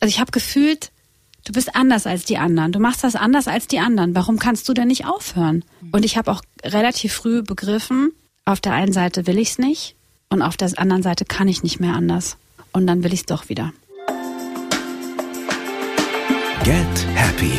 [0.00, 0.90] also ich habe gefühlt,
[1.44, 2.72] du bist anders als die anderen.
[2.72, 4.14] Du machst das anders als die anderen.
[4.14, 5.64] Warum kannst du denn nicht aufhören?
[5.92, 8.12] Und ich habe auch relativ früh begriffen,
[8.46, 9.94] auf der einen Seite will ich es nicht
[10.30, 12.36] und auf der anderen Seite kann ich nicht mehr anders.
[12.72, 13.72] Und dann will ich es doch wieder.
[16.64, 17.52] Get Happy.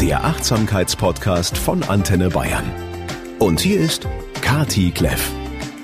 [0.00, 2.64] Der Achtsamkeitspodcast von Antenne Bayern.
[3.38, 4.06] Und hier ist
[4.40, 5.39] Kati Kleff.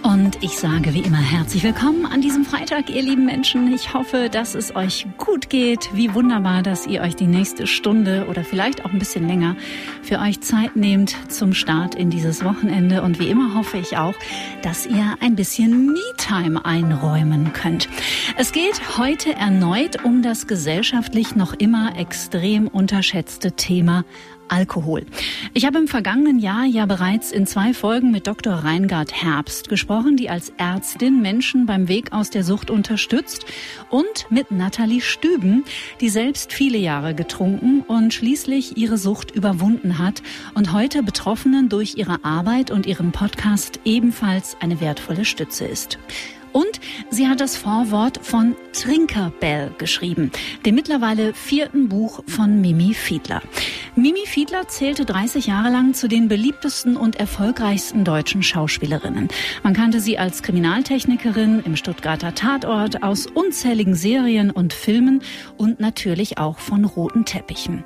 [0.06, 3.74] Und ich sage wie immer herzlich willkommen an diesem Freitag, ihr lieben Menschen.
[3.74, 5.90] Ich hoffe, dass es euch gut geht.
[5.94, 9.56] Wie wunderbar, dass ihr euch die nächste Stunde oder vielleicht auch ein bisschen länger
[10.04, 13.02] für euch Zeit nehmt zum Start in dieses Wochenende.
[13.02, 14.14] Und wie immer hoffe ich auch,
[14.62, 17.88] dass ihr ein bisschen Me-Time einräumen könnt.
[18.36, 24.04] Es geht heute erneut um das gesellschaftlich noch immer extrem unterschätzte Thema
[24.48, 25.04] Alkohol.
[25.54, 28.52] Ich habe im vergangenen Jahr ja bereits in zwei Folgen mit Dr.
[28.54, 33.46] Reingard Herbst gesprochen, die als Ärztin Menschen beim Weg aus der Sucht unterstützt
[33.90, 35.64] und mit Nathalie Stüben,
[36.00, 40.22] die selbst viele Jahre getrunken und schließlich ihre Sucht überwunden hat
[40.54, 45.98] und heute Betroffenen durch ihre Arbeit und ihren Podcast ebenfalls eine wertvolle Stütze ist.
[46.56, 50.32] Und sie hat das Vorwort von Trinkerbell geschrieben,
[50.64, 53.42] dem mittlerweile vierten Buch von Mimi Fiedler.
[53.94, 59.28] Mimi Fiedler zählte 30 Jahre lang zu den beliebtesten und erfolgreichsten deutschen Schauspielerinnen.
[59.64, 65.20] Man kannte sie als Kriminaltechnikerin im Stuttgarter Tatort aus unzähligen Serien und Filmen
[65.58, 67.84] und natürlich auch von roten Teppichen.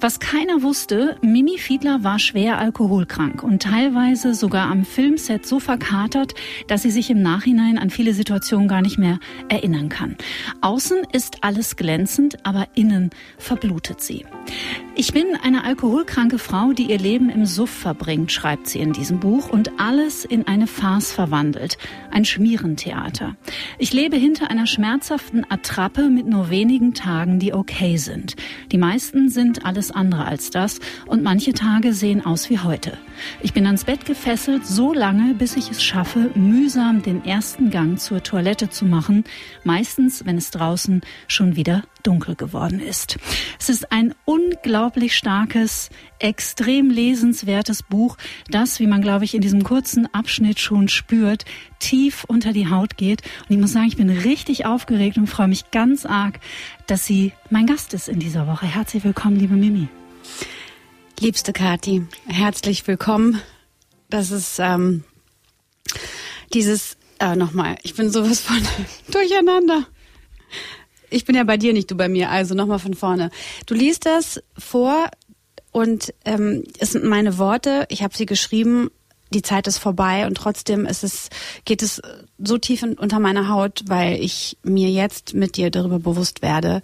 [0.00, 6.34] Was keiner wusste, Mimi Fiedler war schwer alkoholkrank und teilweise sogar am Filmset so verkatert,
[6.68, 10.16] dass sie sich im Nachhinein an viele Situationen gar nicht mehr erinnern kann.
[10.60, 14.24] Außen ist alles glänzend, aber innen verblutet sie.
[14.94, 19.20] Ich bin eine alkoholkranke Frau, die ihr Leben im Suff verbringt, schreibt sie in diesem
[19.20, 21.78] Buch und alles in eine Farce verwandelt,
[22.10, 23.36] ein Schmierentheater.
[23.78, 28.34] Ich lebe hinter einer schmerzhaften Attrappe mit nur wenigen Tagen, die okay sind.
[28.72, 32.98] Die meisten sind alles alles andere als das und manche Tage sehen aus wie heute.
[33.42, 37.98] Ich bin ans Bett gefesselt so lange, bis ich es schaffe, mühsam den ersten Gang
[37.98, 39.24] zur Toilette zu machen,
[39.64, 43.18] meistens, wenn es draußen schon wieder dunkel geworden ist.
[43.60, 48.16] Es ist ein unglaublich starkes, extrem lesenswertes Buch,
[48.50, 51.44] das, wie man, glaube ich, in diesem kurzen Abschnitt schon spürt,
[51.80, 53.20] tief unter die Haut geht.
[53.42, 56.40] Und ich muss sagen, ich bin richtig aufgeregt und freue mich ganz arg,
[56.86, 58.64] dass sie mein Gast ist in dieser Woche.
[58.64, 59.88] Herzlich willkommen, liebe Mimi.
[61.20, 63.42] Liebste Kathi, herzlich willkommen.
[64.08, 65.04] Das ist ähm,
[66.54, 68.62] dieses, äh, nochmal, ich bin sowas von
[69.12, 69.86] durcheinander.
[71.10, 73.30] Ich bin ja bei dir, nicht du bei mir, also nochmal von vorne.
[73.66, 75.08] Du liest das vor
[75.72, 78.90] und ähm, es sind meine Worte, ich habe sie geschrieben,
[79.32, 81.28] die Zeit ist vorbei und trotzdem ist es,
[81.64, 82.00] geht es
[82.38, 86.82] so tief in, unter meiner Haut, weil ich mir jetzt mit dir darüber bewusst werde,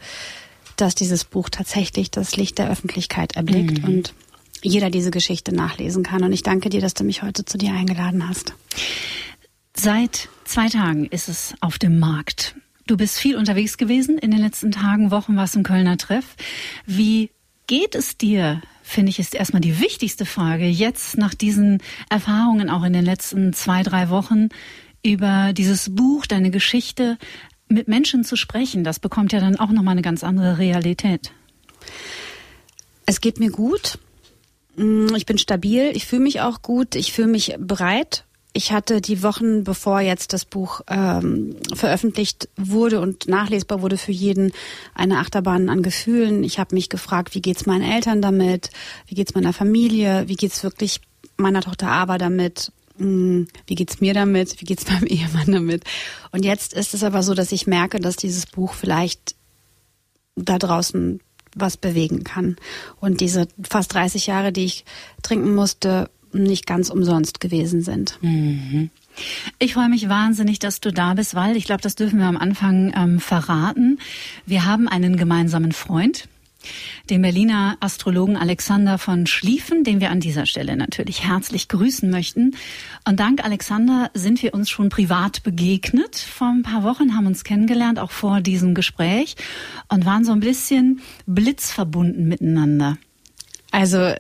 [0.77, 3.85] dass dieses Buch tatsächlich das Licht der Öffentlichkeit erblickt mhm.
[3.85, 4.15] und
[4.63, 6.23] jeder diese Geschichte nachlesen kann.
[6.23, 8.55] Und ich danke dir, dass du mich heute zu dir eingeladen hast.
[9.77, 12.57] Seit zwei Tagen ist es auf dem Markt.
[12.87, 16.37] Du bist viel unterwegs gewesen in den letzten Tagen, Wochen, warst im Kölner Treff.
[16.85, 17.31] Wie
[17.67, 18.61] geht es dir?
[18.83, 20.67] Finde ich, ist erstmal die wichtigste Frage.
[20.67, 24.51] Jetzt nach diesen Erfahrungen auch in den letzten zwei, drei Wochen
[25.03, 27.19] über dieses Buch, deine Geschichte
[27.69, 31.33] mit Menschen zu sprechen, das bekommt ja dann auch nochmal eine ganz andere Realität.
[33.07, 33.99] Es geht mir gut.
[34.77, 38.25] Ich bin stabil, ich fühle mich auch gut, ich fühle mich bereit.
[38.57, 44.13] Ich hatte die Wochen, bevor jetzt das Buch ähm, veröffentlicht wurde und nachlesbar wurde für
[44.13, 44.53] jeden,
[44.95, 46.45] eine Achterbahn an Gefühlen.
[46.45, 48.71] Ich habe mich gefragt, wie geht's meinen Eltern damit?
[49.09, 50.29] Wie geht's meiner Familie?
[50.29, 51.01] Wie geht's wirklich
[51.37, 52.71] meiner Tochter Ava damit?
[52.97, 54.61] Mm, wie geht's mir damit?
[54.61, 55.83] Wie geht's meinem Ehemann damit?
[56.31, 59.35] Und jetzt ist es aber so, dass ich merke, dass dieses Buch vielleicht
[60.37, 61.21] da draußen
[61.57, 62.55] was bewegen kann.
[63.01, 64.85] Und diese fast 30 Jahre, die ich
[65.23, 66.09] trinken musste,
[66.43, 68.19] nicht ganz umsonst gewesen sind.
[68.23, 68.91] Mhm.
[69.59, 72.37] Ich freue mich wahnsinnig, dass du da bist, weil ich glaube, das dürfen wir am
[72.37, 73.99] Anfang ähm, verraten.
[74.45, 76.29] Wir haben einen gemeinsamen Freund,
[77.11, 82.57] den Berliner Astrologen Alexander von Schlieffen, den wir an dieser Stelle natürlich herzlich grüßen möchten.
[83.07, 86.17] Und dank Alexander sind wir uns schon privat begegnet.
[86.17, 89.37] Vor ein paar Wochen haben uns kennengelernt, auch vor diesem Gespräch,
[89.89, 92.97] und waren so ein bisschen blitzverbunden miteinander.
[93.71, 94.15] Also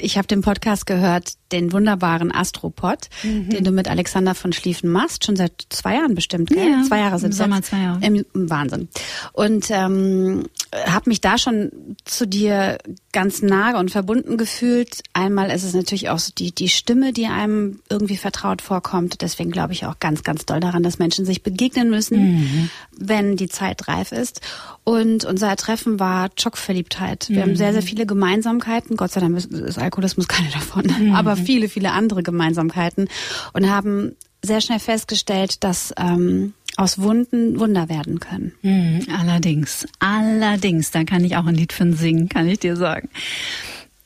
[0.00, 3.50] ich habe den Podcast gehört, den wunderbaren Astropod, mhm.
[3.50, 6.70] den du mit Alexander von Schlieffen machst, schon seit zwei Jahren bestimmt, gell?
[6.70, 8.04] Ja, zwei Jahre sind Sommer zwei Jahre.
[8.04, 8.88] Im Wahnsinn.
[9.32, 10.44] Und ähm,
[10.86, 11.70] habe mich da schon
[12.04, 12.78] zu dir
[13.12, 15.02] ganz nahe und verbunden gefühlt.
[15.12, 19.20] Einmal ist es natürlich auch so die, die Stimme, die einem irgendwie vertraut vorkommt.
[19.20, 22.70] Deswegen glaube ich auch ganz, ganz doll daran, dass Menschen sich begegnen müssen, mhm.
[22.96, 24.40] wenn die Zeit reif ist.
[24.82, 27.28] Und unser Treffen war Schockverliebtheit.
[27.28, 27.42] Wir mhm.
[27.42, 28.96] haben sehr, sehr viele Gemeinsamkeiten.
[28.96, 30.84] Gott sei Dank ist Alkoholismus keine davon.
[30.86, 31.14] Mhm.
[31.34, 33.08] Aber viele, viele andere Gemeinsamkeiten.
[33.52, 38.52] Und haben sehr schnell festgestellt, dass ähm, aus Wunden Wunder werden können.
[38.62, 43.08] Mhm, allerdings, allerdings, da kann ich auch ein Lied von singen, kann ich dir sagen.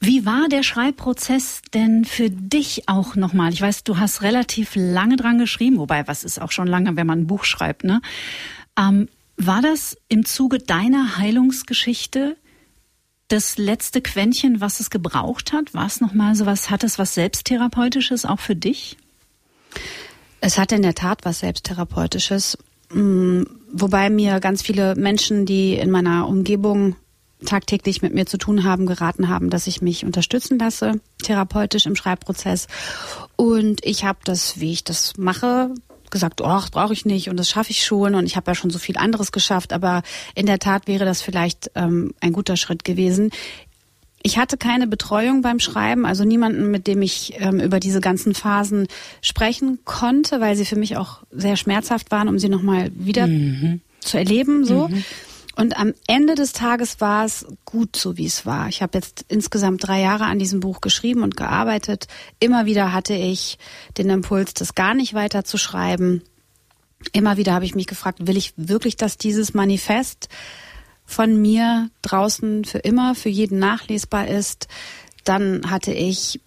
[0.01, 3.53] Wie war der Schreibprozess denn für dich auch nochmal?
[3.53, 7.07] Ich weiß, du hast relativ lange dran geschrieben, wobei was ist auch schon lange, wenn
[7.07, 8.01] man ein Buch schreibt, ne?
[8.79, 12.37] Ähm, war das im Zuge deiner Heilungsgeschichte
[13.29, 15.75] das letzte Quäntchen, was es gebraucht hat?
[15.75, 18.97] War es nochmal so was, hat es was Selbsttherapeutisches auch für dich?
[20.41, 22.59] Es hat in der Tat was Selbsttherapeutisches,
[22.93, 23.43] mm,
[23.73, 26.97] wobei mir ganz viele Menschen, die in meiner Umgebung
[27.45, 31.95] tagtäglich mit mir zu tun haben, geraten haben, dass ich mich unterstützen lasse, therapeutisch im
[31.95, 32.67] Schreibprozess.
[33.37, 35.73] Und ich habe das, wie ich das mache,
[36.10, 38.70] gesagt, oh, brauche ich nicht und das schaffe ich schon und ich habe ja schon
[38.70, 40.02] so viel anderes geschafft, aber
[40.34, 43.31] in der Tat wäre das vielleicht ähm, ein guter Schritt gewesen.
[44.22, 48.34] Ich hatte keine Betreuung beim Schreiben, also niemanden, mit dem ich ähm, über diese ganzen
[48.34, 48.88] Phasen
[49.22, 53.81] sprechen konnte, weil sie für mich auch sehr schmerzhaft waren, um sie nochmal wieder mhm.
[54.00, 54.64] zu erleben.
[54.64, 54.88] So.
[54.88, 55.05] Mhm.
[55.58, 58.69] Und am Ende des Tages war es gut so, wie es war.
[58.69, 62.06] Ich habe jetzt insgesamt drei Jahre an diesem Buch geschrieben und gearbeitet.
[62.38, 63.58] Immer wieder hatte ich
[63.96, 66.22] den Impuls, das gar nicht weiter zu schreiben.
[67.12, 70.28] Immer wieder habe ich mich gefragt, will ich wirklich, dass dieses Manifest
[71.05, 74.69] von mir draußen für immer, für jeden nachlesbar ist.
[75.25, 76.40] Dann hatte ich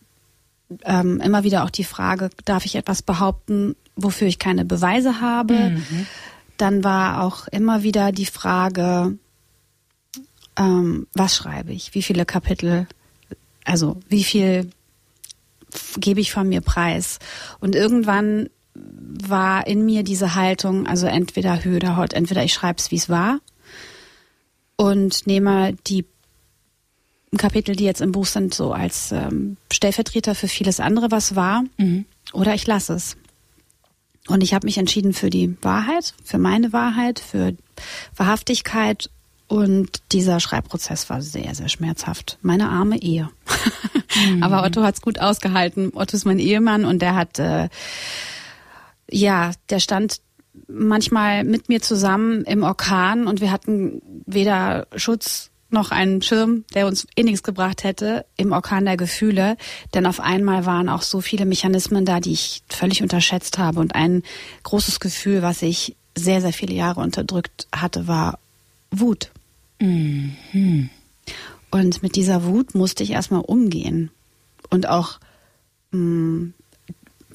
[0.85, 5.53] ähm, immer wieder auch die Frage, darf ich etwas behaupten, wofür ich keine Beweise habe?
[5.53, 6.07] Mhm.
[6.61, 9.17] Dann war auch immer wieder die Frage,
[10.55, 11.95] ähm, was schreibe ich?
[11.95, 12.87] Wie viele Kapitel?
[13.65, 14.69] Also wie viel
[15.97, 17.17] gebe ich von mir preis?
[17.61, 22.77] Und irgendwann war in mir diese Haltung, also entweder Höhe oder Haut, entweder ich schreibe
[22.77, 23.39] es, wie es war,
[24.75, 26.05] und nehme die
[27.37, 31.63] Kapitel, die jetzt im Buch sind, so als ähm, Stellvertreter für vieles andere, was war,
[31.77, 32.05] mhm.
[32.33, 33.17] oder ich lasse es.
[34.31, 37.55] Und ich habe mich entschieden für die Wahrheit, für meine Wahrheit, für
[38.15, 39.09] Wahrhaftigkeit.
[39.47, 42.37] Und dieser Schreibprozess war sehr, sehr schmerzhaft.
[42.41, 43.29] Meine arme Ehe.
[44.29, 44.43] Mhm.
[44.43, 45.91] Aber Otto hat's gut ausgehalten.
[45.93, 47.69] Otto ist mein Ehemann und der hat, äh,
[49.09, 50.21] ja, der stand
[50.67, 56.87] manchmal mit mir zusammen im Orkan und wir hatten weder Schutz noch einen Schirm, der
[56.87, 59.57] uns eh nichts gebracht hätte im Orkan der Gefühle.
[59.93, 63.79] Denn auf einmal waren auch so viele Mechanismen da, die ich völlig unterschätzt habe.
[63.79, 64.23] Und ein
[64.63, 68.39] großes Gefühl, was ich sehr, sehr viele Jahre unterdrückt hatte, war
[68.91, 69.31] Wut.
[69.79, 70.89] Mhm.
[71.71, 74.11] Und mit dieser Wut musste ich erstmal umgehen.
[74.69, 75.19] Und auch
[75.91, 76.53] mh, mm,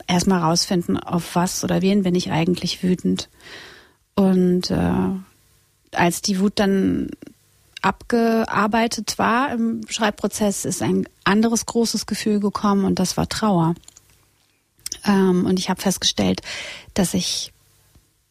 [0.07, 3.29] erstmal rausfinden, auf was oder wen bin ich eigentlich wütend.
[4.15, 5.11] Und äh,
[5.93, 7.11] als die Wut dann
[7.87, 13.77] abgearbeitet war im Schreibprozess, ist ein anderes großes Gefühl gekommen und das war Trauer.
[15.05, 16.43] Ähm, und ich habe festgestellt,
[16.95, 17.53] dass ich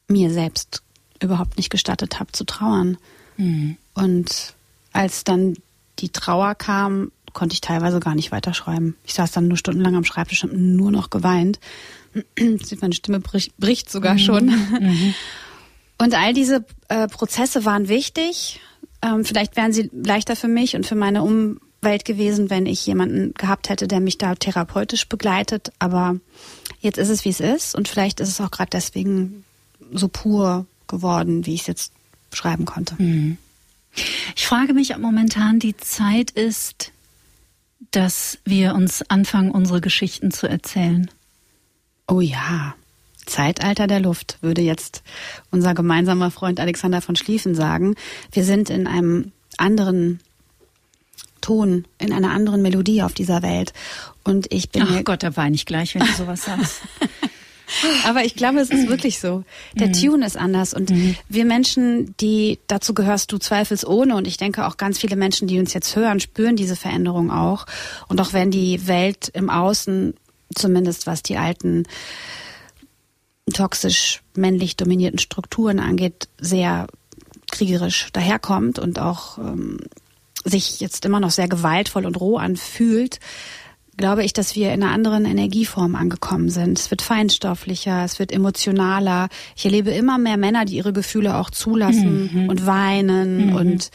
[0.10, 0.84] mir selbst
[1.22, 2.98] überhaupt nicht gestattet habe zu trauern.
[3.38, 3.78] Mhm.
[3.94, 4.54] Und
[4.92, 5.56] als dann
[6.00, 8.98] die Trauer kam, konnte ich teilweise gar nicht weiterschreiben.
[9.06, 11.62] Ich saß dann nur stundenlang am Schreibtisch und nur noch geweint.
[12.82, 14.20] Meine Stimme bricht, bricht sogar mhm.
[14.20, 14.46] schon.
[14.48, 15.14] Mhm.
[15.98, 18.60] Und all diese äh, Prozesse waren wichtig.
[19.06, 23.34] Ähm, vielleicht wären sie leichter für mich und für meine Umwelt gewesen, wenn ich jemanden
[23.36, 25.72] gehabt hätte, der mich da therapeutisch begleitet.
[25.80, 26.16] Aber
[26.80, 27.76] jetzt ist es, wie es ist.
[27.76, 29.44] Und vielleicht ist es auch gerade deswegen
[29.94, 31.94] so pur geworden, wie ich es jetzt
[32.34, 32.96] schreiben konnte.
[33.02, 33.38] Mhm.
[34.36, 36.92] Ich frage mich, ob momentan die Zeit ist,
[37.92, 41.10] dass wir uns anfangen, unsere Geschichten zu erzählen?
[42.08, 42.76] Oh ja,
[43.26, 45.04] Zeitalter der Luft, würde jetzt
[45.52, 47.96] unser gemeinsamer Freund Alexander von Schlieffen sagen.
[48.32, 50.20] Wir sind in einem anderen
[51.42, 53.74] Ton, in einer anderen Melodie auf dieser Welt.
[54.24, 54.84] Und ich bin.
[54.84, 56.82] Ach Gott, da weine ich gleich, wenn du sowas sagst.
[58.06, 59.44] Aber ich glaube, es ist wirklich so.
[59.74, 59.94] Der mhm.
[59.94, 61.16] Tune ist anders und mhm.
[61.30, 65.60] wir Menschen, die dazu gehörst du zweifelsohne und ich denke auch ganz viele Menschen, die
[65.60, 67.66] uns jetzt hören, spüren diese Veränderung auch.
[68.08, 70.14] Und auch wenn die Welt im Außen,
[70.54, 71.84] zumindest was die alten
[73.54, 76.88] toxisch männlich dominierten Strukturen angeht, sehr
[77.52, 79.80] kriegerisch daherkommt und auch ähm,
[80.44, 83.20] sich jetzt immer noch sehr gewaltvoll und roh anfühlt,
[83.98, 86.78] glaube ich, dass wir in einer anderen Energieform angekommen sind.
[86.80, 89.30] Es wird feinstofflicher, es wird emotionaler.
[89.56, 92.50] Ich erlebe immer mehr Männer, die ihre Gefühle auch zulassen mhm.
[92.50, 93.56] und weinen mhm.
[93.56, 93.92] und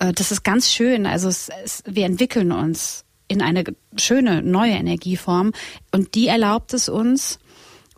[0.00, 1.06] äh, das ist ganz schön.
[1.06, 3.62] Also es, es, wir entwickeln uns in eine
[3.96, 5.52] schöne neue Energieform
[5.92, 7.38] und die erlaubt es uns,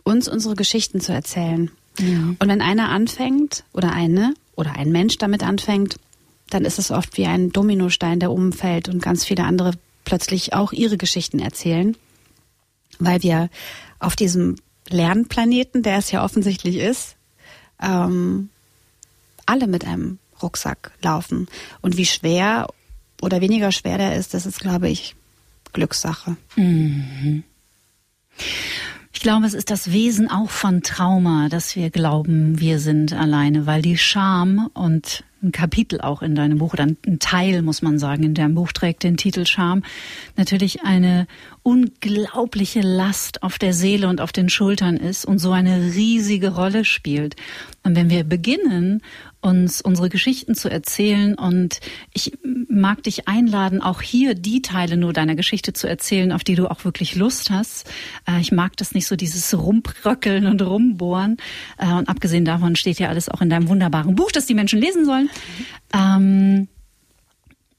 [0.03, 1.71] uns unsere Geschichten zu erzählen.
[1.99, 2.35] Ja.
[2.39, 5.97] Und wenn einer anfängt oder eine oder ein Mensch damit anfängt,
[6.49, 9.73] dann ist es oft wie ein Dominostein, der umfällt und ganz viele andere
[10.05, 11.95] plötzlich auch ihre Geschichten erzählen,
[12.99, 13.49] weil wir
[13.99, 14.57] auf diesem
[14.89, 17.15] Lernplaneten, der es ja offensichtlich ist,
[17.81, 18.49] ähm,
[19.45, 21.47] alle mit einem Rucksack laufen.
[21.81, 22.67] Und wie schwer
[23.21, 25.15] oder weniger schwer der ist, das ist, glaube ich,
[25.71, 26.35] Glückssache.
[26.55, 27.43] Mhm.
[29.15, 33.67] Ich glaube, es ist das Wesen auch von Trauma, dass wir glauben, wir sind alleine,
[33.67, 37.99] weil die Scham und ein Kapitel auch in deinem Buch oder ein Teil, muss man
[37.99, 39.83] sagen, in deinem Buch trägt den Titel Scham,
[40.35, 41.27] natürlich eine
[41.61, 46.83] unglaubliche Last auf der Seele und auf den Schultern ist und so eine riesige Rolle
[46.83, 47.35] spielt.
[47.83, 49.01] Und wenn wir beginnen,
[49.43, 51.79] uns unsere Geschichten zu erzählen und
[52.13, 52.37] ich
[52.69, 56.69] mag dich einladen, auch hier die Teile nur deiner Geschichte zu erzählen, auf die du
[56.69, 57.89] auch wirklich Lust hast.
[58.27, 61.37] Äh, ich mag das nicht so, dieses Rumbröckeln und Rumbohren.
[61.77, 64.79] Äh, und abgesehen davon steht ja alles auch in deinem wunderbaren Buch, das die Menschen
[64.79, 65.29] lesen sollen.
[65.93, 66.67] Ähm,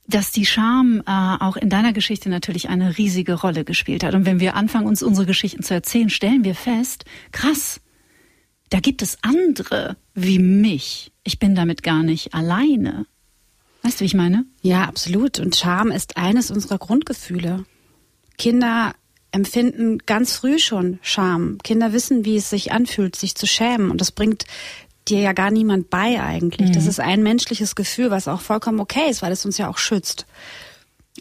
[0.07, 4.15] dass die Scham äh, auch in deiner Geschichte natürlich eine riesige Rolle gespielt hat.
[4.15, 7.81] Und wenn wir anfangen, uns unsere Geschichten zu erzählen, stellen wir fest, krass,
[8.75, 11.13] da gibt es andere wie mich.
[11.23, 13.07] Ich bin damit gar nicht alleine.
[13.83, 14.47] Weißt du, wie ich meine?
[14.63, 15.39] Ja, absolut.
[15.39, 17.67] Und Scham ist eines unserer Grundgefühle.
[18.37, 18.97] Kinder
[19.31, 21.59] empfinden ganz früh schon Scham.
[21.63, 23.93] Kinder wissen, wie es sich anfühlt, sich zu schämen.
[23.93, 24.45] Und das bringt
[25.07, 26.71] dir ja gar niemand bei eigentlich.
[26.71, 26.75] Mhm.
[26.75, 29.79] Das ist ein menschliches Gefühl, was auch vollkommen okay ist, weil es uns ja auch
[29.79, 30.27] schützt.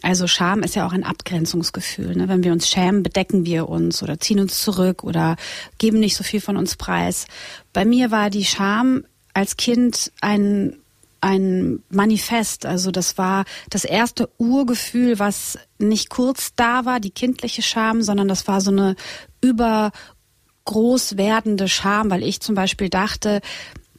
[0.02, 2.16] Also Scham ist ja auch ein Abgrenzungsgefühl.
[2.16, 2.28] Ne?
[2.28, 5.36] Wenn wir uns schämen, bedecken wir uns oder ziehen uns zurück oder
[5.78, 7.26] geben nicht so viel von uns preis.
[7.72, 10.76] Bei mir war die Scham als Kind ein
[11.24, 12.66] ein Manifest.
[12.66, 18.28] Also das war das erste Urgefühl, was nicht kurz da war, die kindliche Scham, sondern
[18.28, 18.94] das war so eine
[19.40, 23.40] übergroß werdende Scham, weil ich zum Beispiel dachte,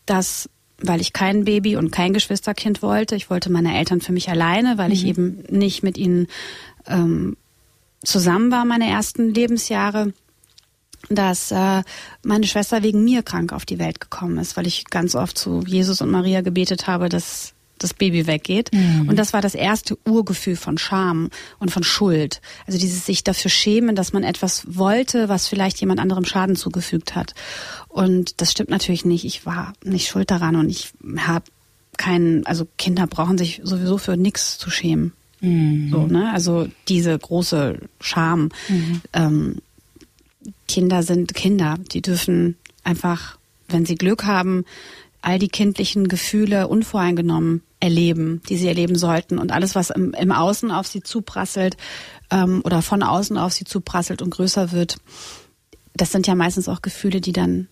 [0.06, 3.16] dass weil ich kein Baby und kein Geschwisterkind wollte.
[3.16, 4.94] Ich wollte meine Eltern für mich alleine, weil mhm.
[4.94, 6.28] ich eben nicht mit ihnen
[6.88, 7.38] ähm,
[8.04, 10.14] zusammen war meine ersten Lebensjahre
[11.10, 11.84] dass äh,
[12.24, 15.62] meine Schwester wegen mir krank auf die Welt gekommen ist, weil ich ganz oft zu
[15.66, 17.55] Jesus und Maria gebetet habe, dass
[17.86, 18.74] das Baby weggeht.
[18.74, 19.08] Mhm.
[19.10, 22.42] Und das war das erste Urgefühl von Scham und von Schuld.
[22.68, 27.16] Also dieses sich dafür schämen, dass man etwas wollte, was vielleicht jemand anderem Schaden zugefügt
[27.16, 27.34] hat.
[27.88, 29.26] Und das stimmt natürlich nicht.
[29.26, 31.46] Ich war nicht schuld daran und ich habe
[31.98, 35.14] keinen, also Kinder brauchen sich sowieso für nichts zu schämen.
[35.42, 35.90] Mhm.
[35.92, 36.32] So, ne?
[36.34, 38.50] Also diese große Scham.
[38.68, 39.02] Mhm.
[39.14, 39.56] Ähm,
[40.68, 41.78] Kinder sind Kinder.
[41.92, 43.38] Die dürfen einfach,
[43.68, 44.66] wenn sie Glück haben,
[45.26, 49.40] all die kindlichen Gefühle unvoreingenommen erleben, die sie erleben sollten.
[49.40, 51.78] Und alles, was im, im Außen auf sie zuprasselt
[52.30, 54.98] ähm, oder von außen auf sie zuprasselt und größer wird,
[55.96, 57.68] das sind ja meistens auch Gefühle, die dann,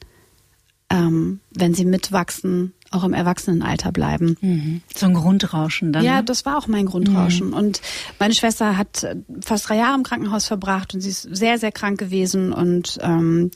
[0.89, 4.35] ähm, wenn sie mitwachsen, auch im Erwachsenenalter bleiben.
[4.41, 4.81] Mhm.
[4.95, 6.03] So ein Grundrauschen dann.
[6.03, 6.23] Ja, ne?
[6.23, 7.49] das war auch mein Grundrauschen.
[7.49, 7.53] Mhm.
[7.53, 7.81] Und
[8.17, 9.05] meine Schwester hat
[9.41, 12.51] fast drei Jahre im Krankenhaus verbracht und sie ist sehr, sehr krank gewesen.
[12.51, 13.51] Und ähm,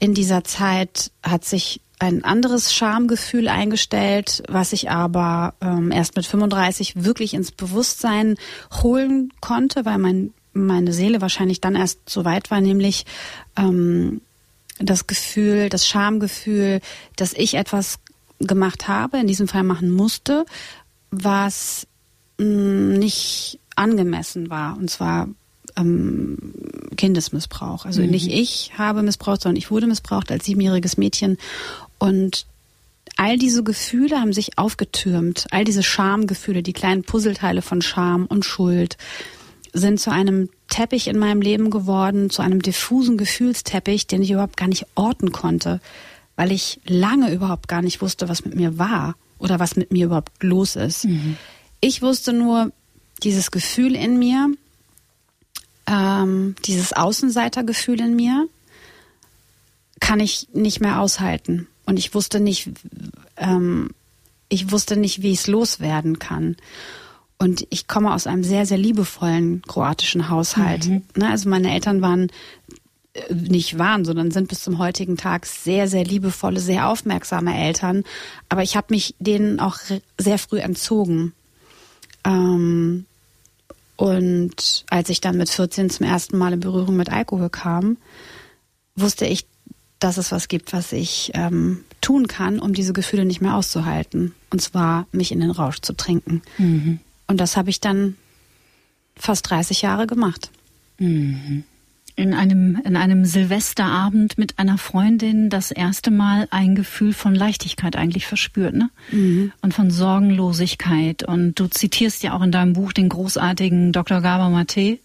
[0.00, 6.26] in dieser Zeit hat sich ein anderes Schamgefühl eingestellt, was ich aber ähm, erst mit
[6.26, 8.36] 35 wirklich ins Bewusstsein
[8.82, 13.04] holen konnte, weil mein, meine Seele wahrscheinlich dann erst so weit war, nämlich
[13.56, 14.22] ähm,
[14.78, 16.80] das Gefühl, das Schamgefühl,
[17.16, 17.98] dass ich etwas
[18.38, 20.46] gemacht habe, in diesem Fall machen musste,
[21.10, 21.86] was
[22.38, 24.78] mh, mm, nicht angemessen war.
[24.78, 25.28] Und zwar
[25.76, 26.38] ähm,
[26.96, 27.84] Kindesmissbrauch.
[27.84, 28.10] Also mhm.
[28.10, 31.36] nicht ich habe missbraucht, sondern ich wurde missbraucht als siebenjähriges Mädchen.
[32.00, 32.46] Und
[33.16, 35.46] all diese Gefühle haben sich aufgetürmt.
[35.52, 38.96] All diese Schamgefühle, die kleinen Puzzleteile von Scham und Schuld
[39.72, 44.56] sind zu einem Teppich in meinem Leben geworden, zu einem diffusen Gefühlsteppich, den ich überhaupt
[44.56, 45.80] gar nicht orten konnte
[46.40, 50.06] weil ich lange überhaupt gar nicht wusste, was mit mir war oder was mit mir
[50.06, 51.04] überhaupt los ist.
[51.04, 51.36] Mhm.
[51.82, 52.72] Ich wusste nur,
[53.22, 54.48] dieses Gefühl in mir,
[55.86, 58.48] ähm, dieses Außenseitergefühl in mir,
[60.00, 61.66] kann ich nicht mehr aushalten.
[61.90, 62.70] Und ich wusste nicht,
[63.36, 63.90] ähm,
[64.48, 66.54] ich wusste nicht, wie ich es loswerden kann.
[67.36, 70.86] Und ich komme aus einem sehr, sehr liebevollen kroatischen Haushalt.
[70.86, 71.02] Mhm.
[71.16, 72.28] Ne, also meine Eltern waren
[73.28, 78.04] nicht waren, sondern sind bis zum heutigen Tag sehr, sehr liebevolle, sehr aufmerksame Eltern.
[78.48, 79.78] Aber ich habe mich denen auch
[80.16, 81.32] sehr früh entzogen.
[82.22, 83.04] Ähm,
[83.96, 87.96] und als ich dann mit 14 zum ersten Mal in Berührung mit Alkohol kam,
[88.94, 89.44] wusste ich,
[90.00, 94.34] dass es was gibt, was ich ähm, tun kann, um diese Gefühle nicht mehr auszuhalten.
[94.50, 96.42] Und zwar mich in den Rausch zu trinken.
[96.58, 96.98] Mhm.
[97.26, 98.16] Und das habe ich dann
[99.14, 100.50] fast 30 Jahre gemacht.
[100.98, 101.64] Mhm.
[102.16, 107.96] In einem, in einem Silvesterabend mit einer Freundin das erste Mal ein Gefühl von Leichtigkeit
[107.96, 108.90] eigentlich verspürt, ne?
[109.12, 109.52] Mhm.
[109.62, 111.22] Und von Sorgenlosigkeit.
[111.22, 114.20] Und du zitierst ja auch in deinem Buch den großartigen Dr.
[114.20, 114.98] Gaber Mate.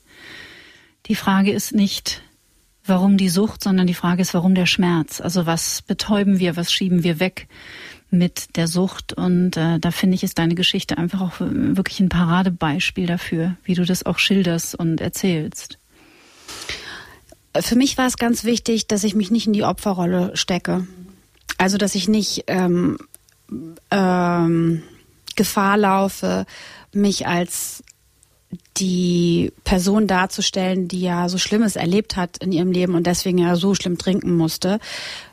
[1.05, 2.23] Die Frage ist nicht,
[2.85, 5.21] warum die Sucht, sondern die Frage ist, warum der Schmerz?
[5.21, 7.47] Also was betäuben wir, was schieben wir weg
[8.11, 9.13] mit der Sucht?
[9.13, 13.73] Und äh, da finde ich, ist deine Geschichte einfach auch wirklich ein Paradebeispiel dafür, wie
[13.73, 15.77] du das auch schilderst und erzählst.
[17.57, 20.87] Für mich war es ganz wichtig, dass ich mich nicht in die Opferrolle stecke.
[21.57, 22.97] Also dass ich nicht ähm,
[23.91, 24.83] ähm,
[25.35, 26.45] Gefahr laufe,
[26.91, 27.83] mich als
[28.77, 33.55] die Person darzustellen, die ja so Schlimmes erlebt hat in ihrem Leben und deswegen ja
[33.55, 34.79] so schlimm trinken musste,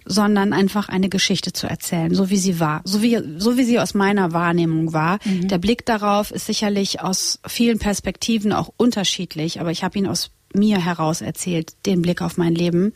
[0.04, 3.80] sondern einfach eine Geschichte zu erzählen, so wie sie war, so wie, so wie sie
[3.80, 5.18] aus meiner Wahrnehmung war.
[5.24, 5.48] Mhm.
[5.48, 10.30] Der Blick darauf ist sicherlich aus vielen Perspektiven auch unterschiedlich, aber ich habe ihn aus
[10.54, 12.92] mir heraus erzählt, den Blick auf mein Leben.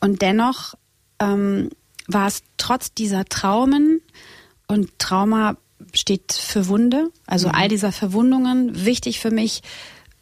[0.00, 0.74] Und dennoch
[1.18, 1.70] ähm,
[2.06, 4.00] war es trotz dieser Traumen
[4.68, 5.56] und Trauma
[5.94, 7.54] steht für Wunde, also mhm.
[7.54, 9.62] all dieser Verwundungen, wichtig für mich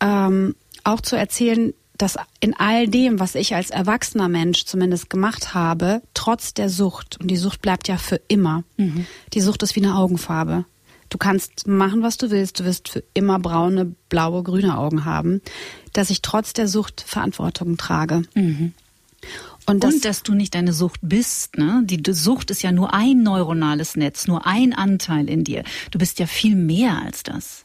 [0.00, 5.54] ähm, auch zu erzählen, dass in all dem, was ich als erwachsener Mensch zumindest gemacht
[5.54, 9.06] habe, trotz der Sucht, und die Sucht bleibt ja für immer, mhm.
[9.32, 10.64] die Sucht ist wie eine Augenfarbe.
[11.08, 15.40] Du kannst machen, was du willst, du wirst für immer braune, blaue, grüne Augen haben,
[15.92, 18.22] dass ich trotz der Sucht Verantwortung trage.
[18.34, 18.72] Mhm.
[19.66, 21.56] Und, das, und dass du nicht deine Sucht bist.
[21.56, 21.82] Ne?
[21.84, 25.64] Die Sucht ist ja nur ein neuronales Netz, nur ein Anteil in dir.
[25.90, 27.64] Du bist ja viel mehr als das.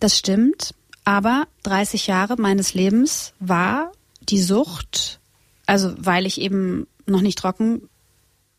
[0.00, 0.74] Das stimmt.
[1.04, 3.92] Aber 30 Jahre meines Lebens war
[4.22, 5.20] die Sucht,
[5.66, 7.82] also weil ich eben noch nicht trocken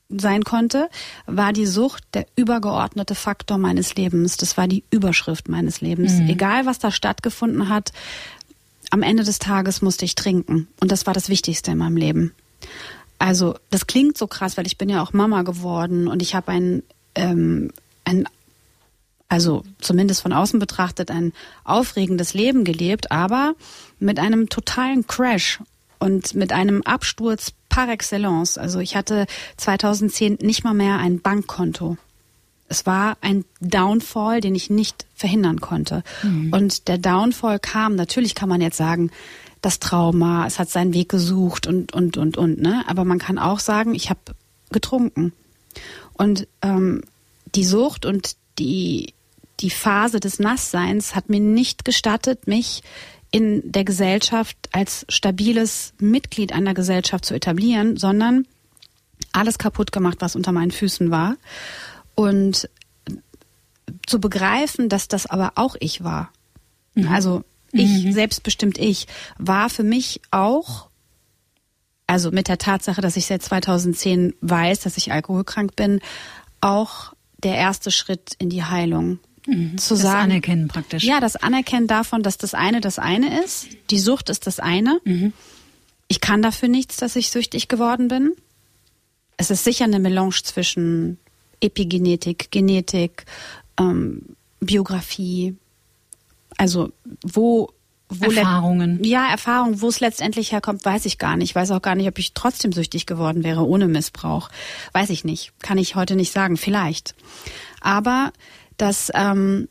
[0.09, 0.89] sein konnte,
[1.25, 4.37] war die Sucht der übergeordnete Faktor meines Lebens.
[4.37, 6.13] Das war die Überschrift meines Lebens.
[6.13, 6.29] Mhm.
[6.29, 7.91] Egal, was da stattgefunden hat,
[8.91, 10.67] am Ende des Tages musste ich trinken.
[10.79, 12.33] Und das war das Wichtigste in meinem Leben.
[13.19, 16.51] Also, das klingt so krass, weil ich bin ja auch Mama geworden und ich habe
[16.51, 16.83] ein,
[17.15, 17.71] ähm,
[18.03, 18.27] ein,
[19.29, 23.55] also zumindest von außen betrachtet, ein aufregendes Leben gelebt, aber
[23.99, 25.59] mit einem totalen Crash
[25.99, 28.57] und mit einem Absturz par excellence.
[28.57, 29.25] Also ich hatte
[29.57, 31.97] 2010 nicht mal mehr ein Bankkonto
[32.67, 36.03] es war ein Downfall, den ich nicht verhindern konnte.
[36.23, 36.51] Mhm.
[36.51, 39.11] Und der Downfall kam, natürlich kann man jetzt sagen,
[39.61, 42.83] das Trauma, es hat seinen Weg gesucht und, und, und, und, ne?
[42.87, 44.19] Aber man kann auch sagen, ich habe
[44.71, 45.33] getrunken.
[46.13, 47.01] Und ähm,
[47.55, 49.13] die Sucht und die,
[49.59, 52.83] die Phase des Nassseins hat mir nicht gestattet, mich
[53.31, 58.45] in der Gesellschaft als stabiles Mitglied einer Gesellschaft zu etablieren, sondern
[59.33, 61.35] alles kaputt gemacht, was unter meinen Füßen war.
[62.15, 62.69] Und
[64.07, 66.31] zu begreifen, dass das aber auch ich war.
[66.93, 67.07] Mhm.
[67.07, 68.13] Also ich, mhm.
[68.13, 70.87] selbstbestimmt ich, war für mich auch,
[72.07, 75.99] also mit der Tatsache, dass ich seit 2010 weiß, dass ich alkoholkrank bin,
[76.61, 79.19] auch der erste Schritt in die Heilung.
[79.45, 79.77] Mhm.
[79.77, 81.03] Zu das sagen, Anerkennen praktisch.
[81.03, 84.99] Ja, das Anerkennen davon, dass das eine das eine ist, die Sucht ist das eine.
[85.03, 85.33] Mhm.
[86.07, 88.31] Ich kann dafür nichts, dass ich süchtig geworden bin.
[89.37, 91.19] Es ist sicher eine Melange zwischen
[91.61, 93.25] Epigenetik, Genetik,
[93.79, 94.21] ähm,
[94.59, 95.55] Biografie,
[96.57, 96.91] also
[97.23, 97.69] wo
[98.07, 99.03] wo Erfahrungen.
[99.03, 99.81] Ja, Erfahrungen.
[99.81, 101.49] Wo es letztendlich herkommt, weiß ich gar nicht.
[101.49, 104.49] Ich weiß auch gar nicht, ob ich trotzdem süchtig geworden wäre ohne Missbrauch.
[104.93, 105.53] Weiß ich nicht.
[105.63, 106.55] Kann ich heute nicht sagen.
[106.55, 107.15] Vielleicht.
[107.81, 108.31] Aber
[108.77, 109.67] dass ähm,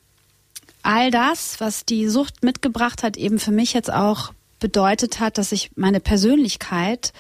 [0.83, 5.53] all das, was die Sucht mitgebracht hat, eben für mich jetzt auch bedeutet hat, dass
[5.53, 7.13] ich meine Persönlichkeit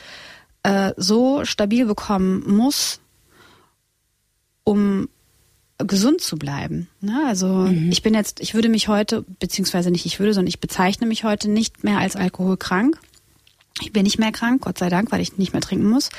[0.64, 3.00] äh, so stabil bekommen muss,
[4.64, 5.09] um
[5.79, 6.88] gesund zu bleiben.
[7.00, 7.24] Ne?
[7.27, 7.90] Also mhm.
[7.90, 11.24] ich bin jetzt, ich würde mich heute, beziehungsweise nicht ich würde, sondern ich bezeichne mich
[11.24, 12.98] heute nicht mehr als alkoholkrank.
[13.81, 16.11] Ich bin nicht mehr krank, Gott sei Dank, weil ich nicht mehr trinken muss.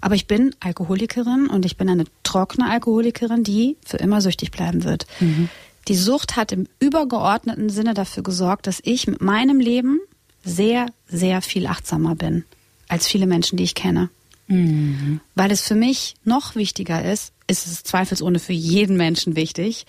[0.00, 4.84] Aber ich bin Alkoholikerin und ich bin eine trockene Alkoholikerin, die für immer süchtig bleiben
[4.84, 5.06] wird.
[5.20, 5.50] Mhm.
[5.88, 10.00] Die Sucht hat im übergeordneten Sinne dafür gesorgt, dass ich mit meinem Leben
[10.42, 12.44] sehr, sehr viel achtsamer bin
[12.88, 14.08] als viele Menschen, die ich kenne.
[14.46, 15.20] Mhm.
[15.34, 19.86] Weil es für mich noch wichtiger ist, ist es zweifelsohne für jeden Menschen wichtig,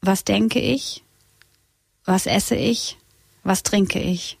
[0.00, 1.04] was denke ich,
[2.04, 2.96] was esse ich,
[3.42, 4.38] was trinke ich,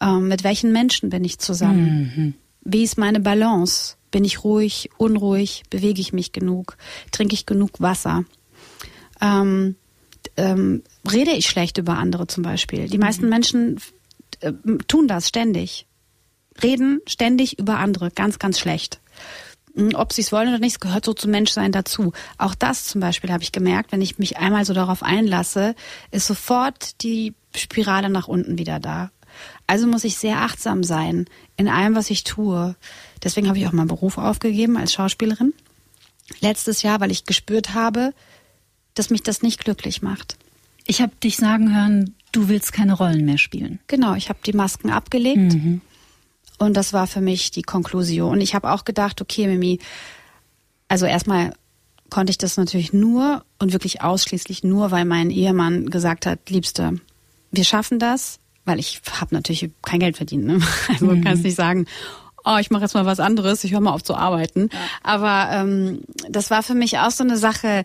[0.00, 2.34] ähm, mit welchen Menschen bin ich zusammen, mhm.
[2.62, 6.76] wie ist meine Balance, bin ich ruhig, unruhig, bewege ich mich genug,
[7.10, 8.24] trinke ich genug Wasser.
[9.20, 9.76] Ähm,
[10.36, 12.88] ähm, rede ich schlecht über andere zum Beispiel.
[12.88, 13.30] Die meisten mhm.
[13.30, 13.80] Menschen
[14.40, 14.52] äh,
[14.86, 15.88] tun das ständig
[16.62, 19.00] reden ständig über andere, ganz, ganz schlecht.
[19.94, 22.12] Ob sie es wollen oder nicht, es gehört so zum Menschsein dazu.
[22.36, 25.74] Auch das zum Beispiel habe ich gemerkt, wenn ich mich einmal so darauf einlasse,
[26.10, 29.10] ist sofort die Spirale nach unten wieder da.
[29.66, 32.74] Also muss ich sehr achtsam sein in allem, was ich tue.
[33.22, 35.54] Deswegen habe ich auch meinen Beruf aufgegeben als Schauspielerin.
[36.40, 38.12] Letztes Jahr, weil ich gespürt habe,
[38.94, 40.36] dass mich das nicht glücklich macht.
[40.86, 43.78] Ich habe dich sagen hören, du willst keine Rollen mehr spielen.
[43.86, 45.54] Genau, ich habe die Masken abgelegt.
[45.54, 45.80] Mhm.
[46.58, 48.32] Und das war für mich die Konklusion.
[48.32, 49.78] Und ich habe auch gedacht, okay, Mimi,
[50.88, 51.52] also erstmal
[52.10, 56.98] konnte ich das natürlich nur und wirklich ausschließlich nur, weil mein Ehemann gesagt hat, Liebste,
[57.50, 60.44] wir schaffen das, weil ich habe natürlich kein Geld verdient.
[60.46, 60.60] Ne?
[60.88, 61.22] Also mhm.
[61.22, 61.86] kannst nicht sagen,
[62.48, 64.70] oh, ich mache jetzt mal was anderes, ich höre mal auf zu arbeiten.
[64.72, 64.78] Ja.
[65.02, 67.84] Aber ähm, das war für mich auch so eine Sache,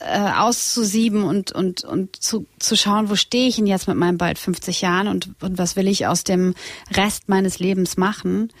[0.00, 4.16] äh, auszusieben und, und, und zu, zu schauen, wo stehe ich denn jetzt mit meinen
[4.16, 6.54] bald 50 Jahren und, und was will ich aus dem
[6.92, 8.52] Rest meines Lebens machen.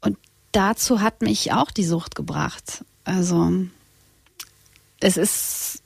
[0.00, 0.16] Und
[0.52, 2.84] dazu hat mich auch die Sucht gebracht.
[3.04, 3.52] Also
[5.00, 5.82] es ist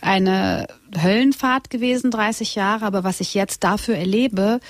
[0.00, 0.66] eine
[0.98, 4.60] Höllenfahrt gewesen, 30 Jahre, aber was ich jetzt dafür erlebe,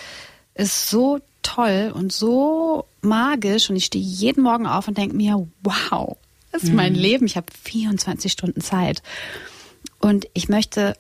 [0.54, 5.46] ist so toll und so magisch und ich stehe jeden Morgen auf und denke mir,
[5.62, 6.16] wow,
[6.52, 6.76] das ist mhm.
[6.76, 7.26] mein Leben.
[7.26, 9.02] Ich habe 24 Stunden Zeit.
[10.00, 10.96] Und ich möchte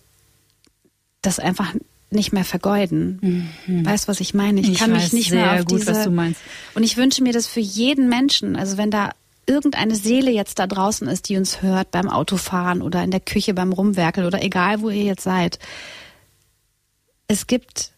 [1.22, 1.74] das einfach
[2.10, 3.48] nicht mehr vergeuden.
[3.66, 3.86] Mhm.
[3.86, 4.60] Weißt du, was ich meine?
[4.60, 5.92] Ich, ich kann mich nicht mehr auf gut, diese...
[5.92, 6.40] was du meinst.
[6.74, 8.56] Und ich wünsche mir das für jeden Menschen.
[8.56, 9.10] Also wenn da
[9.46, 13.54] irgendeine Seele jetzt da draußen ist, die uns hört beim Autofahren oder in der Küche
[13.54, 15.58] beim Rumwerkeln oder egal, wo ihr jetzt seid.
[17.28, 17.92] Es gibt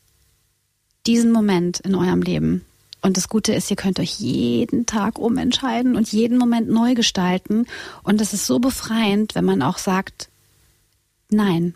[1.08, 2.64] diesen Moment in eurem Leben.
[3.00, 7.66] Und das Gute ist, ihr könnt euch jeden Tag umentscheiden und jeden Moment neu gestalten.
[8.02, 10.28] Und es ist so befreiend, wenn man auch sagt,
[11.30, 11.74] nein,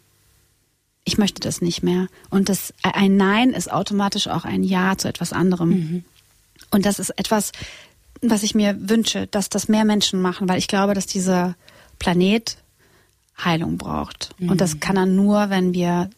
[1.05, 2.09] ich möchte das nicht mehr.
[2.29, 5.71] Und das, ein Nein ist automatisch auch ein Ja zu etwas anderem.
[5.71, 6.05] Mhm.
[6.71, 7.53] Und das ist etwas,
[8.21, 11.57] was ich mir wünsche, dass das mehr Menschen machen, weil ich glaube, dass dieser
[11.99, 12.59] Planet
[13.43, 14.35] Heilung braucht.
[14.39, 14.51] Mhm.
[14.51, 16.11] Und das kann er nur, wenn wir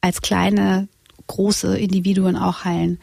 [0.00, 0.88] als kleine
[1.26, 2.98] große Individuen auch heilen.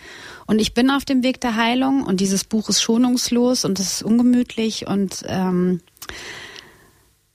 [0.46, 3.94] Und ich bin auf dem Weg der Heilung und dieses Buch ist schonungslos und es
[3.94, 5.82] ist ungemütlich und ähm,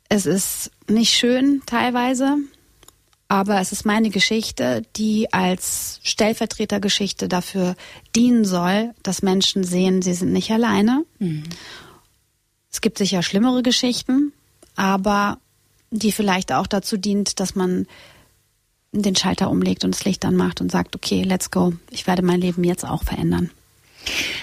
[0.09, 2.37] es ist nicht schön teilweise,
[3.29, 7.75] aber es ist meine Geschichte, die als Stellvertretergeschichte dafür
[8.14, 11.05] dienen soll, dass Menschen sehen, sie sind nicht alleine.
[11.18, 11.44] Mhm.
[12.70, 14.33] Es gibt sicher schlimmere Geschichten,
[14.77, 15.38] aber
[15.90, 17.87] die vielleicht auch dazu dient, dass man
[19.02, 21.72] den Schalter umlegt und das Licht anmacht und sagt, okay, let's go.
[21.90, 23.50] Ich werde mein Leben jetzt auch verändern.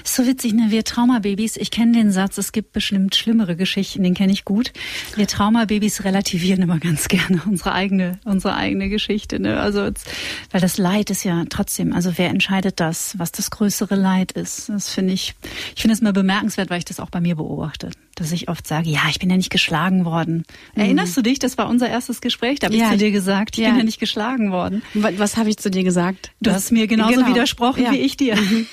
[0.04, 0.68] So witzig, ne?
[0.70, 4.72] Wir Traumababys, ich kenne den Satz, es gibt bestimmt schlimmere Geschichten, den kenne ich gut.
[5.16, 9.60] Wir Traumababys relativieren immer ganz gerne unsere eigene, unsere eigene Geschichte, ne?
[9.60, 9.90] Also,
[10.52, 14.70] weil das Leid ist ja trotzdem, also wer entscheidet das, was das größere Leid ist?
[14.70, 15.34] Das finde ich,
[15.76, 18.68] ich finde es mal bemerkenswert, weil ich das auch bei mir beobachte dass ich oft
[18.68, 20.44] sage, ja, ich bin ja nicht geschlagen worden.
[20.76, 20.82] Mhm.
[20.82, 21.40] Erinnerst du dich?
[21.40, 22.60] Das war unser erstes Gespräch.
[22.60, 22.86] Da habe ja.
[22.86, 23.70] ich zu dir gesagt, ich ja.
[23.70, 24.84] bin ja nicht geschlagen worden.
[24.94, 26.32] Was habe ich zu dir gesagt?
[26.40, 27.28] Du hast mir genauso genau.
[27.28, 27.92] widersprochen ja.
[27.92, 28.36] wie ich dir.
[28.36, 28.68] Mhm.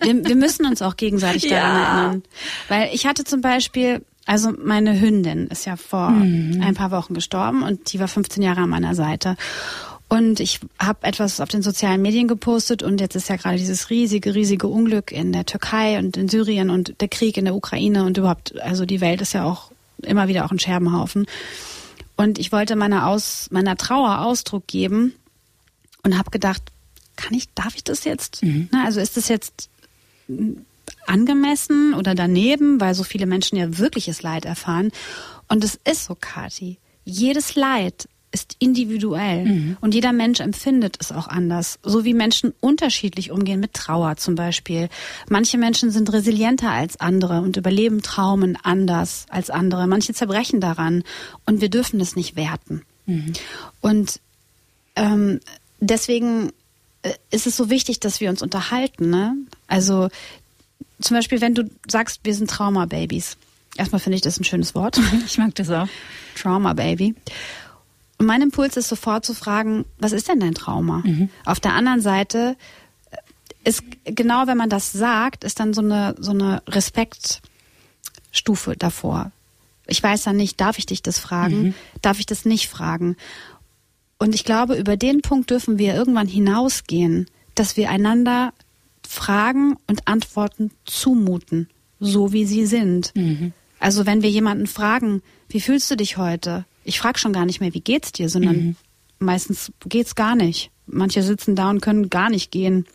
[0.00, 2.22] Wir, wir, müssen uns auch gegenseitig daran erinnern.
[2.68, 6.62] Weil ich hatte zum Beispiel, also meine Hündin ist ja vor mhm.
[6.62, 9.36] ein paar Wochen gestorben und die war 15 Jahre an meiner Seite.
[10.08, 13.90] Und ich habe etwas auf den sozialen Medien gepostet und jetzt ist ja gerade dieses
[13.90, 18.04] riesige, riesige Unglück in der Türkei und in Syrien und der Krieg in der Ukraine
[18.04, 21.26] und überhaupt, also die Welt ist ja auch immer wieder auch ein Scherbenhaufen.
[22.16, 25.12] Und ich wollte meiner, Aus, meiner Trauer Ausdruck geben
[26.04, 26.62] und habe gedacht,
[27.16, 28.42] kann ich, darf ich das jetzt?
[28.42, 28.68] Mhm.
[28.72, 29.68] Na, also ist das jetzt
[31.06, 34.90] angemessen oder daneben, weil so viele Menschen ja wirkliches Leid erfahren.
[35.48, 36.78] Und es ist so, Kati.
[37.04, 39.76] Jedes Leid ist individuell mhm.
[39.80, 41.78] und jeder Mensch empfindet es auch anders.
[41.82, 44.88] So wie Menschen unterschiedlich umgehen mit Trauer zum Beispiel.
[45.30, 49.86] Manche Menschen sind resilienter als andere und überleben Traumen anders als andere.
[49.86, 51.04] Manche zerbrechen daran
[51.46, 52.82] und wir dürfen es nicht werten.
[53.06, 53.32] Mhm.
[53.80, 54.20] Und
[54.96, 55.40] ähm,
[55.80, 56.50] deswegen
[57.30, 59.10] ist es so wichtig, dass wir uns unterhalten.
[59.10, 59.36] Ne?
[59.66, 60.08] Also
[61.00, 63.36] zum Beispiel, wenn du sagst, wir sind Trauma-Babys.
[63.76, 64.98] Erstmal finde ich das ein schönes Wort.
[65.26, 65.88] Ich mag das auch.
[66.36, 67.14] Trauma-Baby.
[68.18, 71.02] Und mein Impuls ist sofort zu fragen, was ist denn dein Trauma?
[71.04, 71.28] Mhm.
[71.44, 72.56] Auf der anderen Seite
[73.64, 79.32] ist genau, wenn man das sagt, ist dann so eine, so eine Respektstufe davor.
[79.86, 81.62] Ich weiß dann nicht, darf ich dich das fragen?
[81.62, 81.74] Mhm.
[82.00, 83.16] Darf ich das nicht fragen?
[84.18, 88.52] Und ich glaube, über den Punkt dürfen wir irgendwann hinausgehen, dass wir einander
[89.06, 91.68] Fragen und Antworten zumuten,
[92.00, 93.12] so wie sie sind.
[93.14, 93.52] Mhm.
[93.78, 96.64] Also wenn wir jemanden fragen, wie fühlst du dich heute?
[96.86, 98.76] ich frage schon gar nicht mehr, wie geht's dir, sondern mhm.
[99.18, 100.70] meistens geht's gar nicht.
[100.86, 102.86] Manche sitzen da und können gar nicht gehen.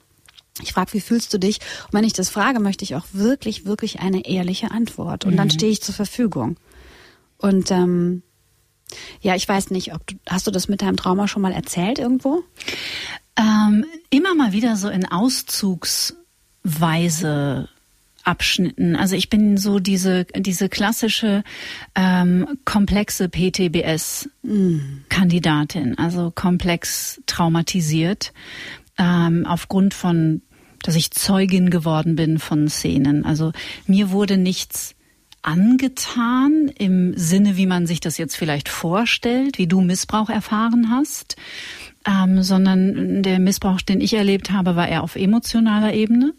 [0.61, 1.59] Ich frage, wie fühlst du dich?
[1.87, 5.25] Und wenn ich das frage, möchte ich auch wirklich, wirklich eine ehrliche Antwort.
[5.25, 5.51] Und dann Mhm.
[5.51, 6.55] stehe ich zur Verfügung.
[7.37, 8.23] Und ähm,
[9.21, 11.99] ja, ich weiß nicht, ob du hast du das mit deinem Trauma schon mal erzählt
[11.99, 12.43] irgendwo?
[13.37, 17.69] Ähm, immer mal wieder so in Auszugsweise
[18.23, 18.95] Abschnitten.
[18.95, 21.43] Also ich bin so diese diese klassische
[21.95, 28.31] ähm, komplexe PTBS-Kandidatin, also komplex traumatisiert
[28.97, 30.41] ähm, aufgrund von,
[30.83, 33.25] dass ich Zeugin geworden bin von Szenen.
[33.25, 33.51] Also
[33.87, 34.95] mir wurde nichts
[35.41, 41.35] angetan im Sinne, wie man sich das jetzt vielleicht vorstellt, wie du Missbrauch erfahren hast,
[42.05, 46.33] ähm, sondern der Missbrauch, den ich erlebt habe, war eher auf emotionaler Ebene.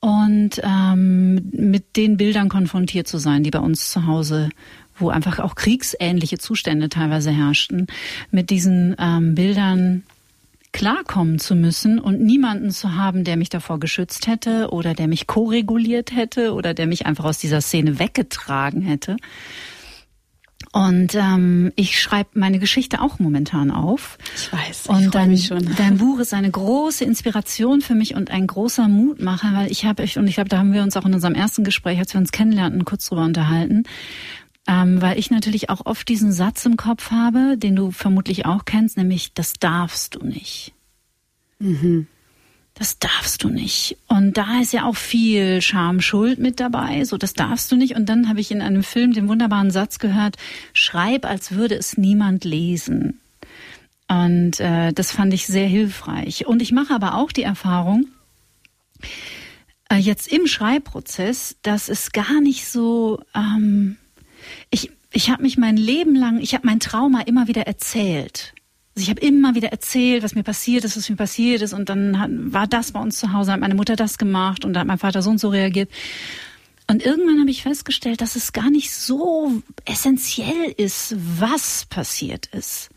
[0.00, 4.48] Und ähm, mit den Bildern konfrontiert zu sein, die bei uns zu Hause,
[4.96, 7.86] wo einfach auch kriegsähnliche Zustände teilweise herrschten,
[8.30, 10.04] mit diesen ähm, Bildern
[10.72, 15.26] klarkommen zu müssen und niemanden zu haben, der mich davor geschützt hätte oder der mich
[15.26, 19.16] koreguliert hätte oder der mich einfach aus dieser Szene weggetragen hätte.
[20.72, 24.18] Und ähm, ich schreibe meine Geschichte auch momentan auf.
[24.36, 24.86] Ich weiß.
[24.86, 25.74] Und ich freue dein, mich schon.
[25.76, 30.04] dein Buch ist eine große Inspiration für mich und ein großer Mutmacher, weil ich habe,
[30.14, 32.30] und ich glaube, da haben wir uns auch in unserem ersten Gespräch, als wir uns
[32.30, 33.82] kennenlernten, kurz drüber unterhalten,
[34.66, 38.64] ähm, weil ich natürlich auch oft diesen Satz im Kopf habe, den du vermutlich auch
[38.64, 40.72] kennst, nämlich, das darfst du nicht.
[42.74, 43.98] Das darfst du nicht.
[44.08, 47.04] Und da ist ja auch viel Scham, Schuld mit dabei.
[47.04, 47.94] So, das darfst du nicht.
[47.94, 50.36] Und dann habe ich in einem Film den wunderbaren Satz gehört:
[50.72, 53.20] Schreib, als würde es niemand lesen.
[54.08, 56.46] Und äh, das fand ich sehr hilfreich.
[56.46, 58.08] Und ich mache aber auch die Erfahrung,
[59.90, 63.22] äh, jetzt im Schreibprozess, dass es gar nicht so.
[63.34, 63.96] Ähm,
[64.70, 68.54] ich ich habe mich mein Leben lang, ich habe mein Trauma immer wieder erzählt.
[68.94, 71.72] Also ich habe immer wieder erzählt, was mir passiert ist, was mir passiert ist.
[71.72, 74.72] Und dann hat, war das bei uns zu Hause, hat meine Mutter das gemacht und
[74.72, 75.90] da hat mein Vater so und so reagiert.
[76.86, 82.90] Und irgendwann habe ich festgestellt, dass es gar nicht so essentiell ist, was passiert ist,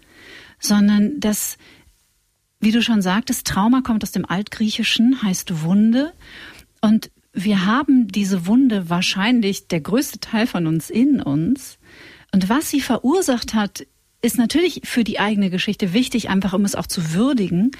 [0.59, 1.57] sondern dass,
[2.59, 6.13] wie du schon sagtest, Trauma kommt aus dem Altgriechischen, heißt Wunde.
[6.81, 11.79] Und wir haben diese Wunde wahrscheinlich, der größte Teil von uns in uns.
[12.31, 13.85] Und was sie verursacht hat,
[14.21, 17.71] ist natürlich für die eigene Geschichte wichtig, einfach um es auch zu würdigen.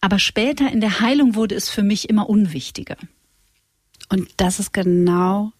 [0.00, 2.96] Aber später in der Heilung wurde es für mich immer unwichtiger.
[4.08, 5.52] Und das ist genau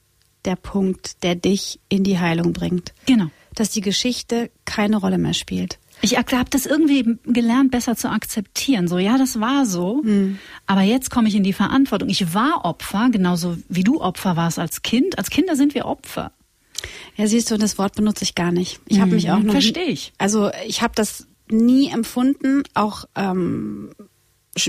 [0.44, 2.92] der Punkt, der dich in die Heilung bringt.
[3.06, 3.30] Genau.
[3.54, 5.78] Dass die Geschichte keine Rolle mehr spielt.
[6.02, 8.88] Ich habe das irgendwie gelernt, besser zu akzeptieren.
[8.88, 10.02] So, ja, das war so.
[10.66, 12.08] Aber jetzt komme ich in die Verantwortung.
[12.08, 15.16] Ich war Opfer, genauso wie du Opfer warst als Kind.
[15.16, 16.32] Als Kinder sind wir Opfer.
[17.16, 18.80] Ja, siehst du, das Wort benutze ich gar nicht.
[18.88, 19.52] Ich habe mich auch noch.
[19.52, 20.12] Verstehe ich.
[20.18, 23.90] Also ich habe das nie empfunden, auch ähm,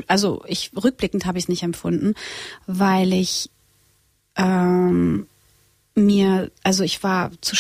[0.08, 2.14] also ich rückblickend habe ich es nicht empfunden,
[2.68, 3.50] weil ich
[4.36, 5.28] ähm,
[5.96, 7.56] mir, also ich war zu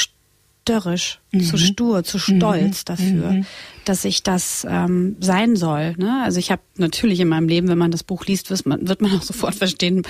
[0.63, 3.41] störrisch, zu stur, zu stolz dafür,
[3.83, 5.93] dass ich das ähm, sein soll.
[5.97, 6.21] Ne?
[6.23, 9.01] Also ich habe natürlich in meinem Leben, wenn man das Buch liest, wird man, wird
[9.01, 10.03] man auch sofort verstehen,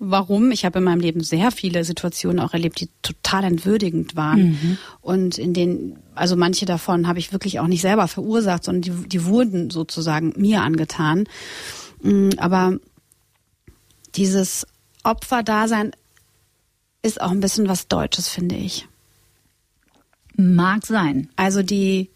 [0.00, 0.50] warum.
[0.50, 4.78] Ich habe in meinem Leben sehr viele Situationen auch erlebt, die total entwürdigend waren.
[5.00, 9.08] Und in denen, also manche davon habe ich wirklich auch nicht selber verursacht, sondern die,
[9.08, 11.28] die wurden sozusagen mir angetan.
[12.02, 12.78] Mm, Aber
[14.16, 14.66] dieses
[15.04, 15.92] Opferdasein
[17.02, 18.88] ist auch ein bisschen was Deutsches, finde ich.
[20.40, 21.28] Mag sein.
[21.36, 22.10] Also die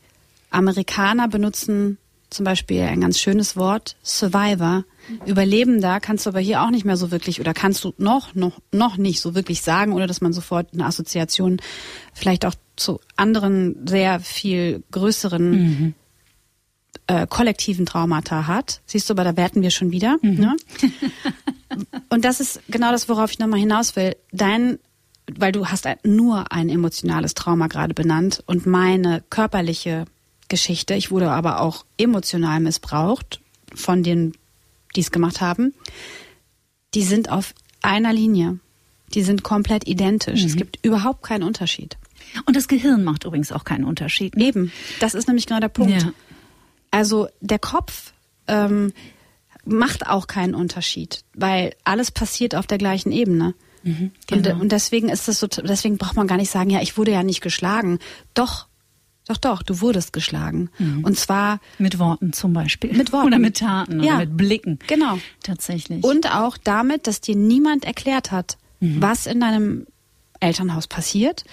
[0.51, 1.99] Amerikaner benutzen
[2.31, 4.85] zum Beispiel ein ganz schönes Wort, Survivor.
[5.27, 8.61] Überlebender kannst du aber hier auch nicht mehr so wirklich oder kannst du noch, noch,
[8.73, 11.61] noch nicht so wirklich sagen, oder dass man sofort eine Assoziation
[12.13, 15.95] vielleicht auch zu anderen sehr viel größeren
[17.07, 18.81] äh, kollektiven Traumata hat.
[18.87, 20.17] Siehst du, aber da werten wir schon wieder.
[20.23, 20.57] Ne?
[22.09, 24.17] Und das ist genau das, worauf ich nochmal hinaus will.
[24.33, 24.79] Dein,
[25.33, 30.05] weil du hast nur ein emotionales Trauma gerade benannt und meine körperliche
[30.49, 33.41] Geschichte, ich wurde aber auch emotional missbraucht
[33.75, 34.35] von denen,
[34.95, 35.75] die es gemacht haben,
[36.95, 38.59] die sind auf einer Linie.
[39.15, 40.43] Die sind komplett identisch.
[40.43, 41.97] Es gibt überhaupt keinen Unterschied.
[42.47, 44.37] Und das Gehirn macht übrigens auch keinen Unterschied.
[44.37, 44.47] Ne?
[44.47, 46.03] Eben, das ist nämlich genau der Punkt.
[46.03, 46.13] Ja.
[46.91, 48.13] Also der Kopf
[48.49, 48.93] ähm,
[49.65, 53.55] macht auch keinen Unterschied, weil alles passiert auf der gleichen Ebene.
[53.85, 54.61] Und, genau.
[54.61, 57.23] und deswegen ist das so, deswegen braucht man gar nicht sagen, ja, ich wurde ja
[57.23, 57.99] nicht geschlagen.
[58.35, 58.67] Doch,
[59.27, 60.69] doch, doch, du wurdest geschlagen.
[61.03, 62.93] Und zwar Mit Worten zum Beispiel.
[62.93, 63.29] Mit Worten.
[63.29, 64.17] Oder mit Taten Ja.
[64.17, 64.79] oder mit Blicken.
[64.87, 65.19] Genau.
[65.43, 66.05] Tatsächlich.
[66.05, 69.87] Und auch damit, dass dir niemand erklärt hat, was in deinem
[70.41, 71.45] Elternhaus passiert.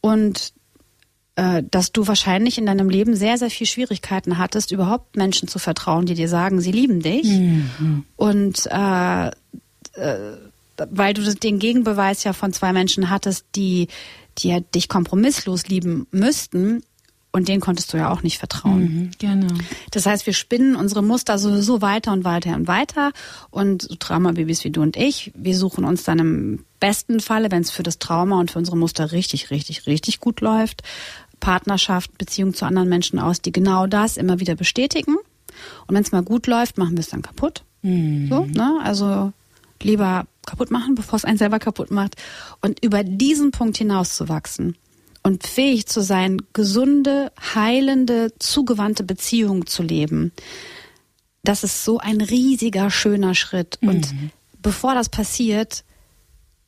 [0.00, 0.52] Und
[1.34, 5.58] äh, dass du wahrscheinlich in deinem Leben sehr, sehr viel Schwierigkeiten hattest, überhaupt Menschen zu
[5.58, 7.26] vertrauen, die dir sagen, sie lieben dich.
[7.26, 8.04] Mhm.
[8.16, 9.32] Und äh, äh,
[10.90, 13.88] weil du den Gegenbeweis ja von zwei Menschen hattest, die,
[14.38, 16.82] die ja dich kompromisslos lieben müssten,
[17.36, 18.80] und denen konntest du ja auch nicht vertrauen.
[18.80, 19.52] Mhm, genau.
[19.90, 23.12] Das heißt, wir spinnen unsere Muster sowieso weiter und weiter und weiter.
[23.50, 27.60] Und so Traumababys wie du und ich, wir suchen uns dann im besten Falle, wenn
[27.60, 30.82] es für das Trauma und für unsere Muster richtig, richtig, richtig gut läuft,
[31.38, 35.16] Partnerschaft, Beziehung zu anderen Menschen aus, die genau das immer wieder bestätigen.
[35.86, 37.64] Und wenn es mal gut läuft, machen wir es dann kaputt.
[37.82, 38.28] Mhm.
[38.30, 38.78] So, ne?
[38.82, 39.34] Also
[39.82, 42.16] lieber kaputt machen, bevor es einen selber kaputt macht.
[42.60, 44.76] Und über diesen Punkt hinaus zu wachsen
[45.22, 50.32] und fähig zu sein, gesunde, heilende, zugewandte Beziehungen zu leben.
[51.42, 53.78] Das ist so ein riesiger, schöner Schritt.
[53.80, 53.88] Mhm.
[53.88, 54.14] Und
[54.62, 55.84] bevor das passiert,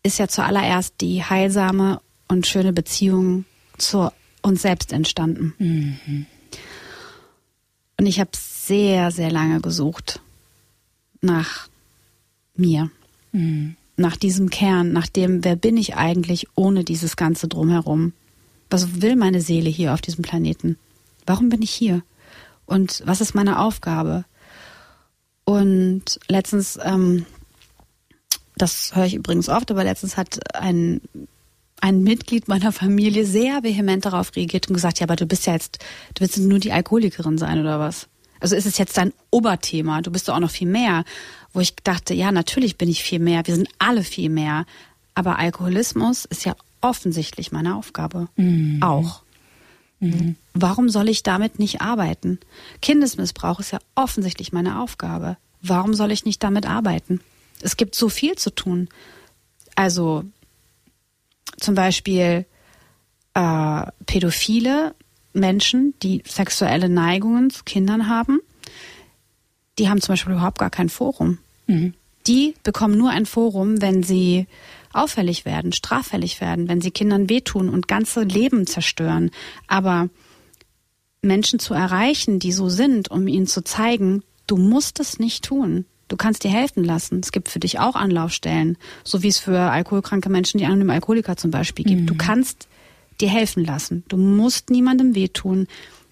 [0.02, 3.44] ist ja zuallererst die heilsame und schöne Beziehung
[3.76, 4.10] zu
[4.42, 5.54] uns selbst entstanden.
[5.58, 6.26] Mhm.
[7.96, 10.20] Und ich habe sehr, sehr lange gesucht
[11.20, 11.68] nach
[12.54, 12.90] mir.
[13.96, 18.12] Nach diesem Kern, nach dem, wer bin ich eigentlich ohne dieses ganze drumherum.
[18.70, 20.76] Was will meine Seele hier auf diesem Planeten?
[21.26, 22.02] Warum bin ich hier?
[22.66, 24.24] Und was ist meine Aufgabe?
[25.44, 27.26] Und letztens, ähm,
[28.56, 31.00] das höre ich übrigens oft, aber letztens hat ein
[31.80, 35.52] ein Mitglied meiner Familie sehr vehement darauf reagiert und gesagt, ja, aber du bist ja
[35.52, 35.78] jetzt,
[36.14, 38.08] du willst nur die Alkoholikerin sein oder was?
[38.40, 40.02] Also ist es jetzt dein Oberthema?
[40.02, 41.04] Du bist doch auch noch viel mehr.
[41.52, 43.46] Wo ich dachte, ja, natürlich bin ich viel mehr.
[43.46, 44.66] Wir sind alle viel mehr.
[45.14, 48.28] Aber Alkoholismus ist ja offensichtlich meine Aufgabe.
[48.36, 48.82] Mhm.
[48.82, 49.22] Auch.
[50.00, 50.36] Mhm.
[50.54, 52.38] Warum soll ich damit nicht arbeiten?
[52.82, 55.36] Kindesmissbrauch ist ja offensichtlich meine Aufgabe.
[55.60, 57.20] Warum soll ich nicht damit arbeiten?
[57.60, 58.88] Es gibt so viel zu tun.
[59.74, 60.24] Also
[61.58, 62.46] zum Beispiel
[63.34, 64.94] äh, pädophile
[65.38, 68.40] Menschen, die sexuelle Neigungen zu Kindern haben,
[69.78, 71.38] die haben zum Beispiel überhaupt gar kein Forum.
[71.66, 71.94] Mhm.
[72.26, 74.46] Die bekommen nur ein Forum, wenn sie
[74.92, 79.30] auffällig werden, straffällig werden, wenn sie Kindern wehtun und ganze Leben zerstören.
[79.66, 80.08] Aber
[81.22, 85.84] Menschen zu erreichen, die so sind, um ihnen zu zeigen, du musst es nicht tun.
[86.08, 87.20] Du kannst dir helfen lassen.
[87.22, 91.36] Es gibt für dich auch Anlaufstellen, so wie es für alkoholkranke Menschen die anonymen Alkoholiker
[91.36, 92.02] zum Beispiel gibt.
[92.02, 92.06] Mhm.
[92.06, 92.66] Du kannst
[93.20, 94.04] dir helfen lassen.
[94.08, 95.66] Du musst niemandem wehtun.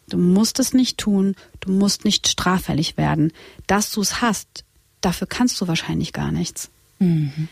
[0.09, 1.35] Du musst es nicht tun.
[1.61, 3.33] Du musst nicht straffällig werden.
[3.67, 4.65] Dass du es hast,
[5.01, 6.71] dafür kannst du wahrscheinlich gar nichts.
[6.99, 7.49] Mhm.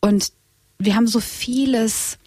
[0.00, 0.32] Und
[0.78, 2.18] wir haben so vieles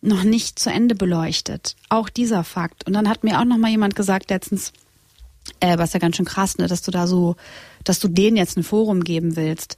[0.00, 1.76] noch nicht zu Ende beleuchtet.
[1.88, 2.86] Auch dieser Fakt.
[2.86, 4.72] Und dann hat mir auch noch mal jemand gesagt letztens,
[5.60, 7.36] äh, was ja ganz schön krass, ne, dass du da so,
[7.84, 9.76] dass du denen jetzt ein Forum geben willst.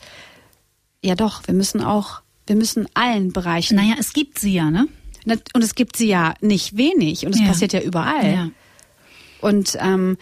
[1.02, 3.76] Ja doch, wir müssen auch, wir müssen allen Bereichen.
[3.76, 4.86] Naja, es gibt sie ja, ne?
[5.24, 7.46] Und es gibt sie ja nicht wenig und es ja.
[7.46, 8.32] passiert ja überall.
[8.32, 8.50] Ja.
[9.40, 10.16] Und ähm,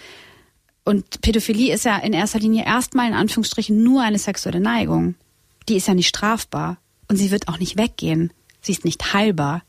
[0.84, 5.14] und Pädophilie ist ja in erster Linie erstmal in Anführungsstrichen nur eine sexuelle Neigung.
[5.68, 8.32] Die ist ja nicht strafbar und sie wird auch nicht weggehen.
[8.60, 9.62] Sie ist nicht heilbar.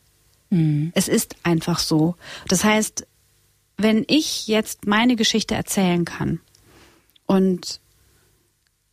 [0.50, 0.92] Mhm.
[0.96, 2.16] Es ist einfach so.
[2.48, 3.06] Das heißt,
[3.78, 6.40] wenn ich jetzt meine Geschichte erzählen kann
[7.26, 7.80] und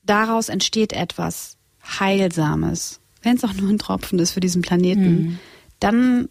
[0.03, 1.57] daraus entsteht etwas
[1.99, 5.39] Heilsames, wenn es auch nur ein Tropfen ist für diesen Planeten, mhm.
[5.81, 6.29] Dann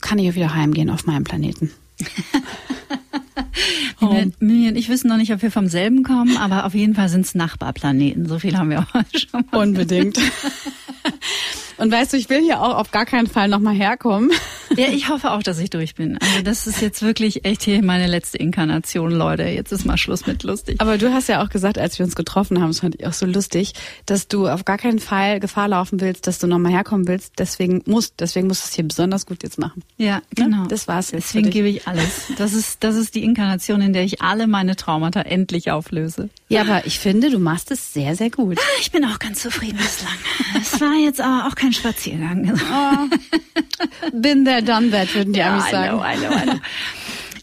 [0.00, 1.70] kann ich auch wieder heimgehen auf meinem Planeten.
[4.40, 7.08] Mimi und ich wissen noch nicht, ob wir vom selben kommen, aber auf jeden Fall
[7.08, 8.26] sind es Nachbarplaneten.
[8.26, 8.86] So viel haben wir auch
[9.18, 9.62] schon mal.
[9.62, 10.18] Unbedingt.
[11.78, 14.30] Und weißt du, ich will hier auch auf gar keinen Fall nochmal herkommen.
[14.76, 16.18] Ja, ich hoffe auch, dass ich durch bin.
[16.18, 19.44] Also das ist jetzt wirklich echt hier meine letzte Inkarnation, Leute.
[19.44, 20.80] Jetzt ist mal Schluss mit lustig.
[20.80, 23.12] Aber du hast ja auch gesagt, als wir uns getroffen haben, das fand ich auch
[23.12, 23.72] so lustig,
[24.06, 27.34] dass du auf gar keinen Fall Gefahr laufen willst, dass du nochmal herkommen willst.
[27.38, 29.82] Deswegen musst, deswegen musst du es hier besonders gut jetzt machen.
[29.96, 30.22] Ja, ne?
[30.30, 30.66] genau.
[30.66, 31.28] Das war's jetzt.
[31.28, 32.32] Deswegen gebe ich alles.
[32.36, 36.28] Das ist, das ist die Inkarnation, in der ich alle meine Traumata endlich auflöse.
[36.48, 38.58] Ja, aber ich finde, du machst es sehr, sehr gut.
[38.58, 40.16] Ah, ich bin auch ganz zufrieden bislang.
[40.58, 42.58] Es war jetzt aber auch kein Spaziergang.
[42.72, 45.98] Oh, bin there, done that, würden die ja, Amis sagen.
[45.98, 46.60] I know, I know, I know.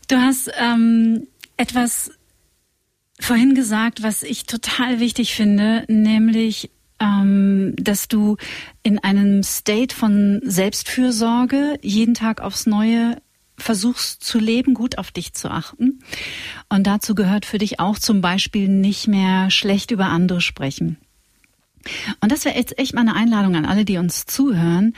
[0.07, 2.11] Du hast ähm, etwas
[3.19, 8.37] vorhin gesagt, was ich total wichtig finde, nämlich ähm, dass du
[8.83, 13.17] in einem State von Selbstfürsorge jeden Tag aufs Neue
[13.57, 15.99] versuchst zu leben, gut auf dich zu achten.
[16.69, 20.97] Und dazu gehört für dich auch zum Beispiel nicht mehr schlecht über andere sprechen.
[22.19, 24.93] Und das wäre jetzt echt mal eine Einladung an alle, die uns zuhören,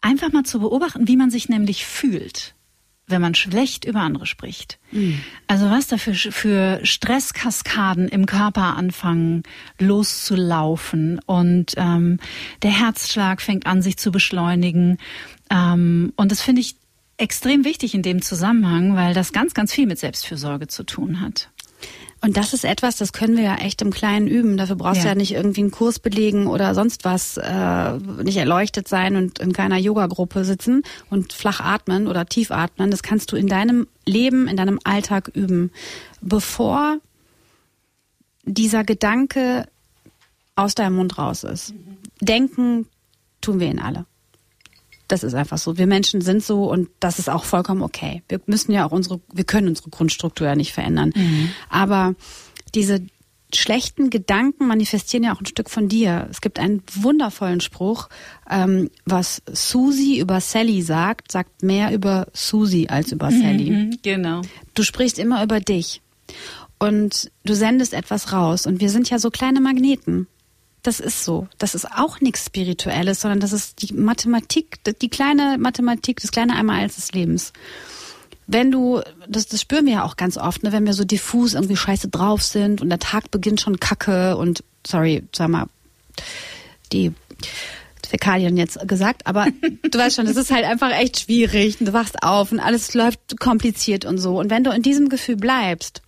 [0.00, 2.54] einfach mal zu beobachten, wie man sich nämlich fühlt,
[3.08, 4.78] wenn man schlecht über andere spricht.
[4.92, 5.20] Mhm.
[5.46, 9.42] Also was da für, für Stresskaskaden im Körper anfangen
[9.78, 12.18] loszulaufen und ähm,
[12.62, 14.98] der Herzschlag fängt an, sich zu beschleunigen.
[15.50, 16.76] Ähm, und das finde ich
[17.16, 21.50] extrem wichtig in dem Zusammenhang, weil das ganz, ganz viel mit Selbstfürsorge zu tun hat.
[22.22, 24.56] Und das ist etwas, das können wir ja echt im Kleinen üben.
[24.56, 25.02] Dafür brauchst ja.
[25.02, 27.92] du ja nicht irgendwie einen Kurs belegen oder sonst was, äh,
[28.24, 32.90] nicht erleuchtet sein und in keiner Yoga-Gruppe sitzen und flach atmen oder tief atmen.
[32.90, 35.70] Das kannst du in deinem Leben, in deinem Alltag üben,
[36.20, 36.98] bevor
[38.44, 39.68] dieser Gedanke
[40.54, 41.74] aus deinem Mund raus ist.
[42.20, 42.86] Denken
[43.40, 44.06] tun wir ihn alle.
[45.08, 45.78] Das ist einfach so.
[45.78, 48.22] Wir Menschen sind so und das ist auch vollkommen okay.
[48.28, 51.12] Wir müssen ja auch unsere, wir können unsere Grundstruktur ja nicht verändern.
[51.14, 51.50] Mhm.
[51.68, 52.14] Aber
[52.74, 53.00] diese
[53.54, 56.26] schlechten Gedanken manifestieren ja auch ein Stück von dir.
[56.30, 58.08] Es gibt einen wundervollen Spruch,
[58.50, 63.70] ähm, was Susi über Sally sagt, sagt mehr über Susi als über Sally.
[63.70, 64.42] Mhm, genau.
[64.74, 66.02] Du sprichst immer über dich
[66.78, 70.26] und du sendest etwas raus und wir sind ja so kleine Magneten.
[70.86, 71.48] Das ist so.
[71.58, 76.54] Das ist auch nichts Spirituelles, sondern das ist die Mathematik, die kleine Mathematik, das kleine
[76.54, 77.52] Einmal des Lebens.
[78.46, 81.54] Wenn du, das, das spüren wir ja auch ganz oft, ne, wenn wir so diffus
[81.54, 85.66] irgendwie scheiße drauf sind und der Tag beginnt schon kacke und, sorry, sag mal,
[86.92, 87.12] die
[88.08, 89.48] Fäkalien jetzt gesagt, aber
[89.90, 91.78] du weißt schon, das ist halt einfach echt schwierig.
[91.80, 94.38] Du wachst auf und alles läuft kompliziert und so.
[94.38, 96.02] Und wenn du in diesem Gefühl bleibst,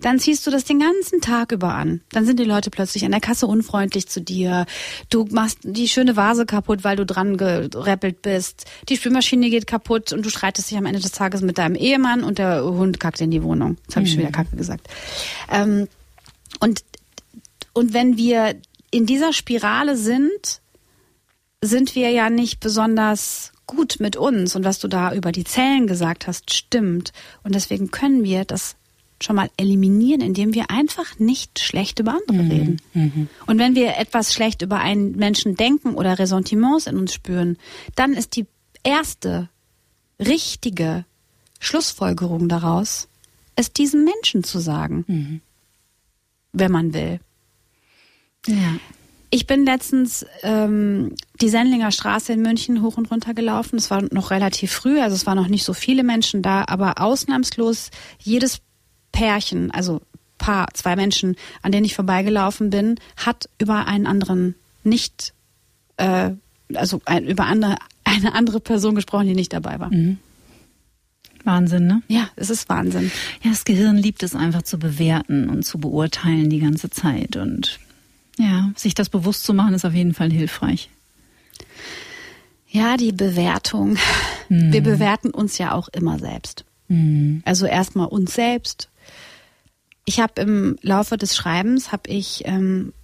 [0.00, 2.02] dann ziehst du das den ganzen Tag über an.
[2.10, 4.66] Dann sind die Leute plötzlich an der Kasse unfreundlich zu dir.
[5.08, 8.66] Du machst die schöne Vase kaputt, weil du dran gereppelt bist.
[8.88, 12.24] Die Spülmaschine geht kaputt und du streitest dich am Ende des Tages mit deinem Ehemann
[12.24, 13.78] und der Hund kackt in die Wohnung.
[13.84, 14.34] Jetzt habe ich schon wieder mhm.
[14.34, 14.88] Kacke gesagt.
[15.50, 15.88] Ähm,
[16.60, 16.84] und,
[17.72, 18.56] und wenn wir
[18.90, 20.60] in dieser Spirale sind,
[21.62, 24.54] sind wir ja nicht besonders gut mit uns.
[24.56, 27.12] Und was du da über die Zellen gesagt hast, stimmt.
[27.42, 28.76] Und deswegen können wir das
[29.22, 32.50] schon mal eliminieren, indem wir einfach nicht schlecht über andere mhm.
[32.50, 32.82] reden.
[32.94, 33.28] Mhm.
[33.46, 37.56] Und wenn wir etwas schlecht über einen Menschen denken oder Ressentiments in uns spüren,
[37.94, 38.46] dann ist die
[38.82, 39.48] erste
[40.20, 41.04] richtige
[41.58, 43.08] Schlussfolgerung daraus,
[43.56, 45.40] es diesem Menschen zu sagen, mhm.
[46.52, 47.20] wenn man will.
[48.46, 48.76] Ja.
[49.30, 53.76] Ich bin letztens ähm, die Sendlinger Straße in München hoch und runter gelaufen.
[53.76, 57.00] Es war noch relativ früh, also es waren noch nicht so viele Menschen da, aber
[57.00, 58.60] ausnahmslos jedes
[59.16, 60.02] Pärchen, also
[60.36, 64.54] Paar, zwei Menschen, an denen ich vorbeigelaufen bin, hat über einen anderen
[64.84, 65.32] nicht,
[65.96, 66.32] äh,
[66.74, 69.88] also ein, über andere, eine andere Person gesprochen, die nicht dabei war.
[69.88, 70.18] Mhm.
[71.44, 72.02] Wahnsinn, ne?
[72.08, 73.10] Ja, es ist Wahnsinn.
[73.42, 77.36] Ja, das Gehirn liebt es einfach zu bewerten und zu beurteilen die ganze Zeit.
[77.36, 77.78] Und
[78.36, 80.90] ja, sich das bewusst zu machen, ist auf jeden Fall hilfreich.
[82.68, 83.96] Ja, die Bewertung.
[84.50, 84.72] Mhm.
[84.72, 86.66] Wir bewerten uns ja auch immer selbst.
[86.88, 87.42] Mhm.
[87.46, 88.90] Also erstmal uns selbst,
[90.06, 92.94] ich habe im Laufe des Schreibens habe ich ähm,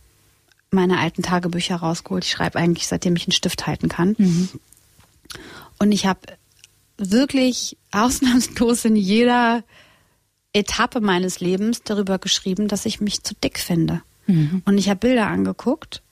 [0.71, 2.25] meine alten Tagebücher rausgeholt.
[2.25, 4.15] Ich schreibe eigentlich seitdem ich einen Stift halten kann.
[4.17, 4.49] Mhm.
[5.79, 6.21] Und ich habe
[6.97, 9.65] wirklich ausnahmslos in jeder
[10.53, 14.03] Etappe meines Lebens darüber geschrieben, dass ich mich zu dick finde.
[14.27, 14.63] Mhm.
[14.65, 16.03] Und ich habe Bilder angeguckt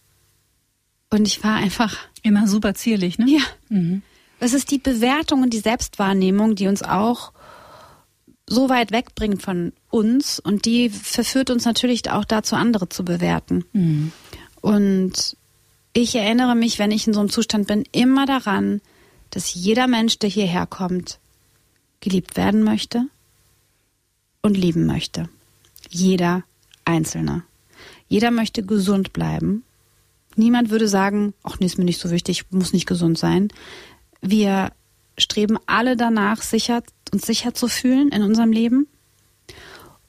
[1.11, 3.31] und ich war einfach immer super zierlich, ne?
[3.31, 3.43] Ja.
[3.69, 4.03] Mhm.
[4.41, 7.33] Es ist die Bewertung und die Selbstwahrnehmung, die uns auch
[8.51, 13.65] so weit wegbringt von uns und die verführt uns natürlich auch dazu, andere zu bewerten.
[13.73, 14.13] Mhm.
[14.61, 15.37] Und
[15.93, 18.81] ich erinnere mich, wenn ich in so einem Zustand bin, immer daran,
[19.31, 21.21] dass jeder Mensch, der hierher kommt,
[22.01, 23.07] geliebt werden möchte
[24.43, 25.29] und lieben möchte.
[25.89, 26.43] Jeder
[26.85, 27.45] Einzelne.
[28.09, 29.63] Jeder möchte gesund bleiben.
[30.35, 33.49] Niemand würde sagen, ach nee, ist mir nicht so wichtig, muss nicht gesund sein.
[34.21, 34.73] Wir
[35.21, 38.87] streben alle danach, sicher uns sicher zu fühlen in unserem Leben.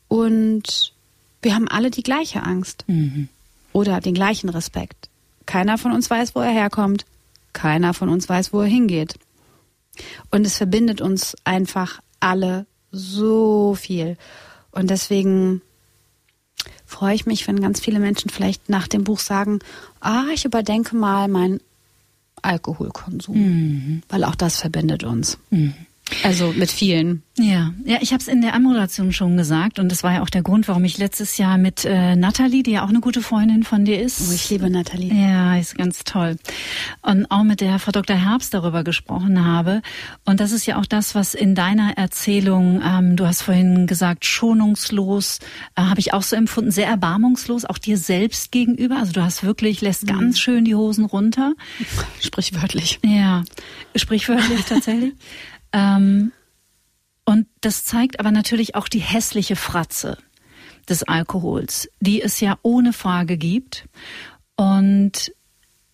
[0.07, 0.93] Und
[1.41, 3.29] wir haben alle die gleiche Angst mhm.
[3.73, 5.09] oder den gleichen Respekt.
[5.45, 7.05] Keiner von uns weiß, wo er herkommt.
[7.53, 9.15] Keiner von uns weiß, wo er hingeht.
[10.29, 14.17] Und es verbindet uns einfach alle so viel.
[14.71, 15.61] Und deswegen
[16.85, 19.59] freue ich mich, wenn ganz viele Menschen vielleicht nach dem Buch sagen,
[19.99, 21.61] ah, ich überdenke mal meinen
[22.41, 24.01] Alkoholkonsum, mhm.
[24.09, 25.37] weil auch das verbindet uns.
[25.49, 25.73] Mhm.
[26.23, 27.23] Also mit vielen.
[27.37, 30.29] Ja, ja, ich habe es in der Anmoderation schon gesagt und das war ja auch
[30.29, 33.63] der Grund, warum ich letztes Jahr mit äh, Nathalie, die ja auch eine gute Freundin
[33.63, 34.21] von dir ist.
[34.29, 35.13] Oh, ich liebe Nathalie.
[35.13, 36.35] Ja, ist ganz toll.
[37.01, 38.15] Und auch mit der Frau Dr.
[38.15, 39.81] Herbst darüber gesprochen habe.
[40.25, 44.25] Und das ist ja auch das, was in deiner Erzählung, ähm, du hast vorhin gesagt,
[44.25, 45.39] schonungslos,
[45.75, 48.97] äh, habe ich auch so empfunden, sehr erbarmungslos, auch dir selbst gegenüber.
[48.97, 50.19] Also du hast wirklich, lässt mhm.
[50.19, 51.53] ganz schön die Hosen runter.
[52.19, 52.99] Sprichwörtlich.
[53.03, 53.43] Ja,
[53.95, 55.13] sprichwörtlich tatsächlich.
[55.73, 56.31] Ähm,
[57.25, 60.17] und das zeigt aber natürlich auch die hässliche Fratze
[60.89, 63.85] des Alkohols, die es ja ohne Frage gibt.
[64.55, 65.31] Und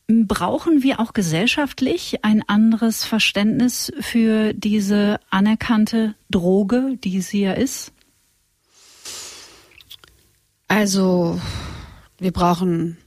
[0.09, 7.91] Brauchen wir auch gesellschaftlich ein anderes Verständnis für diese anerkannte Droge, die sie ja ist?
[10.69, 11.41] Also,
[12.19, 12.97] wir brauchen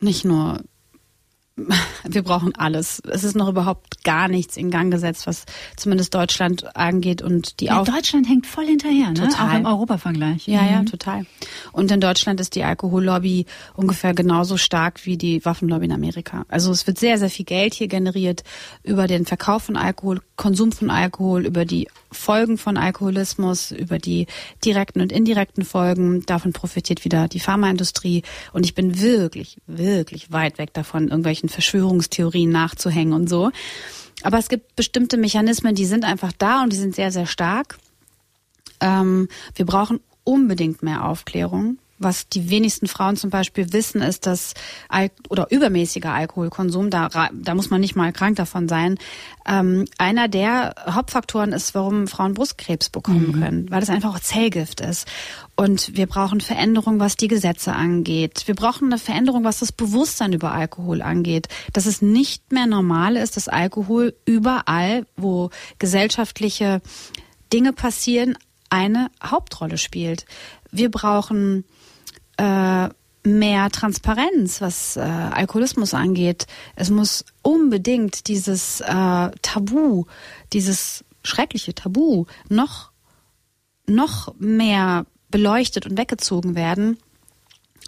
[0.00, 0.62] nicht nur
[2.04, 3.02] wir brauchen alles.
[3.08, 5.44] Es ist noch überhaupt gar nichts in Gang gesetzt, was
[5.76, 9.14] zumindest Deutschland angeht und die ja, Deutschland hängt voll hinterher, ne?
[9.28, 9.48] Total.
[9.48, 10.46] Auch im Europavergleich.
[10.46, 10.70] Ja, mhm.
[10.70, 11.26] ja, total.
[11.72, 16.44] Und in Deutschland ist die Alkohollobby ungefähr genauso stark wie die Waffenlobby in Amerika.
[16.48, 18.44] Also es wird sehr, sehr viel Geld hier generiert
[18.82, 24.26] über den Verkauf von Alkohol, Konsum von Alkohol, über die Folgen von Alkoholismus, über die
[24.64, 26.24] direkten und indirekten Folgen.
[26.26, 28.22] Davon profitiert wieder die Pharmaindustrie.
[28.52, 33.50] Und ich bin wirklich, wirklich weit weg davon, irgendwelchen Verschwörungstheorien nachzuhängen und so.
[34.22, 37.78] Aber es gibt bestimmte Mechanismen, die sind einfach da und die sind sehr, sehr stark.
[38.80, 41.78] Ähm, wir brauchen unbedingt mehr Aufklärung.
[42.02, 44.54] Was die wenigsten Frauen zum Beispiel wissen, ist, dass
[44.88, 48.98] Al oder übermäßiger Alkoholkonsum, da, da muss man nicht mal krank davon sein,
[49.46, 53.40] ähm, einer der Hauptfaktoren ist, warum Frauen Brustkrebs bekommen mhm.
[53.40, 55.06] können, weil das einfach auch Zellgift ist.
[55.56, 58.44] Und wir brauchen Veränderung, was die Gesetze angeht.
[58.46, 61.48] Wir brauchen eine Veränderung, was das Bewusstsein über Alkohol angeht.
[61.72, 66.80] Dass es nicht mehr normal ist, dass Alkohol überall, wo gesellschaftliche
[67.52, 68.36] Dinge passieren,
[68.70, 70.24] eine Hauptrolle spielt.
[70.70, 71.64] Wir brauchen
[72.36, 72.88] äh,
[73.24, 76.46] mehr Transparenz, was äh, Alkoholismus angeht.
[76.74, 80.04] Es muss unbedingt dieses äh, Tabu,
[80.52, 82.90] dieses schreckliche Tabu noch
[83.86, 86.98] noch mehr beleuchtet und weggezogen werden.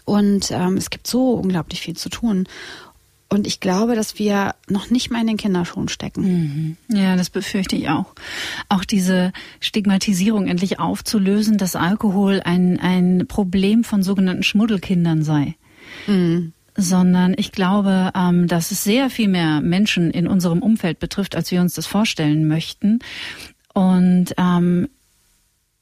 [0.04, 2.46] Und ähm, es gibt so unglaublich viel zu tun.
[3.34, 6.76] Und ich glaube, dass wir noch nicht mal in den Kinderschuhen stecken.
[6.88, 6.96] Mhm.
[6.96, 8.14] Ja, das befürchte ich auch.
[8.68, 15.56] Auch diese Stigmatisierung endlich aufzulösen, dass Alkohol ein, ein Problem von sogenannten Schmuddelkindern sei.
[16.06, 16.52] Mhm.
[16.76, 21.50] Sondern ich glaube, ähm, dass es sehr viel mehr Menschen in unserem Umfeld betrifft, als
[21.50, 23.00] wir uns das vorstellen möchten.
[23.72, 24.88] Und ähm,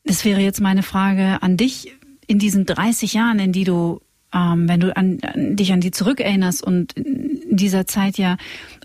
[0.05, 1.92] es wäre jetzt meine Frage an dich
[2.26, 4.00] in diesen 30 Jahren, in die du
[4.35, 8.37] ähm, wenn du an, an, dich an die zurückerinnerst und in dieser Zeit ja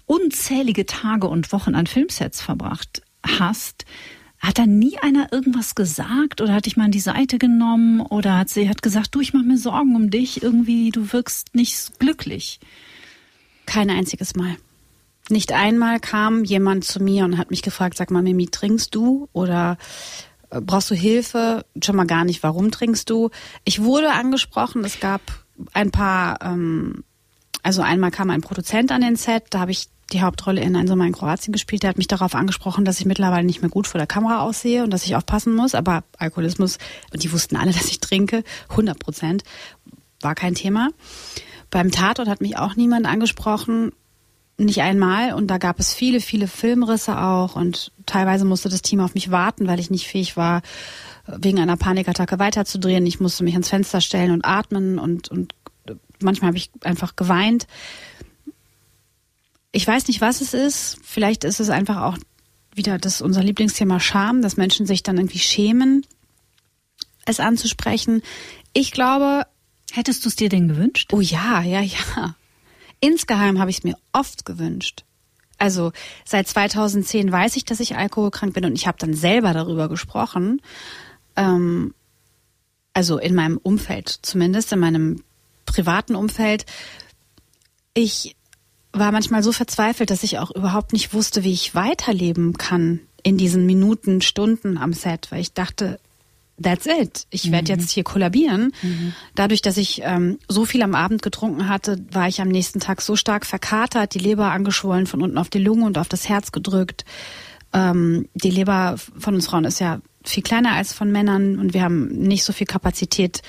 [0.06, 3.86] unzählige Tage und Wochen an Filmsets verbracht hast,
[4.40, 8.38] hat da nie einer irgendwas gesagt oder hat dich mal an die Seite genommen oder
[8.38, 12.00] hat sie hat gesagt, du, ich mache mir Sorgen um dich, irgendwie du wirkst nicht
[12.00, 12.60] glücklich?
[13.66, 14.56] Kein einziges Mal.
[15.30, 19.28] Nicht einmal kam jemand zu mir und hat mich gefragt, sag mal, Mimi, trinkst du
[19.34, 19.78] oder
[20.50, 21.66] brauchst du Hilfe?
[21.84, 23.30] Schon mal gar nicht, warum trinkst du?
[23.64, 25.22] Ich wurde angesprochen, es gab
[25.74, 27.04] ein paar, ähm,
[27.64, 30.88] also einmal kam ein Produzent an den Set, da habe ich die Hauptrolle in Ein
[30.88, 31.84] Sommer in Kroatien gespielt.
[31.84, 34.84] Der hat mich darauf angesprochen, dass ich mittlerweile nicht mehr gut vor der Kamera aussehe
[34.84, 35.76] und dass ich aufpassen muss.
[35.76, 36.78] Aber Alkoholismus,
[37.12, 39.44] und die wussten alle, dass ich trinke, 100 Prozent,
[40.22, 40.90] war kein Thema.
[41.70, 43.92] Beim Tatort hat mich auch niemand angesprochen
[44.58, 49.00] nicht einmal und da gab es viele, viele Filmrisse auch und teilweise musste das Team
[49.00, 50.62] auf mich warten, weil ich nicht fähig war,
[51.28, 53.06] wegen einer Panikattacke weiterzudrehen.
[53.06, 55.54] Ich musste mich ans Fenster stellen und atmen und, und
[56.20, 57.68] manchmal habe ich einfach geweint.
[59.72, 60.98] Ich weiß nicht, was es ist.
[61.04, 62.18] Vielleicht ist es einfach auch
[62.74, 66.06] wieder das unser Lieblingsthema Scham, dass Menschen sich dann irgendwie schämen,
[67.26, 68.24] es anzusprechen.
[68.74, 69.46] Ich glaube,
[69.92, 71.14] hättest du es dir denn gewünscht?
[71.14, 72.36] Oh ja, ja, ja.
[73.00, 75.04] Insgeheim habe ich es mir oft gewünscht.
[75.58, 75.92] Also
[76.24, 80.62] seit 2010 weiß ich, dass ich alkoholkrank bin und ich habe dann selber darüber gesprochen.
[81.36, 81.94] Ähm,
[82.94, 85.24] also in meinem Umfeld, zumindest in meinem
[85.66, 86.66] privaten Umfeld.
[87.94, 88.36] Ich
[88.92, 93.38] war manchmal so verzweifelt, dass ich auch überhaupt nicht wusste, wie ich weiterleben kann in
[93.38, 96.00] diesen Minuten, Stunden am Set, weil ich dachte,
[96.62, 97.28] that's it.
[97.30, 97.80] Ich werde mhm.
[97.80, 98.74] jetzt hier kollabieren.
[98.82, 99.14] Mhm.
[99.36, 103.02] Dadurch, dass ich ähm, so viel am Abend getrunken hatte, war ich am nächsten Tag
[103.02, 106.52] so stark verkatert, die Leber angeschwollen, von unten auf die Lunge und auf das Herz
[106.52, 107.06] gedrückt.
[107.74, 111.84] Ähm, die Leber von uns Frauen ist ja viel kleiner als von Männern und wir
[111.84, 113.42] haben nicht so viel Kapazität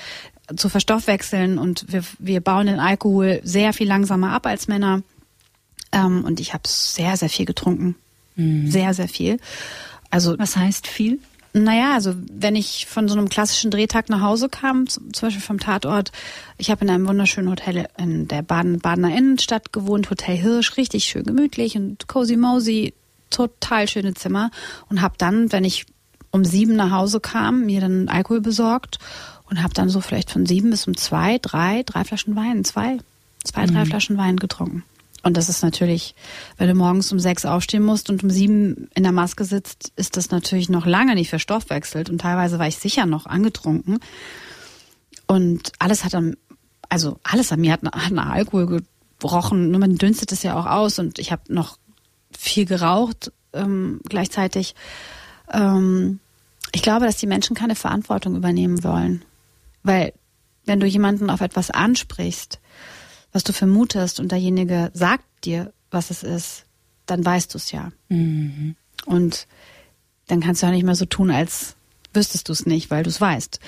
[0.55, 5.03] zu verstoffwechseln und wir, wir bauen den Alkohol sehr viel langsamer ab als Männer.
[5.91, 7.95] Ähm, und ich habe sehr, sehr viel getrunken.
[8.35, 8.69] Mhm.
[8.69, 9.39] Sehr, sehr viel.
[10.09, 11.19] Also was heißt viel?
[11.53, 15.59] Naja, also wenn ich von so einem klassischen Drehtag nach Hause kam, zum Beispiel vom
[15.59, 16.11] Tatort,
[16.57, 21.05] ich habe in einem wunderschönen Hotel in der Baden Badener Innenstadt gewohnt, Hotel Hirsch, richtig
[21.05, 22.93] schön gemütlich und cozy mosey,
[23.31, 24.51] total schöne Zimmer
[24.89, 25.85] und habe dann, wenn ich
[26.31, 28.99] um sieben nach Hause kam, mir dann Alkohol besorgt
[29.49, 32.99] und habe dann so vielleicht von sieben bis um zwei, drei, drei Flaschen Wein, zwei,
[33.43, 33.87] zwei, drei mhm.
[33.87, 34.83] Flaschen Wein getrunken.
[35.23, 36.15] Und das ist natürlich,
[36.57, 40.15] wenn du morgens um sechs aufstehen musst und um sieben in der Maske sitzt, ist
[40.15, 42.09] das natürlich noch lange nicht verstoffwechselt.
[42.09, 43.99] Und teilweise war ich sicher noch angetrunken.
[45.27, 46.35] Und alles hat am,
[46.87, 48.81] also alles an mir hat, nach Alkohol
[49.23, 51.77] rochen, nur man dünstet es ja auch aus und ich habe noch
[52.37, 54.75] viel geraucht ähm, gleichzeitig.
[55.51, 56.19] Ähm,
[56.71, 59.23] ich glaube, dass die Menschen keine Verantwortung übernehmen wollen.
[59.83, 60.13] Weil
[60.65, 62.59] wenn du jemanden auf etwas ansprichst,
[63.31, 66.65] was du vermutest und derjenige sagt dir, was es ist,
[67.05, 67.91] dann weißt du es ja.
[68.09, 68.75] Mhm.
[69.05, 69.47] Und
[70.27, 71.75] dann kannst du ja nicht mehr so tun, als
[72.13, 73.59] wüsstest du es nicht, weil du es weißt.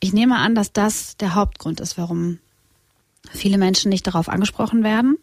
[0.00, 2.38] Ich nehme an, dass das der Hauptgrund ist, warum
[3.30, 5.18] viele Menschen nicht darauf angesprochen werden.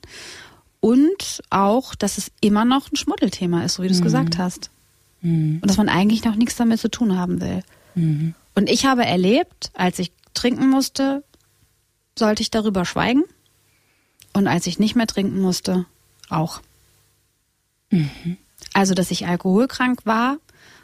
[0.79, 4.05] Und auch, dass es immer noch ein Schmuddelthema ist, so wie du es mhm.
[4.05, 4.69] gesagt hast.
[5.21, 5.59] Mhm.
[5.61, 7.63] Und dass man eigentlich noch nichts damit zu tun haben will.
[7.95, 8.35] Mhm.
[8.53, 11.23] Und ich habe erlebt, als ich trinken musste,
[12.17, 13.23] sollte ich darüber schweigen.
[14.35, 15.85] Und als ich nicht mehr trinken musste,
[16.29, 16.59] auch.
[17.89, 18.35] Mhm.
[18.73, 20.39] Also, dass ich alkoholkrank war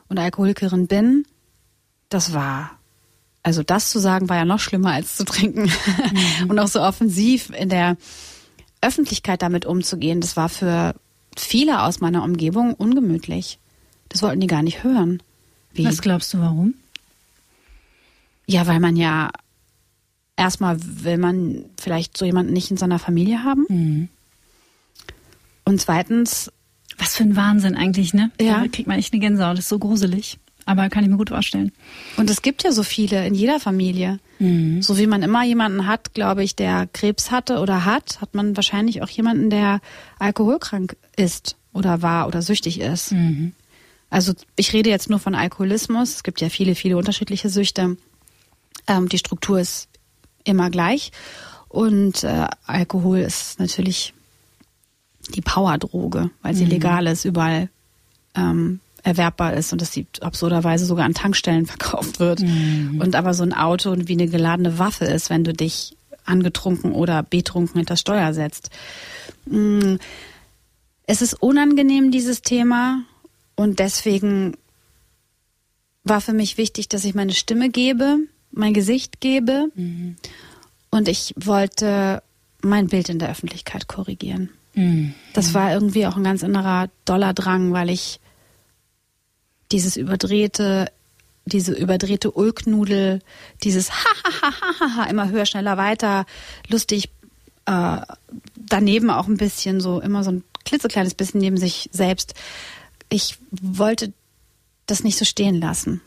[0.07, 1.25] und Alkoholikerin bin,
[2.07, 2.71] das war,
[3.43, 5.63] also das zu sagen, war ja noch schlimmer als zu trinken.
[5.63, 6.49] Mhm.
[6.49, 7.97] und auch so offensiv in der
[8.79, 10.95] Öffentlichkeit damit umzugehen, das war für
[11.35, 13.59] viele aus meiner Umgebung ungemütlich.
[14.07, 15.21] Das wollten die gar nicht hören.
[15.73, 15.83] Wie?
[15.83, 16.73] Was glaubst du, warum?
[18.45, 19.29] Ja, weil man ja
[20.41, 23.65] erstmal will man vielleicht so jemanden nicht in seiner Familie haben.
[23.69, 24.09] Mhm.
[25.65, 26.51] Und zweitens.
[26.97, 28.31] Was für ein Wahnsinn eigentlich, ne?
[28.39, 28.61] Ja.
[28.61, 29.57] Da kriegt man echt eine Gänsehaut.
[29.57, 30.37] Das ist so gruselig.
[30.65, 31.71] Aber kann ich mir gut vorstellen.
[32.17, 34.19] Und es gibt ja so viele in jeder Familie.
[34.39, 34.81] Mhm.
[34.81, 38.55] So wie man immer jemanden hat, glaube ich, der Krebs hatte oder hat, hat man
[38.55, 39.79] wahrscheinlich auch jemanden, der
[40.19, 43.11] alkoholkrank ist oder war oder süchtig ist.
[43.11, 43.53] Mhm.
[44.09, 46.15] Also ich rede jetzt nur von Alkoholismus.
[46.15, 47.97] Es gibt ja viele, viele unterschiedliche Süchte.
[48.87, 49.87] Ähm, die Struktur ist
[50.43, 51.11] immer gleich.
[51.69, 54.13] Und äh, Alkohol ist natürlich
[55.35, 56.71] die Powerdroge, weil sie mhm.
[56.71, 57.69] legal ist, überall
[58.35, 62.41] ähm, erwerbbar ist und dass sie absurderweise sogar an Tankstellen verkauft wird.
[62.41, 62.99] Mhm.
[63.01, 67.23] Und aber so ein Auto wie eine geladene Waffe ist, wenn du dich angetrunken oder
[67.23, 68.69] betrunken hinter Steuer setzt.
[69.45, 69.95] Mm.
[71.07, 73.01] Es ist unangenehm, dieses Thema.
[73.55, 74.55] Und deswegen
[76.03, 78.19] war für mich wichtig, dass ich meine Stimme gebe,
[78.51, 79.67] mein Gesicht gebe.
[79.75, 80.15] Mhm.
[80.89, 82.21] Und ich wollte
[82.61, 84.49] mein Bild in der Öffentlichkeit korrigieren.
[84.75, 85.13] Mhm.
[85.33, 88.19] Das war irgendwie auch ein ganz innerer Dollardrang, weil ich
[89.71, 90.91] dieses überdrehte,
[91.45, 93.19] diese überdrehte Ulknudel,
[93.63, 96.25] dieses ha ha ha ha ha immer höher, schneller, weiter,
[96.67, 97.09] lustig,
[97.65, 97.97] äh,
[98.55, 102.35] daneben auch ein bisschen so, immer so ein klitzekleines bisschen neben sich selbst
[103.11, 104.13] ich wollte
[104.87, 106.01] das nicht so stehen lassen.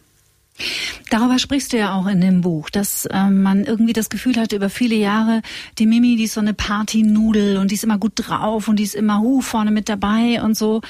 [1.11, 4.57] Darüber sprichst du ja auch in dem Buch, dass ähm, man irgendwie das Gefühl hatte
[4.57, 5.43] über viele Jahre,
[5.79, 8.85] die Mimi, die ist so eine Partynudel und die ist immer gut drauf und die
[8.85, 10.81] ist immer hu vorne mit dabei und so.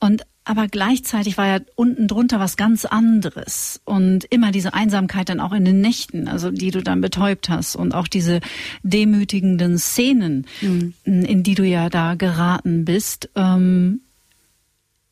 [0.00, 5.38] Und aber gleichzeitig war ja unten drunter was ganz anderes und immer diese Einsamkeit dann
[5.38, 8.40] auch in den Nächten, also die du dann betäubt hast und auch diese
[8.82, 10.94] demütigenden Szenen, mhm.
[11.04, 14.00] in die du ja da geraten bist, ähm,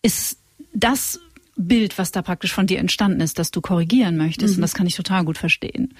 [0.02, 0.38] ist
[0.72, 1.20] das
[1.68, 4.54] Bild, was da praktisch von dir entstanden ist, das du korrigieren möchtest.
[4.54, 4.58] Mhm.
[4.58, 5.94] Und das kann ich total gut verstehen.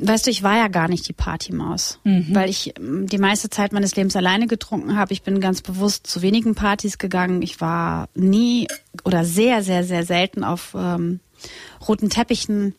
[0.00, 2.26] Weißt du, ich war ja gar nicht die Partymaus, mhm.
[2.30, 5.12] weil ich ähm, die meiste Zeit meines Lebens alleine getrunken habe.
[5.12, 7.42] Ich bin ganz bewusst zu wenigen Partys gegangen.
[7.42, 8.68] Ich war nie
[9.04, 11.18] oder sehr, sehr, sehr selten auf ähm,
[11.86, 12.74] roten Teppichen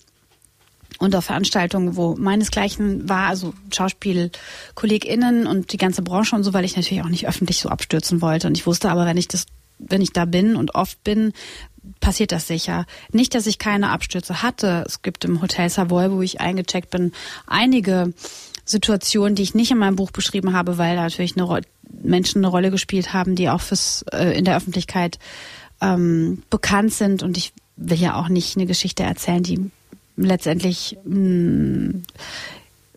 [0.99, 6.65] und auf Veranstaltungen, wo meinesgleichen war, also SchauspielkollegInnen und die ganze Branche und so, weil
[6.65, 8.47] ich natürlich auch nicht öffentlich so abstürzen wollte.
[8.47, 9.45] Und ich wusste aber, wenn ich das
[9.79, 11.33] wenn ich da bin und oft bin,
[11.99, 12.85] passiert das sicher.
[13.11, 14.83] Nicht, dass ich keine Abstürze hatte.
[14.85, 17.13] Es gibt im Hotel Savoy, wo ich eingecheckt bin,
[17.47, 18.13] einige
[18.65, 21.61] Situationen, die ich nicht in meinem Buch beschrieben habe, weil natürlich eine
[22.03, 25.17] Menschen eine Rolle gespielt haben, die auch fürs äh, in der Öffentlichkeit
[25.81, 27.23] ähm, bekannt sind.
[27.23, 29.71] Und ich will ja auch nicht eine Geschichte erzählen, die
[30.17, 32.03] letztendlich mh, mm,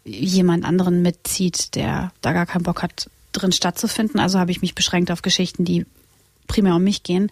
[0.05, 4.21] jemand anderen mitzieht, der da gar keinen Bock hat, drin stattzufinden.
[4.21, 5.87] Also habe ich mich beschränkt auf Geschichten, die
[6.47, 7.31] primär um mich gehen.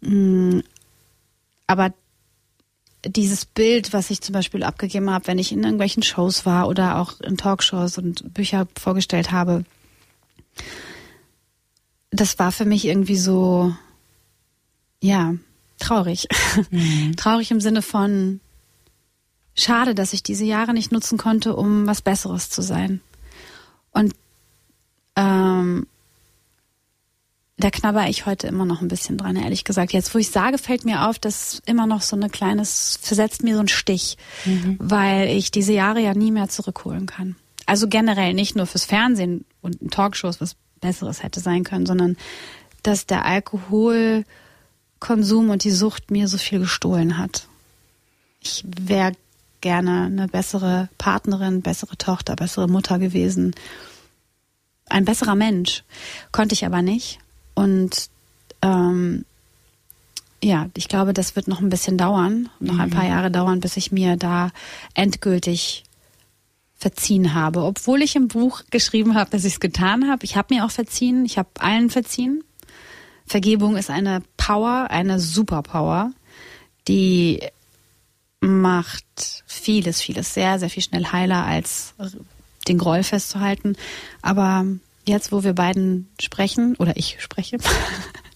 [0.00, 0.60] Mm,
[1.66, 1.92] aber
[3.04, 6.98] dieses Bild, was ich zum Beispiel abgegeben habe, wenn ich in irgendwelchen Shows war oder
[6.98, 9.64] auch in Talkshows und Bücher vorgestellt habe,
[12.10, 13.74] das war für mich irgendwie so,
[15.00, 15.34] ja,
[15.78, 16.26] traurig.
[16.70, 17.14] Mhm.
[17.16, 18.40] traurig im Sinne von,
[19.54, 23.00] schade, dass ich diese Jahre nicht nutzen konnte, um was Besseres zu sein.
[23.92, 24.14] Und
[25.14, 25.86] ähm,
[27.64, 29.92] da knabber ich heute immer noch ein bisschen dran, ehrlich gesagt.
[29.92, 33.54] Jetzt, wo ich sage, fällt mir auf, dass immer noch so eine kleines, versetzt mir
[33.54, 34.76] so ein Stich, mhm.
[34.78, 37.36] weil ich diese Jahre ja nie mehr zurückholen kann.
[37.66, 42.16] Also generell nicht nur fürs Fernsehen und Talkshows, was Besseres hätte sein können, sondern
[42.82, 44.24] dass der Alkoholkonsum
[45.50, 47.46] und die Sucht mir so viel gestohlen hat.
[48.40, 49.12] Ich wäre
[49.60, 53.54] gerne eine bessere Partnerin, bessere Tochter, bessere Mutter gewesen.
[54.88, 55.84] ein besserer Mensch.
[56.32, 57.20] Konnte ich aber nicht.
[57.60, 58.08] Und
[58.62, 59.26] ähm,
[60.42, 63.76] ja, ich glaube, das wird noch ein bisschen dauern, noch ein paar Jahre dauern, bis
[63.76, 64.50] ich mir da
[64.94, 65.84] endgültig
[66.78, 67.62] verziehen habe.
[67.64, 70.24] Obwohl ich im Buch geschrieben habe, dass ich es getan habe.
[70.24, 71.26] Ich habe mir auch verziehen.
[71.26, 72.42] Ich habe allen verziehen.
[73.26, 76.12] Vergebung ist eine Power, eine Superpower,
[76.88, 77.40] die
[78.40, 81.94] macht vieles, vieles sehr, sehr viel schnell heiler als
[82.66, 83.76] den Groll festzuhalten.
[84.22, 84.64] Aber
[85.10, 87.58] jetzt, wo wir beiden sprechen, oder ich spreche,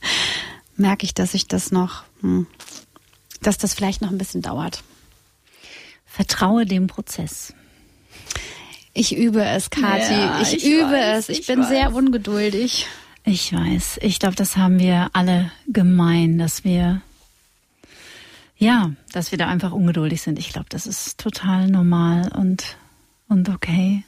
[0.77, 2.47] merke ich, dass ich das noch, hm,
[3.43, 4.83] dass das vielleicht noch ein bisschen dauert.
[6.05, 7.55] Vertraue dem Prozess.
[8.93, 10.13] Ich übe es, Kathi.
[10.13, 11.29] Ja, ich, ich, übe weiß, es.
[11.29, 11.69] Ich, ich bin weiß.
[11.69, 12.87] sehr ungeduldig.
[13.25, 13.99] Ich weiß.
[14.03, 17.01] Ich glaube, das haben wir alle gemein, dass wir
[18.57, 20.39] ja, dass wir da einfach ungeduldig sind.
[20.39, 22.77] Ich glaube, das ist total normal und
[23.29, 24.05] und okay.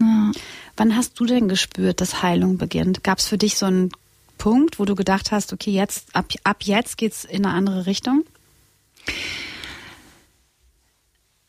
[0.00, 0.32] Ja.
[0.76, 3.04] Wann hast du denn gespürt, dass Heilung beginnt?
[3.04, 3.90] Gab es für dich so einen
[4.38, 8.24] Punkt, wo du gedacht hast, okay, jetzt ab ab jetzt geht's in eine andere Richtung?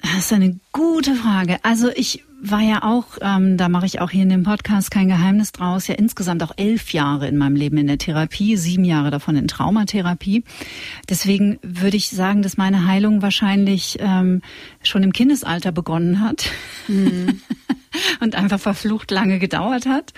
[0.02, 1.60] Das ist eine gute Frage.
[1.64, 5.08] Also ich war ja auch, ähm, da mache ich auch hier in dem Podcast kein
[5.08, 9.12] Geheimnis draus, ja insgesamt auch elf Jahre in meinem Leben in der Therapie, sieben Jahre
[9.12, 10.44] davon in Traumatherapie.
[11.08, 14.42] Deswegen würde ich sagen, dass meine Heilung wahrscheinlich ähm,
[14.82, 16.50] schon im Kindesalter begonnen hat
[16.88, 17.42] mhm.
[18.22, 20.12] und einfach verflucht lange gedauert hat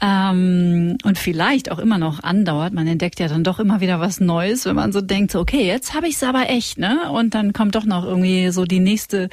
[0.00, 2.72] ähm, und vielleicht auch immer noch andauert.
[2.72, 5.64] Man entdeckt ja dann doch immer wieder was Neues, wenn man so denkt, so, okay,
[5.64, 7.10] jetzt habe ich es aber echt, ne?
[7.12, 9.28] Und dann kommt doch noch irgendwie so die nächste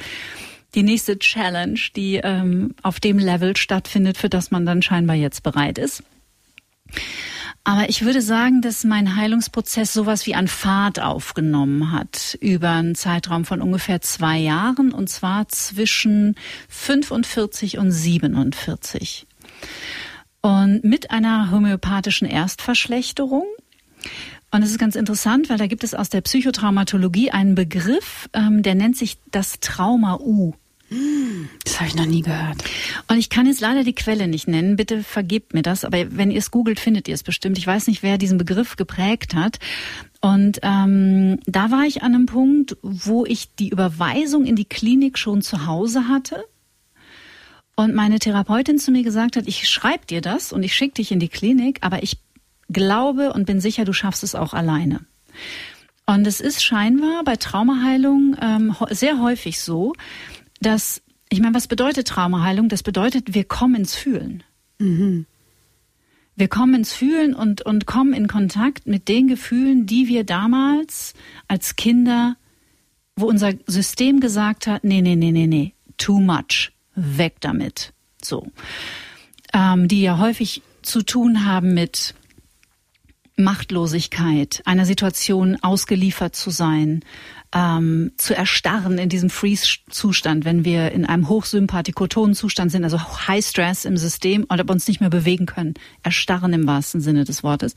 [0.74, 5.42] die nächste Challenge, die ähm, auf dem Level stattfindet, für das man dann scheinbar jetzt
[5.42, 6.02] bereit ist.
[7.64, 12.96] Aber ich würde sagen, dass mein Heilungsprozess sowas wie an Fahrt aufgenommen hat über einen
[12.96, 16.34] Zeitraum von ungefähr zwei Jahren und zwar zwischen
[16.68, 19.26] 45 und 47.
[20.40, 23.46] Und mit einer homöopathischen Erstverschlechterung.
[24.50, 28.64] Und es ist ganz interessant, weil da gibt es aus der Psychotraumatologie einen Begriff, ähm,
[28.64, 30.54] der nennt sich das Trauma-U.
[31.64, 32.62] Das habe ich noch nie gehört.
[33.08, 34.76] Und ich kann jetzt leider die Quelle nicht nennen.
[34.76, 35.84] Bitte vergebt mir das.
[35.84, 37.58] Aber wenn ihr es googelt, findet ihr es bestimmt.
[37.58, 39.58] Ich weiß nicht, wer diesen Begriff geprägt hat.
[40.20, 45.18] Und ähm, da war ich an einem Punkt, wo ich die Überweisung in die Klinik
[45.18, 46.44] schon zu Hause hatte.
[47.74, 51.10] Und meine Therapeutin zu mir gesagt hat, ich schreibe dir das und ich schicke dich
[51.10, 52.18] in die Klinik, aber ich
[52.68, 55.00] glaube und bin sicher, du schaffst es auch alleine.
[56.06, 59.94] Und es ist scheinbar bei Traumaheilung ähm, sehr häufig so,
[60.62, 62.68] dass, ich meine, was bedeutet Traumaheilung?
[62.68, 64.42] Das bedeutet, wir kommen ins Fühlen.
[64.78, 65.26] Mhm.
[66.34, 71.12] Wir kommen ins Fühlen und, und kommen in Kontakt mit den Gefühlen, die wir damals
[71.46, 72.36] als Kinder,
[73.16, 77.92] wo unser System gesagt hat, nee, nee, nee, nee, nee, too much, weg damit.
[78.22, 78.50] So.
[79.52, 82.14] Ähm, die ja häufig zu tun haben mit
[83.36, 87.04] Machtlosigkeit, einer Situation ausgeliefert zu sein,
[87.52, 93.44] ähm, zu erstarren in diesem Freeze-Zustand, wenn wir in einem hochsympathikotonen Zustand sind, also High
[93.44, 97.74] Stress im System und uns nicht mehr bewegen können, erstarren im wahrsten Sinne des Wortes.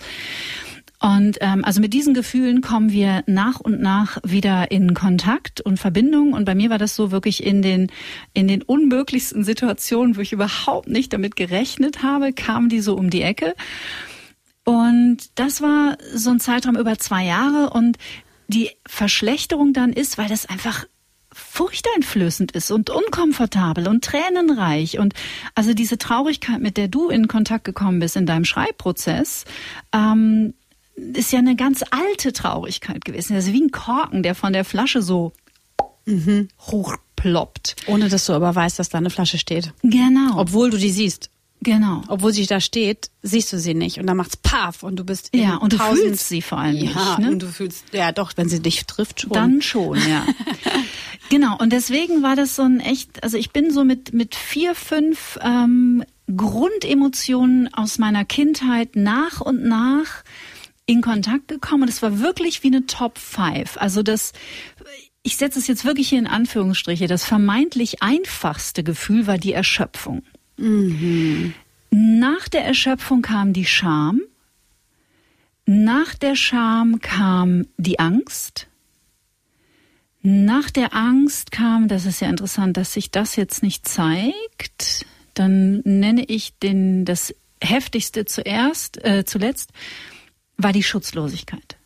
[1.01, 5.77] Und ähm, also mit diesen Gefühlen kommen wir nach und nach wieder in Kontakt und
[5.77, 6.33] Verbindung.
[6.33, 7.91] Und bei mir war das so wirklich in den
[8.33, 13.09] in den unmöglichsten Situationen, wo ich überhaupt nicht damit gerechnet habe, kamen die so um
[13.09, 13.55] die Ecke.
[14.63, 17.69] Und das war so ein Zeitraum über zwei Jahre.
[17.69, 17.97] Und
[18.47, 20.85] die Verschlechterung dann ist, weil das einfach
[21.31, 25.13] furchteinflößend ist und unkomfortabel und tränenreich und
[25.53, 29.43] also diese Traurigkeit, mit der du in Kontakt gekommen bist in deinem Schreibprozess,
[29.91, 30.53] ähm,
[30.95, 33.35] ist ja eine ganz alte Traurigkeit gewesen.
[33.35, 35.33] Also wie ein Korken, der von der Flasche so
[36.05, 36.47] mhm.
[36.61, 37.75] hochploppt.
[37.87, 39.73] Ohne dass du aber weißt, dass da eine Flasche steht.
[39.83, 40.39] Genau.
[40.39, 41.29] Obwohl du die siehst.
[41.65, 42.03] Genau.
[42.09, 45.31] Obwohl sie da steht, siehst du sie nicht und dann macht's paff und du bist
[45.33, 47.19] ja und du fühlst sie vor allem ja, nicht.
[47.19, 47.31] Ne?
[47.31, 49.31] Und du fühlst ja doch, wenn sie dich trifft schon.
[49.31, 50.27] Dann schon, ja.
[51.29, 51.57] genau.
[51.57, 53.23] Und deswegen war das so ein echt.
[53.23, 56.03] Also ich bin so mit mit vier fünf ähm,
[56.37, 60.23] Grundemotionen aus meiner Kindheit nach und nach
[60.85, 63.77] in Kontakt gekommen und es war wirklich wie eine Top Five.
[63.77, 64.33] Also das
[65.23, 67.07] ich setze es jetzt wirklich hier in Anführungsstriche.
[67.07, 70.21] Das vermeintlich einfachste Gefühl war die Erschöpfung.
[70.57, 71.53] Mhm.
[71.91, 74.21] Nach der Erschöpfung kam die Scham.
[75.65, 78.67] Nach der Scham kam die Angst.
[80.21, 85.05] Nach der Angst kam, das ist ja interessant, dass sich das jetzt nicht zeigt.
[85.33, 89.71] Dann nenne ich den das heftigste zuerst, äh, zuletzt,
[90.57, 91.77] war die Schutzlosigkeit.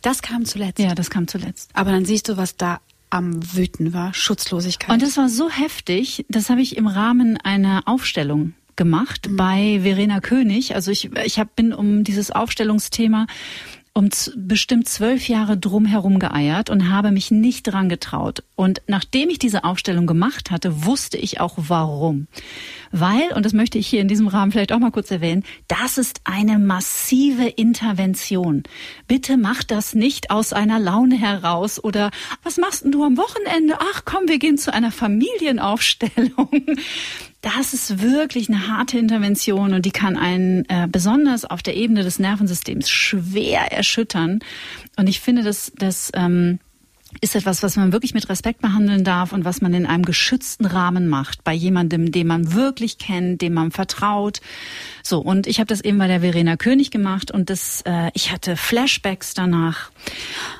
[0.00, 0.78] Das kam zuletzt.
[0.78, 1.70] Ja, das kam zuletzt.
[1.74, 2.80] Aber dann siehst du, was da
[3.12, 4.90] am Wüten war, Schutzlosigkeit.
[4.90, 9.36] Und das war so heftig, das habe ich im Rahmen einer Aufstellung gemacht mhm.
[9.36, 10.74] bei Verena König.
[10.74, 13.26] Also ich, ich hab, bin um dieses Aufstellungsthema
[13.94, 18.42] um bestimmt zwölf Jahre drumherum geeiert und habe mich nicht dran getraut.
[18.54, 22.26] Und nachdem ich diese Aufstellung gemacht hatte, wusste ich auch warum.
[22.90, 25.98] Weil, und das möchte ich hier in diesem Rahmen vielleicht auch mal kurz erwähnen, das
[25.98, 28.62] ist eine massive Intervention.
[29.08, 32.10] Bitte mach das nicht aus einer Laune heraus oder
[32.42, 33.76] was machst denn du am Wochenende?
[33.78, 36.48] Ach komm, wir gehen zu einer Familienaufstellung
[37.42, 42.04] das ist wirklich eine harte Intervention und die kann einen äh, besonders auf der Ebene
[42.04, 44.38] des Nervensystems schwer erschüttern.
[44.96, 46.60] Und ich finde, dass das ähm,
[47.20, 50.66] ist etwas, was man wirklich mit Respekt behandeln darf und was man in einem geschützten
[50.66, 54.40] Rahmen macht, bei jemandem, den man wirklich kennt, dem man vertraut.
[55.02, 58.32] So, und ich habe das eben bei der Verena König gemacht und das, äh, ich
[58.32, 59.90] hatte Flashbacks danach.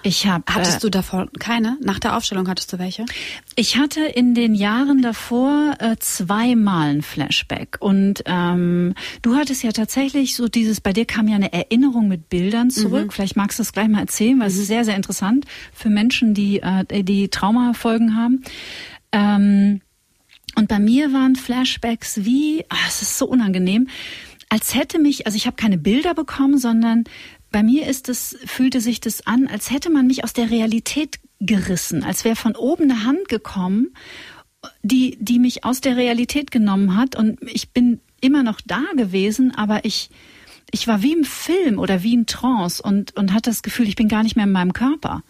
[0.03, 1.78] Ich hab, Hattest äh, du davor keine?
[1.80, 3.07] Nach der Aufstellung hattest du welche?
[3.55, 7.78] Ich hatte in den Jahren davor äh, zweimal ein Flashback.
[7.80, 12.28] Und ähm, du hattest ja tatsächlich so dieses, bei dir kam ja eine Erinnerung mit
[12.28, 13.07] Bildern zurück.
[13.07, 13.11] Mhm.
[13.11, 14.55] Vielleicht magst du das gleich mal erzählen, weil mhm.
[14.55, 18.43] es ist sehr, sehr interessant für Menschen, die, äh, die Traumafolgen haben.
[19.12, 19.80] Ähm,
[20.55, 23.88] und bei mir waren Flashbacks wie, ach, es ist so unangenehm
[24.53, 27.05] als hätte mich, also ich habe keine Bilder bekommen, sondern
[27.51, 31.20] bei mir ist es, fühlte sich das an, als hätte man mich aus der Realität
[31.40, 33.95] gerissen, als wäre von oben eine Hand gekommen,
[34.82, 39.55] die, die mich aus der Realität genommen hat und ich bin immer noch da gewesen,
[39.55, 40.11] aber ich,
[40.70, 43.97] ich war wie im Film oder wie in Trance und, und hatte das Gefühl, ich
[43.97, 45.22] bin gar nicht mehr in meinem Körper.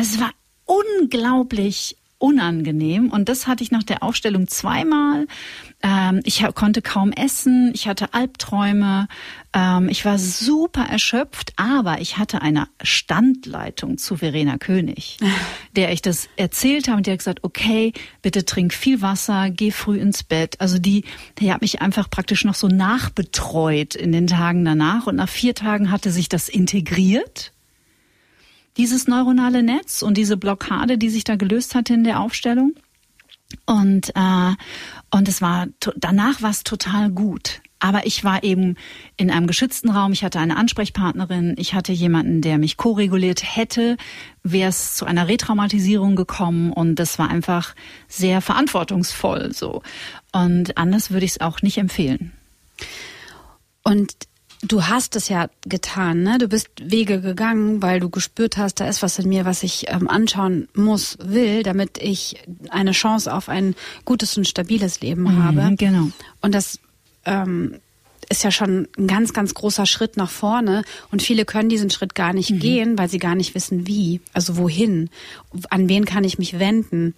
[0.00, 0.32] Also es war
[0.64, 3.10] unglaublich unangenehm.
[3.10, 5.26] Und das hatte ich nach der Aufstellung zweimal.
[5.82, 9.08] Ähm, ich konnte kaum essen, ich hatte Albträume,
[9.52, 15.18] ähm, ich war super erschöpft, aber ich hatte eine Standleitung zu Verena König,
[15.76, 17.92] der ich das erzählt habe und die hat gesagt, okay,
[18.22, 20.58] bitte trink viel Wasser, geh früh ins Bett.
[20.62, 21.04] Also die,
[21.40, 25.54] die hat mich einfach praktisch noch so nachbetreut in den Tagen danach und nach vier
[25.54, 27.52] Tagen hatte sich das integriert
[28.80, 32.72] dieses neuronale Netz und diese Blockade, die sich da gelöst hatte in der Aufstellung.
[33.66, 34.52] Und äh,
[35.10, 35.66] und es war
[35.96, 37.60] danach war es total gut.
[37.78, 38.76] Aber ich war eben
[39.18, 40.12] in einem geschützten Raum.
[40.12, 41.56] Ich hatte eine Ansprechpartnerin.
[41.58, 43.98] Ich hatte jemanden, der mich koreguliert hätte.
[44.42, 47.74] Wäre es zu einer Retraumatisierung gekommen und das war einfach
[48.08, 49.82] sehr verantwortungsvoll so.
[50.32, 52.32] Und anders würde ich es auch nicht empfehlen.
[53.82, 54.14] Und
[54.62, 56.36] Du hast es ja getan, ne?
[56.38, 59.86] Du bist Wege gegangen, weil du gespürt hast, da ist was in mir, was ich
[59.88, 65.44] ähm, anschauen muss, will, damit ich eine Chance auf ein gutes und stabiles Leben mhm,
[65.44, 65.76] habe.
[65.76, 66.10] Genau.
[66.42, 66.78] Und das
[67.24, 67.76] ähm,
[68.28, 70.84] ist ja schon ein ganz, ganz großer Schritt nach vorne.
[71.10, 72.58] Und viele können diesen Schritt gar nicht mhm.
[72.60, 74.20] gehen, weil sie gar nicht wissen, wie.
[74.32, 75.10] Also wohin?
[75.70, 77.14] An wen kann ich mich wenden?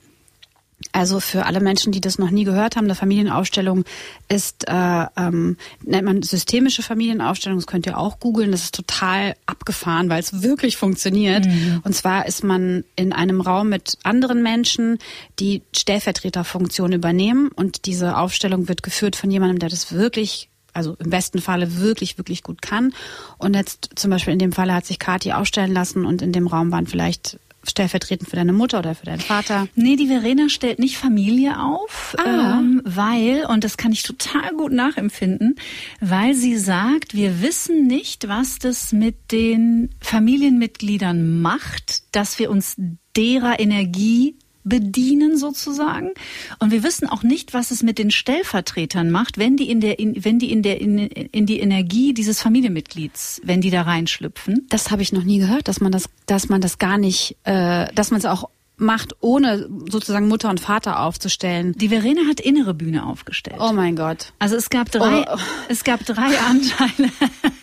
[0.92, 3.84] Also für alle Menschen, die das noch nie gehört haben, eine Familienaufstellung
[4.28, 9.36] ist, äh, ähm, nennt man systemische Familienaufstellung, das könnt ihr auch googeln, das ist total
[9.46, 11.46] abgefahren, weil es wirklich funktioniert.
[11.46, 11.80] Mhm.
[11.84, 14.98] Und zwar ist man in einem Raum mit anderen Menschen,
[15.38, 21.10] die Stellvertreterfunktion übernehmen und diese Aufstellung wird geführt von jemandem, der das wirklich also im
[21.10, 22.94] besten Falle wirklich, wirklich gut kann.
[23.38, 26.46] Und jetzt zum Beispiel in dem Falle hat sich Kati aufstellen lassen und in dem
[26.46, 29.68] Raum waren vielleicht stellvertretend für deine Mutter oder für deinen Vater?
[29.74, 32.58] Nee, die Verena stellt nicht Familie auf, ah.
[32.58, 35.56] ähm, weil, und das kann ich total gut nachempfinden,
[36.00, 42.76] weil sie sagt, wir wissen nicht, was das mit den Familienmitgliedern macht, dass wir uns
[43.16, 46.10] derer Energie bedienen sozusagen.
[46.58, 49.98] Und wir wissen auch nicht, was es mit den Stellvertretern macht, wenn die in der,
[49.98, 54.66] in, wenn die in der, in, in die Energie dieses Familienmitglieds, wenn die da reinschlüpfen.
[54.68, 57.92] Das habe ich noch nie gehört, dass man das, dass man das gar nicht, äh,
[57.94, 61.72] dass man es auch macht, ohne sozusagen Mutter und Vater aufzustellen.
[61.76, 63.58] Die Verena hat innere Bühne aufgestellt.
[63.60, 64.32] Oh mein Gott.
[64.38, 65.38] Also es gab drei, oh.
[65.68, 67.10] es gab drei Anteile.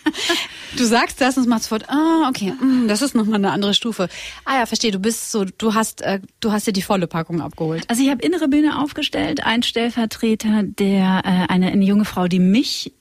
[0.76, 4.08] Du sagst das und machst sofort, ah, okay, mm, das ist nochmal eine andere Stufe.
[4.44, 7.40] Ah ja, verstehe, du bist so, du hast, äh, du hast dir die volle Packung
[7.40, 7.84] abgeholt.
[7.88, 12.38] Also ich habe innere Bühne aufgestellt, ein Stellvertreter, der äh, eine, eine junge Frau, die
[12.38, 12.92] mich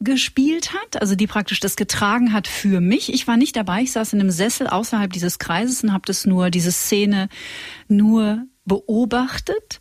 [0.00, 3.12] gespielt hat, also die praktisch das getragen hat für mich.
[3.12, 6.24] Ich war nicht dabei, ich saß in einem Sessel außerhalb dieses Kreises und habe das
[6.24, 7.28] nur, diese Szene
[7.86, 9.80] nur beobachtet.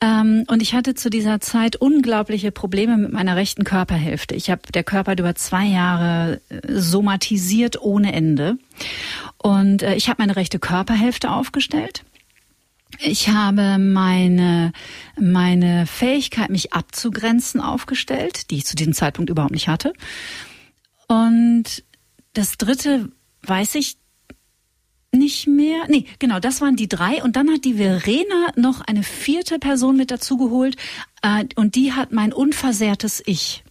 [0.00, 4.34] Ähm, und ich hatte zu dieser Zeit unglaubliche Probleme mit meiner rechten Körperhälfte.
[4.34, 8.58] Ich habe der Körper über zwei Jahre äh, somatisiert ohne Ende.
[9.38, 12.04] Und äh, ich habe meine rechte Körperhälfte aufgestellt.
[13.00, 14.72] Ich habe meine,
[15.18, 19.92] meine Fähigkeit, mich abzugrenzen, aufgestellt, die ich zu diesem Zeitpunkt überhaupt nicht hatte.
[21.08, 21.84] Und
[22.34, 23.10] das dritte
[23.42, 23.96] weiß ich
[25.14, 25.84] nicht mehr.
[25.88, 27.22] Nee, genau, das waren die drei.
[27.22, 30.76] Und dann hat die Verena noch eine vierte Person mit dazugeholt.
[31.22, 33.64] Äh, und die hat mein unversehrtes Ich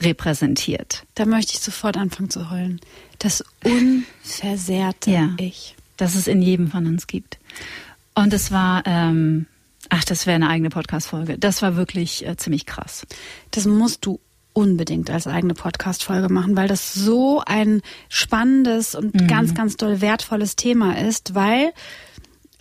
[0.00, 1.04] repräsentiert.
[1.14, 2.80] Da möchte ich sofort anfangen zu heulen.
[3.18, 5.34] Das unversehrte Ja.
[5.38, 5.76] Ich.
[5.96, 7.38] Das es in jedem von uns gibt.
[8.14, 9.46] Und es war, ähm,
[9.88, 11.38] ach, das wäre eine eigene Podcast-Folge.
[11.38, 13.06] Das war wirklich äh, ziemlich krass.
[13.52, 14.18] Das musst du
[14.52, 20.56] unbedingt als eigene Podcast-Folge machen, weil das so ein spannendes und ganz, ganz doll wertvolles
[20.56, 21.72] Thema ist, weil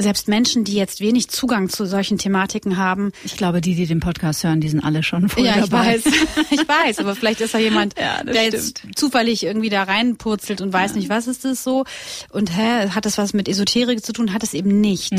[0.02, 4.00] selbst Menschen, die jetzt wenig Zugang zu solchen Thematiken haben, Ich glaube, die, die den
[4.00, 5.96] Podcast hören, die sind alle schon voll ja, ich dabei.
[5.96, 6.06] weiß,
[6.52, 10.74] ich weiß, aber vielleicht ist da jemand, Ja, der jetzt zufällig irgendwie da reinpurzelt und
[10.74, 11.86] weiß nicht, was ist das so?
[12.32, 15.14] Und hä, hat das was mit Esoterik zu tun, hat es eben nicht.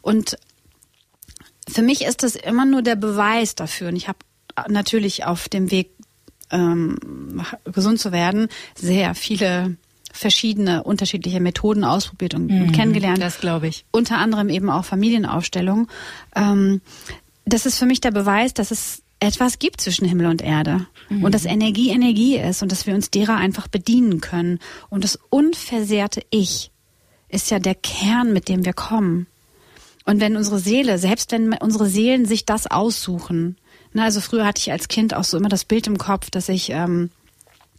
[0.00, 0.38] Und
[1.68, 3.88] für mich ist das immer nur der Beweis dafür.
[3.88, 4.18] Und ich habe
[4.68, 5.90] natürlich auf dem Weg
[6.52, 9.76] ähm, gesund zu werden sehr viele
[10.12, 13.86] verschiedene unterschiedliche Methoden ausprobiert und, und kennengelernt Das glaube ich.
[13.90, 15.88] unter anderem eben auch Familienaufstellung.
[16.36, 16.82] Ähm,
[17.46, 21.32] das ist für mich der Beweis, dass es etwas gibt zwischen Himmel und Erde und
[21.32, 24.58] dass Energie Energie ist und dass wir uns derer einfach bedienen können.
[24.90, 26.72] Und das unversehrte Ich
[27.28, 29.26] ist ja der Kern, mit dem wir kommen.
[30.04, 33.56] Und wenn unsere Seele, selbst wenn unsere Seelen sich das aussuchen,
[33.92, 36.48] na, also früher hatte ich als Kind auch so immer das Bild im Kopf, dass
[36.48, 37.10] ich, ähm,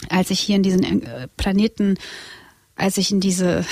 [0.10, 1.98] als ich hier in diesen äh, Planeten,
[2.76, 3.66] als ich in diese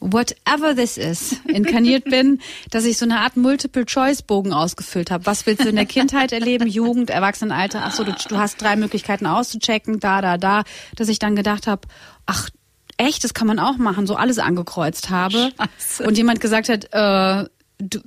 [0.00, 2.40] whatever this is, inkarniert bin,
[2.70, 5.26] dass ich so eine Art Multiple-Choice-Bogen ausgefüllt habe.
[5.26, 7.82] Was willst du in der Kindheit erleben, Jugend, Erwachsenenalter?
[7.84, 10.64] Ach so, du, du hast drei Möglichkeiten auszuchecken, da, da, da.
[10.96, 11.88] Dass ich dann gedacht habe,
[12.26, 12.50] ach,
[12.98, 15.50] echt, das kann man auch machen, so alles angekreuzt habe.
[15.78, 16.04] Scheiße.
[16.04, 17.48] Und jemand gesagt hat, äh,
[17.78, 18.00] du,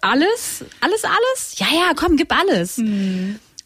[0.00, 0.64] alles?
[0.80, 1.54] Alles, alles?
[1.58, 2.78] Ja, ja, komm, gib alles.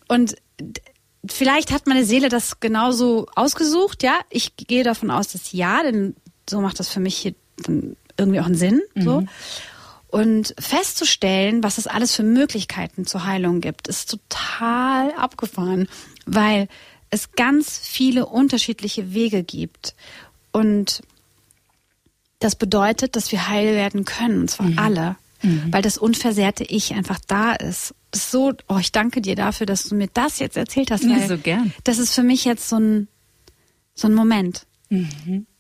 [0.09, 0.80] Und d-
[1.28, 4.18] vielleicht hat meine Seele das genauso ausgesucht, ja.
[4.30, 6.14] Ich gehe davon aus, dass ja, denn
[6.49, 7.34] so macht das für mich hier
[7.64, 9.24] dann irgendwie auch einen Sinn, so.
[10.09, 15.88] Und festzustellen, was es alles für Möglichkeiten zur Heilung gibt, ist total abgefahren,
[16.26, 16.68] weil
[17.11, 19.94] es ganz viele unterschiedliche Wege gibt.
[20.53, 21.03] Und
[22.38, 27.18] das bedeutet, dass wir heil werden können, und zwar alle, weil das unversehrte Ich einfach
[27.26, 27.95] da ist.
[28.12, 31.05] Ist so, oh, ich danke dir dafür, dass du mir das jetzt erzählt hast.
[31.05, 31.72] Ja, so gern.
[31.84, 33.09] Das ist für mich jetzt so ein,
[33.95, 34.66] so ein Moment.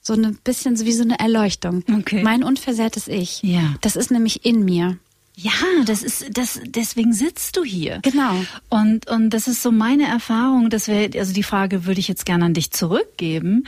[0.00, 1.82] So ein bisschen wie so eine Erleuchtung.
[1.92, 2.22] Okay.
[2.22, 3.42] Mein unversehrtes Ich.
[3.42, 3.74] Ja.
[3.80, 4.98] Das ist nämlich in mir.
[5.38, 5.52] Ja,
[5.84, 6.60] das ist das.
[6.64, 7.98] Deswegen sitzt du hier.
[8.02, 8.34] Genau.
[8.70, 10.70] Und und das ist so meine Erfahrung.
[10.70, 13.64] Das wäre also die Frage würde ich jetzt gerne an dich zurückgeben.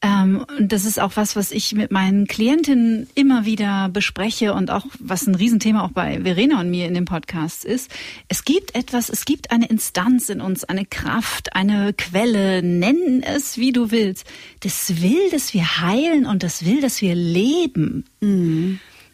[0.00, 4.70] Ähm, und das ist auch was, was ich mit meinen Klientinnen immer wieder bespreche und
[4.70, 7.90] auch was ein Riesenthema auch bei Verena und mir in dem Podcast ist.
[8.28, 13.58] Es gibt etwas, es gibt eine Instanz in uns, eine Kraft, eine Quelle, nennen es
[13.58, 14.24] wie du willst.
[14.60, 18.04] Das will, dass wir heilen und das will, dass wir leben.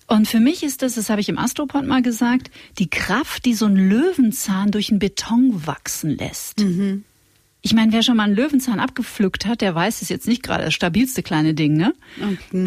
[0.06, 3.54] Und für mich ist das, das habe ich im Astropod mal gesagt, die Kraft, die
[3.54, 6.60] so ein Löwenzahn durch den Beton wachsen lässt.
[7.66, 10.64] Ich meine, wer schon mal einen Löwenzahn abgepflückt hat, der weiß, es jetzt nicht gerade
[10.64, 11.94] das stabilste kleine Ding, ne?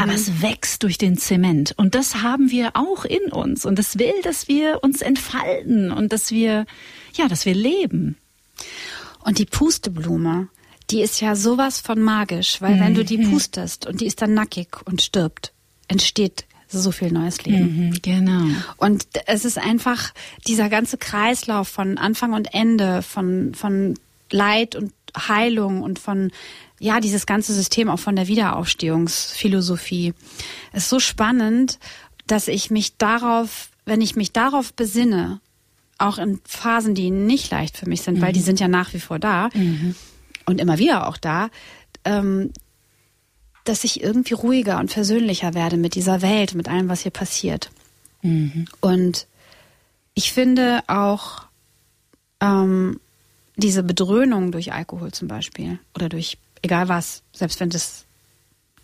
[0.02, 1.76] Aber es wächst durch den Zement.
[1.78, 3.64] Und das haben wir auch in uns.
[3.64, 6.66] Und das will, dass wir uns entfalten und dass wir,
[7.14, 8.18] ja, dass wir leben.
[9.24, 10.48] Und die Pusteblume,
[10.90, 14.34] die ist ja sowas von magisch, weil wenn du die pustest und die ist dann
[14.34, 15.54] nackig und stirbt,
[15.88, 17.90] entsteht so viel neues Leben.
[17.90, 18.46] Mhm, genau.
[18.78, 20.12] Und es ist einfach
[20.48, 23.94] dieser ganze Kreislauf von Anfang und Ende, von, von
[24.32, 26.32] Leid und Heilung und von,
[26.80, 30.14] ja, dieses ganze System auch von der Wiederaufstehungsphilosophie.
[30.74, 31.80] Ist so spannend,
[32.28, 35.40] dass ich mich darauf, wenn ich mich darauf besinne,
[35.98, 39.00] auch in Phasen, die nicht leicht für mich sind, weil die sind ja nach wie
[39.00, 39.50] vor da
[40.46, 41.50] und immer wieder auch da,
[42.06, 42.52] ähm,
[43.64, 47.72] dass ich irgendwie ruhiger und versöhnlicher werde mit dieser Welt, mit allem, was hier passiert.
[48.80, 49.28] Und
[50.14, 51.44] ich finde auch
[52.42, 53.00] ähm,
[53.58, 58.06] diese Bedröhnung durch Alkohol zum Beispiel oder durch egal was, selbst wenn das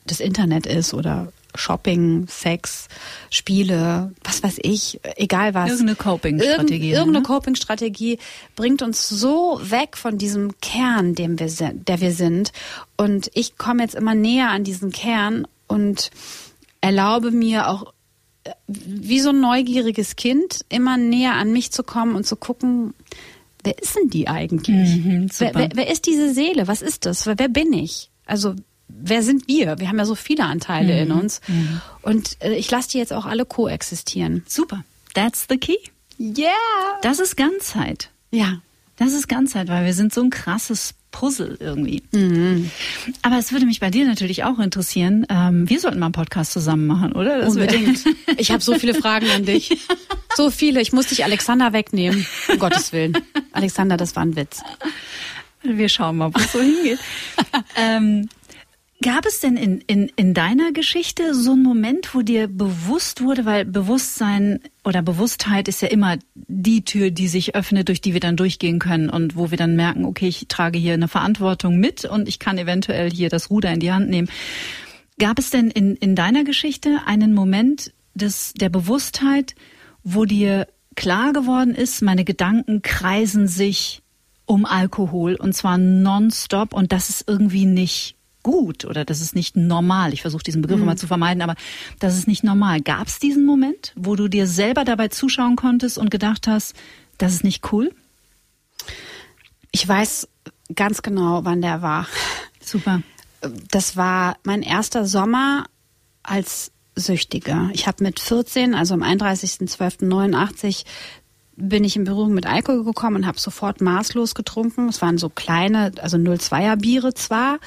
[0.06, 2.88] das Internet ist oder Shopping, Sex,
[3.30, 5.70] Spiele, was weiß ich, egal was.
[5.70, 7.24] Irgendeine Coping-Strategie, Irgend, irgendeine ne?
[7.24, 8.20] Coping-Strategie
[8.56, 12.52] bringt uns so weg von diesem Kern, dem wir sind, der wir sind.
[12.98, 16.10] Und ich komme jetzt immer näher an diesen Kern und
[16.82, 17.94] erlaube mir auch
[18.44, 22.96] äh, wie so ein neugieriges Kind immer näher an mich zu kommen und zu gucken,
[23.64, 24.96] wer ist denn die eigentlich?
[24.98, 26.68] Mhm, wer, wer, wer ist diese Seele?
[26.68, 27.26] Was ist das?
[27.26, 28.10] Wer, bin ich?
[28.26, 28.56] Also
[28.88, 29.80] wer sind wir?
[29.80, 31.42] Wir haben ja so viele Anteile in uns.
[32.02, 34.44] Und äh, ich lasse die jetzt auch alle koexistieren.
[34.48, 34.84] Super.
[35.14, 35.78] That's the key.
[36.20, 36.50] Yeah!
[37.02, 38.10] Das ist Ganzheit.
[38.32, 38.62] Ja.
[38.98, 42.04] Das ist Ganzheit, weil wir sind so ein krasses Puzzle irgendwie.
[42.12, 42.70] Mhm.
[43.22, 45.26] Aber es würde mich bei dir natürlich auch interessieren.
[45.30, 47.40] Ähm, wir sollten mal einen Podcast zusammen machen, oder?
[47.40, 48.04] Das Unbedingt.
[48.38, 49.78] Ich habe so viele Fragen an dich.
[50.36, 50.82] So viele.
[50.82, 52.26] Ich muss dich Alexander wegnehmen.
[52.48, 53.16] Um Gottes Willen.
[53.52, 54.64] Alexander, das war ein Witz.
[55.62, 56.98] Wir schauen mal, wo es so hingeht.
[57.76, 58.28] ähm,
[59.04, 63.44] Gab es denn in, in, in deiner Geschichte so einen Moment, wo dir bewusst wurde,
[63.44, 68.22] weil Bewusstsein oder Bewusstheit ist ja immer die Tür, die sich öffnet, durch die wir
[68.22, 72.06] dann durchgehen können und wo wir dann merken, okay, ich trage hier eine Verantwortung mit
[72.06, 74.30] und ich kann eventuell hier das Ruder in die Hand nehmen.
[75.20, 79.54] Gab es denn in, in deiner Geschichte einen Moment des, der Bewusstheit,
[80.06, 84.02] wo dir klar geworden ist, meine Gedanken kreisen sich
[84.46, 89.56] um Alkohol und zwar nonstop und das ist irgendwie nicht gut oder das ist nicht
[89.56, 90.14] normal.
[90.14, 90.84] Ich versuche diesen Begriff mhm.
[90.84, 91.56] immer zu vermeiden, aber
[92.00, 92.82] das ist nicht normal.
[92.82, 96.76] Gab es diesen Moment, wo du dir selber dabei zuschauen konntest und gedacht hast,
[97.18, 97.94] das ist nicht cool?
[99.72, 100.28] Ich weiß
[100.76, 102.08] ganz genau, wann der war.
[102.62, 103.02] Super.
[103.72, 105.66] Das war mein erster Sommer
[106.22, 107.70] als Süchtiger.
[107.74, 110.86] Ich habe mit 14, also am 31.12.89,
[111.56, 114.90] bin ich in Berührung mit Alkohol gekommen und habe sofort maßlos getrunken.
[114.90, 117.60] Es waren so kleine, also 02er Biere zwar,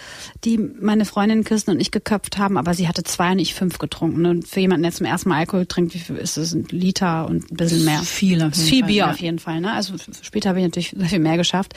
[0.45, 3.79] die meine Freundin Kirsten und ich geköpft haben, aber sie hatte zwei und ich fünf
[3.79, 4.27] getrunken.
[4.27, 6.53] Und für jemanden, der zum ersten Mal Alkohol trinkt, wie viel ist es?
[6.53, 8.01] Ein Liter und ein bisschen mehr.
[8.01, 9.11] Viel, auf jeden viel Fall, Bier ja.
[9.11, 9.61] auf jeden Fall.
[9.61, 9.73] Ne?
[9.73, 11.75] Also später habe ich natürlich sehr viel mehr geschafft.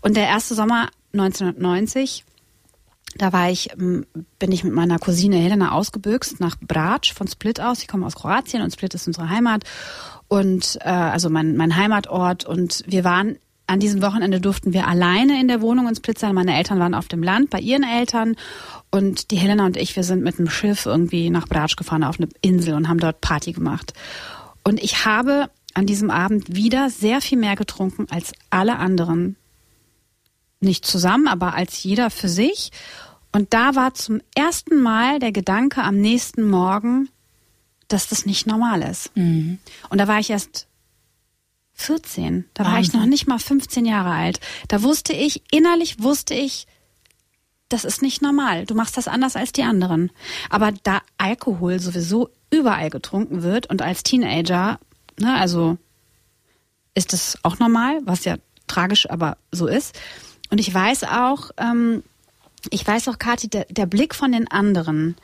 [0.00, 2.24] Und der erste Sommer 1990
[3.16, 4.06] da war ich, ähm,
[4.38, 7.82] bin ich mit meiner Cousine Helena ausgebüxt nach Brač von Split aus.
[7.82, 9.64] Ich komme aus Kroatien und Split ist unsere Heimat
[10.30, 12.46] und äh, also mein, mein Heimatort.
[12.46, 16.34] Und wir waren an diesem Wochenende durften wir alleine in der Wohnung uns Split sein.
[16.34, 18.36] Meine Eltern waren auf dem Land bei ihren Eltern
[18.90, 22.18] und die Helena und ich, wir sind mit dem Schiff irgendwie nach Bratsch gefahren auf
[22.18, 23.92] eine Insel und haben dort Party gemacht.
[24.64, 29.36] Und ich habe an diesem Abend wieder sehr viel mehr getrunken als alle anderen.
[30.60, 32.70] Nicht zusammen, aber als jeder für sich.
[33.32, 37.08] Und da war zum ersten Mal der Gedanke am nächsten Morgen,
[37.92, 39.14] dass das nicht normal ist.
[39.16, 39.58] Mhm.
[39.88, 40.66] Und da war ich erst
[41.74, 42.44] 14.
[42.54, 44.40] Da war ich noch nicht mal 15 Jahre alt.
[44.68, 46.66] Da wusste ich, innerlich wusste ich,
[47.68, 48.66] das ist nicht normal.
[48.66, 50.10] Du machst das anders als die anderen.
[50.50, 54.78] Aber da Alkohol sowieso überall getrunken wird und als Teenager,
[55.18, 55.78] ne, also
[56.94, 58.36] ist das auch normal, was ja
[58.66, 59.98] tragisch aber so ist.
[60.50, 62.02] Und ich weiß auch, ähm,
[62.70, 65.16] ich weiß auch, Kathi, der, der Blick von den anderen,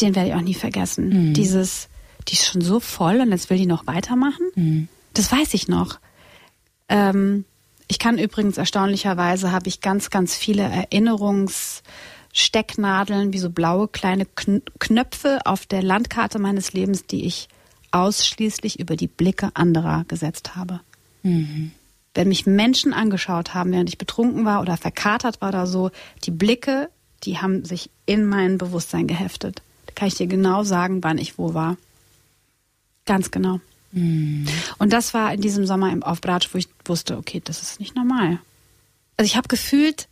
[0.00, 1.08] den werde ich auch nie vergessen.
[1.08, 1.34] Mhm.
[1.34, 1.88] Dieses,
[2.28, 4.46] die ist schon so voll und jetzt will die noch weitermachen.
[4.54, 4.88] Mhm.
[5.14, 5.98] Das weiß ich noch.
[6.88, 7.44] Ähm,
[7.88, 14.28] ich kann übrigens erstaunlicherweise habe ich ganz, ganz viele Erinnerungsstecknadeln, wie so blaue kleine
[14.78, 17.48] Knöpfe auf der Landkarte meines Lebens, die ich
[17.90, 20.80] ausschließlich über die Blicke anderer gesetzt habe.
[21.22, 21.72] Mhm.
[22.14, 25.90] Wenn mich Menschen angeschaut haben, während ich betrunken war oder verkatert war oder so,
[26.24, 26.90] die Blicke,
[27.24, 29.62] die haben sich in mein Bewusstsein geheftet
[29.98, 31.76] kann ich dir genau sagen, wann ich wo war.
[33.04, 33.58] Ganz genau.
[33.90, 34.46] Mhm.
[34.78, 37.96] Und das war in diesem Sommer auf Bratsch, wo ich wusste, okay, das ist nicht
[37.96, 38.38] normal.
[39.16, 40.06] Also ich habe gefühlt,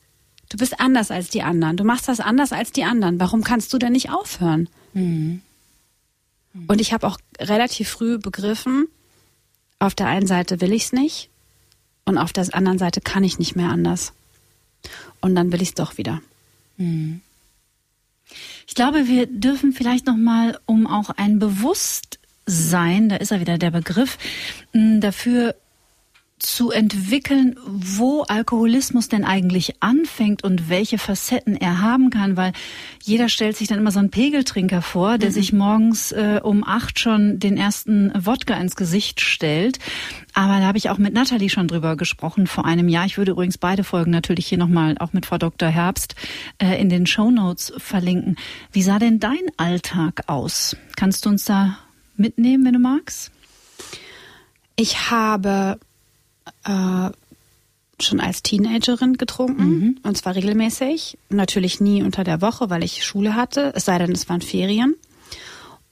[0.49, 1.77] du bist anders als die anderen.
[1.77, 3.21] Du machst das anders als die anderen.
[3.21, 4.69] Warum kannst du denn nicht aufhören?
[4.93, 5.41] Mhm.
[6.53, 6.65] Mhm.
[6.67, 8.89] Und ich habe auch relativ früh begriffen,
[9.79, 11.31] auf der einen Seite will ich es nicht
[12.05, 14.15] und auf der anderen Seite kann ich nicht mehr anders.
[15.21, 16.23] Und dann will ich es doch wieder.
[16.77, 17.21] Mhm.
[18.67, 23.59] Ich glaube, wir dürfen vielleicht noch mal, um auch ein Bewusstsein, da ist er wieder
[23.59, 24.19] der Begriff,
[24.73, 25.55] dafür
[26.39, 32.53] zu entwickeln, wo Alkoholismus denn eigentlich anfängt und welche Facetten er haben kann, weil
[33.03, 35.35] jeder stellt sich dann immer so einen Pegeltrinker vor, der mhm.
[35.35, 39.79] sich morgens äh, um acht schon den ersten Wodka ins Gesicht stellt.
[40.35, 43.07] Aber da habe ich auch mit Nathalie schon drüber gesprochen vor einem Jahr.
[43.07, 45.71] Ich würde übrigens beide Folgen natürlich hier nochmal auch mit Frau Dr.
[45.71, 46.17] Herbst
[46.59, 48.37] äh, in den Show Notes verlinken.
[48.73, 50.77] Wie sah denn dein Alltag aus?
[50.97, 51.79] Kannst du uns da
[52.17, 53.31] mitnehmen, wenn du magst?
[54.77, 55.79] Ich habe
[56.67, 57.11] äh,
[58.03, 59.99] schon als Teenagerin getrunken mhm.
[60.03, 61.17] und zwar regelmäßig.
[61.31, 64.95] Natürlich nie unter der Woche, weil ich Schule hatte, es sei denn, es waren Ferien.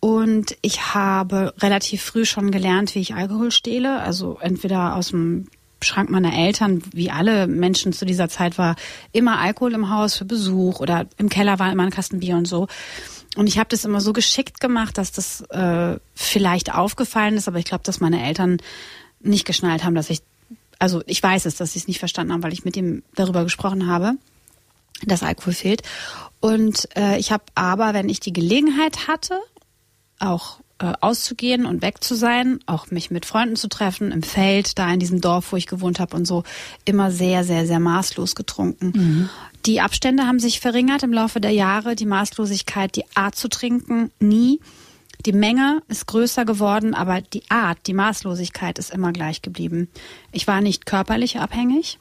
[0.00, 4.00] Und ich habe relativ früh schon gelernt, wie ich Alkohol stehle.
[4.00, 5.46] Also entweder aus dem
[5.80, 8.76] Schrank meiner Eltern, wie alle Menschen zu dieser Zeit war,
[9.12, 12.46] immer Alkohol im Haus für Besuch oder im Keller war immer ein Kasten Bier und
[12.46, 12.68] so.
[13.36, 17.58] Und ich habe das immer so geschickt gemacht, dass das äh, vielleicht aufgefallen ist, aber
[17.58, 18.58] ich glaube, dass meine Eltern
[19.20, 20.20] nicht geschnallt haben, dass ich
[20.78, 23.44] also ich weiß es, dass sie es nicht verstanden haben, weil ich mit ihm darüber
[23.44, 24.12] gesprochen habe,
[25.04, 25.82] dass Alkohol fehlt.
[26.40, 29.38] Und äh, ich habe aber, wenn ich die Gelegenheit hatte,
[30.18, 34.78] auch äh, auszugehen und weg zu sein, auch mich mit Freunden zu treffen, im Feld,
[34.78, 36.44] da in diesem Dorf, wo ich gewohnt habe und so,
[36.84, 38.92] immer sehr, sehr, sehr maßlos getrunken.
[38.94, 39.30] Mhm.
[39.66, 44.10] Die Abstände haben sich verringert im Laufe der Jahre, die Maßlosigkeit, die Art zu trinken,
[44.18, 44.60] nie.
[45.26, 49.88] Die Menge ist größer geworden, aber die Art, die Maßlosigkeit ist immer gleich geblieben.
[50.32, 51.98] Ich war nicht körperlich abhängig.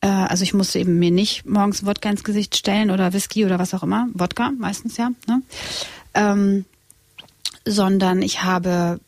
[0.00, 3.58] Äh, also ich musste eben mir nicht morgens Wodka ins Gesicht stellen oder Whisky oder
[3.58, 4.08] was auch immer.
[4.12, 5.10] Wodka meistens ja.
[5.26, 5.42] Ne?
[6.14, 6.64] Ähm,
[7.64, 9.00] sondern ich habe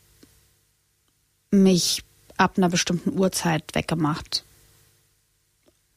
[1.51, 2.03] mich
[2.37, 4.43] ab einer bestimmten Uhrzeit weggemacht.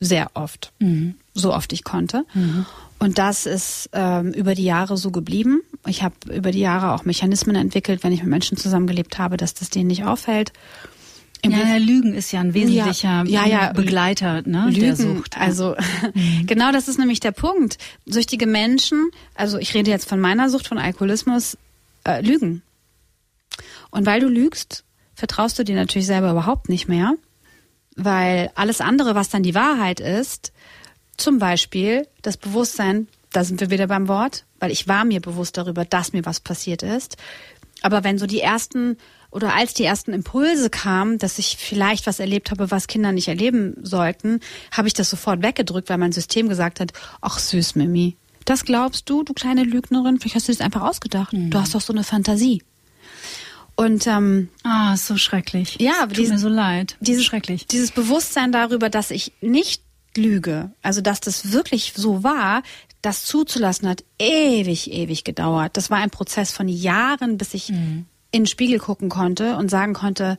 [0.00, 0.72] Sehr oft.
[0.78, 1.16] Mhm.
[1.34, 2.24] So oft ich konnte.
[2.34, 2.66] Mhm.
[3.00, 5.62] Und das ist ähm, über die Jahre so geblieben.
[5.86, 9.54] Ich habe über die Jahre auch Mechanismen entwickelt, wenn ich mit Menschen zusammengelebt habe, dass
[9.54, 10.52] das denen nicht auffällt.
[11.42, 15.38] Im ja, ja, Lügen ist ja ein wesentlicher ja, ja, Begleiter ne, Lügen, der Sucht.
[15.38, 15.76] Also
[16.14, 16.46] mhm.
[16.46, 17.78] genau das ist nämlich der Punkt.
[18.06, 21.56] Süchtige Menschen, also ich rede jetzt von meiner Sucht, von Alkoholismus,
[22.04, 22.62] äh, lügen.
[23.90, 24.84] Und weil du lügst,
[25.14, 27.14] vertraust du dir natürlich selber überhaupt nicht mehr,
[27.96, 30.52] weil alles andere, was dann die Wahrheit ist,
[31.16, 35.56] zum Beispiel das Bewusstsein, da sind wir wieder beim Wort, weil ich war mir bewusst
[35.56, 37.16] darüber, dass mir was passiert ist.
[37.82, 38.96] Aber wenn so die ersten
[39.30, 43.28] oder als die ersten Impulse kamen, dass ich vielleicht was erlebt habe, was Kinder nicht
[43.28, 44.40] erleben sollten,
[44.72, 49.10] habe ich das sofort weggedrückt, weil mein System gesagt hat, ach süß Mimi, das glaubst
[49.10, 51.34] du, du kleine Lügnerin, vielleicht hast du das einfach ausgedacht.
[51.34, 51.50] Mhm.
[51.50, 52.62] Du hast doch so eine Fantasie.
[53.76, 55.76] Und ähm, ah, ist so schrecklich.
[55.78, 56.96] Ja, tut dies, mir so leid.
[57.00, 57.66] Dieses schrecklich.
[57.66, 59.82] Dieses Bewusstsein darüber, dass ich nicht
[60.16, 62.62] lüge, also dass das wirklich so war,
[63.02, 65.76] das zuzulassen hat ewig, ewig gedauert.
[65.76, 68.06] Das war ein Prozess von Jahren, bis ich mhm.
[68.30, 70.38] in den Spiegel gucken konnte und sagen konnte,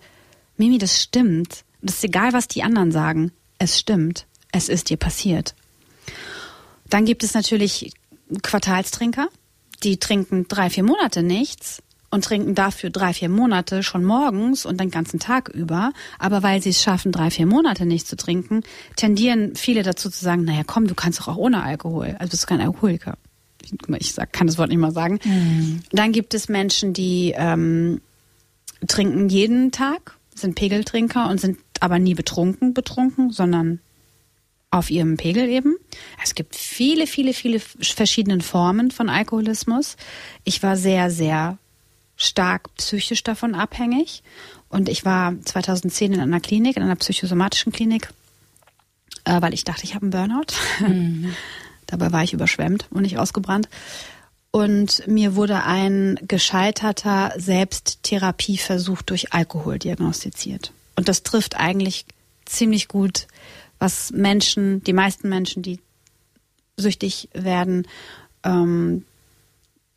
[0.57, 1.63] Mimi, das stimmt.
[1.81, 3.31] Das ist egal, was die anderen sagen.
[3.57, 4.25] Es stimmt.
[4.51, 5.55] Es ist dir passiert.
[6.89, 7.91] Dann gibt es natürlich
[8.41, 9.29] Quartalstrinker,
[9.83, 11.81] die trinken drei, vier Monate nichts
[12.11, 15.93] und trinken dafür drei, vier Monate schon morgens und den ganzen Tag über.
[16.17, 18.63] Aber weil sie es schaffen, drei, vier Monate nicht zu trinken,
[18.95, 22.15] tendieren viele dazu zu sagen, naja, komm, du kannst doch auch ohne Alkohol.
[22.19, 23.17] Also bist du kein Alkoholiker.
[23.99, 25.19] Ich sag, kann das Wort nicht mal sagen.
[25.23, 25.81] Mhm.
[25.91, 28.01] Dann gibt es Menschen, die ähm,
[28.87, 33.79] trinken jeden Tag, sind Pegeltrinker und sind aber nie betrunken, betrunken, sondern
[34.71, 35.75] auf ihrem Pegel eben.
[36.23, 39.97] Es gibt viele, viele, viele verschiedene Formen von Alkoholismus.
[40.43, 41.57] Ich war sehr, sehr
[42.19, 44.21] stark psychisch davon abhängig.
[44.67, 48.09] Und ich war 2010 in einer Klinik, in einer psychosomatischen Klinik,
[49.23, 50.53] äh, weil ich dachte, ich habe einen Burnout.
[50.87, 51.33] Mhm.
[51.87, 53.67] Dabei war ich überschwemmt und nicht ausgebrannt.
[54.51, 60.71] Und mir wurde ein gescheiterter Selbsttherapieversuch durch Alkohol diagnostiziert.
[60.95, 62.05] Und das trifft eigentlich
[62.45, 63.27] ziemlich gut,
[63.79, 65.79] was Menschen, die meisten Menschen, die
[66.77, 67.87] süchtig werden,
[68.43, 69.05] ähm,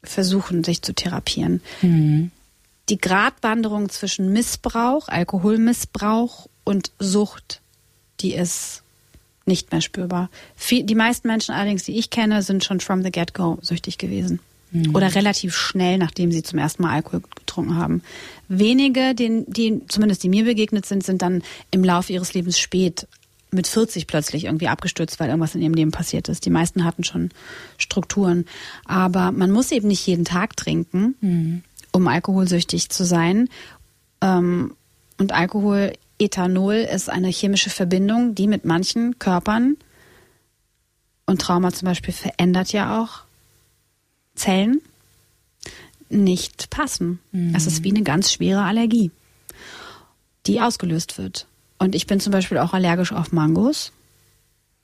[0.03, 1.61] versuchen, sich zu therapieren.
[1.81, 2.31] Mhm.
[2.89, 7.61] Die Gratwanderung zwischen Missbrauch, Alkoholmissbrauch und Sucht,
[8.21, 8.83] die ist
[9.47, 10.31] nicht mehr spürbar.
[10.71, 14.41] Die meisten Menschen allerdings, die ich kenne, sind schon from the get-go süchtig gewesen.
[14.71, 14.95] Mhm.
[14.95, 18.03] Oder relativ schnell, nachdem sie zum ersten Mal Alkohol getrunken haben.
[18.49, 23.07] Wenige, die, die, zumindest die mir begegnet sind, sind dann im Laufe ihres Lebens spät
[23.53, 26.47] mit 40 plötzlich irgendwie abgestürzt, weil irgendwas in ihrem Leben passiert ist.
[26.47, 27.31] Die meisten hatten schon
[27.77, 28.47] Strukturen.
[28.87, 31.63] Aber man muss eben nicht jeden Tag trinken, mhm.
[31.93, 33.49] um alkoholsüchtig zu sein.
[34.23, 34.75] Ähm,
[35.19, 39.77] und Alkohol, Ethanol ist eine chemische Verbindung, die mit manchen Körpern
[41.27, 43.23] und Trauma zum Beispiel verändert ja auch
[44.35, 44.81] Zellen
[46.09, 47.21] nicht passen.
[47.33, 47.55] Mhm.
[47.55, 49.11] Es ist wie eine ganz schwere Allergie,
[50.47, 51.47] die ausgelöst wird.
[51.83, 53.93] Und ich bin zum Beispiel auch allergisch auf Mangos.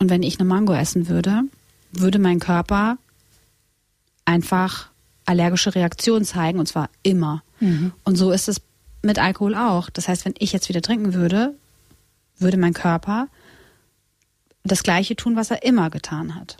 [0.00, 1.42] Und wenn ich eine Mango essen würde,
[1.92, 2.98] würde mein Körper
[4.24, 4.90] einfach
[5.24, 7.42] allergische Reaktionen zeigen, und zwar immer.
[7.60, 7.92] Mhm.
[8.04, 8.60] Und so ist es
[9.02, 9.90] mit Alkohol auch.
[9.90, 11.54] Das heißt, wenn ich jetzt wieder trinken würde,
[12.38, 13.28] würde mein Körper
[14.64, 16.56] das Gleiche tun, was er immer getan hat.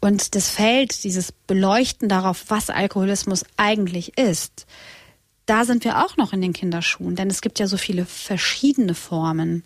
[0.00, 4.66] Und das Feld, dieses Beleuchten darauf, was Alkoholismus eigentlich ist,
[5.50, 8.94] da sind wir auch noch in den Kinderschuhen, denn es gibt ja so viele verschiedene
[8.94, 9.64] Formen.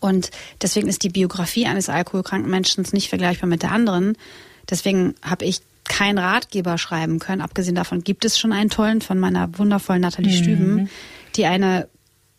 [0.00, 4.16] Und deswegen ist die Biografie eines alkoholkranken Menschen nicht vergleichbar mit der anderen.
[4.68, 7.40] Deswegen habe ich keinen Ratgeber schreiben können.
[7.40, 10.42] Abgesehen davon gibt es schon einen tollen von meiner wundervollen Nathalie mhm.
[10.42, 10.90] Stüben,
[11.36, 11.86] die eine,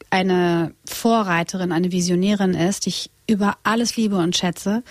[0.09, 4.83] eine Vorreiterin, eine Visionärin ist, die ich über alles liebe und schätze.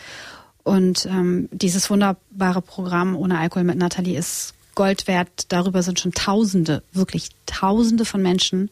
[0.62, 5.44] Und ähm, dieses wunderbare Programm ohne Alkohol mit Nathalie ist Gold wert.
[5.52, 8.70] Darüber sind schon Tausende, wirklich Tausende von Menschen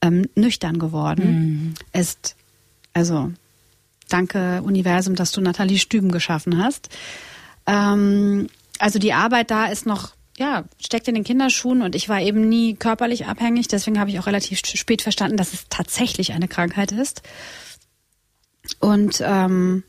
[0.00, 1.74] ähm, nüchtern geworden.
[1.92, 2.00] Mhm.
[2.00, 2.36] Ist
[2.92, 3.32] also
[4.08, 6.90] danke Universum, dass du Nathalie Stüben geschaffen hast.
[7.66, 12.20] Ähm, also die Arbeit da ist noch ja, steckt in den Kinderschuhen und ich war
[12.20, 13.66] eben nie körperlich abhängig.
[13.66, 17.20] Deswegen habe ich auch relativ spät verstanden, dass es tatsächlich eine Krankheit ist.
[18.78, 19.82] Und ähm,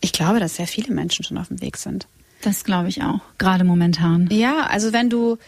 [0.00, 2.08] ich glaube, dass sehr viele Menschen schon auf dem Weg sind.
[2.42, 4.28] Das glaube ich auch, gerade momentan.
[4.30, 5.38] Ja, also wenn du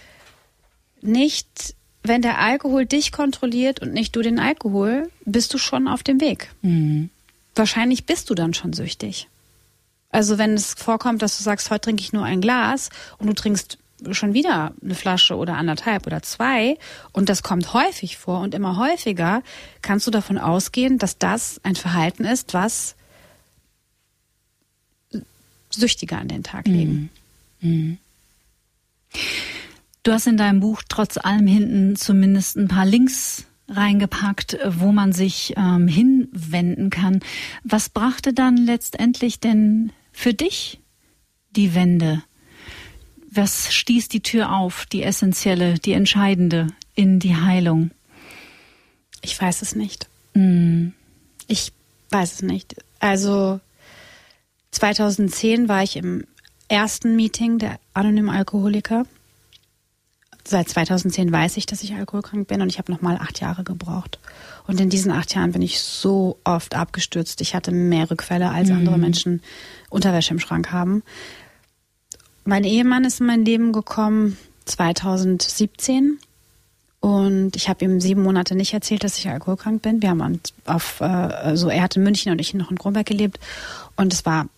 [1.01, 6.03] nicht, wenn der Alkohol dich kontrolliert und nicht du den Alkohol, bist du schon auf
[6.03, 6.51] dem Weg.
[6.63, 7.11] Mhm.
[7.55, 9.29] Wahrscheinlich bist du dann schon süchtig.
[10.11, 12.89] Also wenn es vorkommt, dass du sagst, heute trinke ich nur ein Glas
[13.19, 13.79] und du trinkst
[14.13, 16.79] schon wieder eine Flasche oder anderthalb oder zwei
[17.13, 19.43] und das kommt häufig vor und immer häufiger,
[19.83, 22.95] kannst du davon ausgehen, dass das ein Verhalten ist, was
[25.71, 27.11] Süchtige an den Tag legen.
[27.61, 27.71] Mhm.
[27.71, 27.99] Mhm.
[30.03, 35.13] Du hast in deinem Buch trotz allem hinten zumindest ein paar Links reingepackt, wo man
[35.13, 37.21] sich ähm, hinwenden kann.
[37.65, 40.81] Was brachte dann letztendlich denn für dich
[41.51, 42.23] die Wende?
[43.31, 47.91] Was stieß die Tür auf, die essentielle, die entscheidende in die Heilung?
[49.21, 50.09] Ich weiß es nicht.
[50.35, 50.89] Mm.
[51.47, 51.73] Ich
[52.11, 52.77] weiß es nicht.
[53.01, 53.61] Also
[54.71, 56.25] 2010 war ich im
[56.69, 59.07] ersten Meeting der anonymen Alkoholiker.
[60.45, 63.65] Seit 2010 weiß ich, dass ich alkoholkrank bin und ich habe noch mal acht Jahre
[63.65, 64.19] gebraucht.
[64.67, 67.41] Und in diesen acht Jahren bin ich so oft abgestürzt.
[67.41, 68.79] Ich hatte mehr Rückfälle, als mhm.
[68.79, 69.43] andere Menschen
[69.91, 71.03] Unterwäsche im Schrank haben.
[72.45, 76.19] Mein Ehemann ist in mein Leben gekommen 2017
[77.01, 80.03] und ich habe ihm sieben Monate nicht erzählt, dass ich alkoholkrank bin.
[80.03, 83.39] Wir haben auf, äh, also er hat in München und ich noch in Kronberg gelebt
[83.97, 84.49] und es war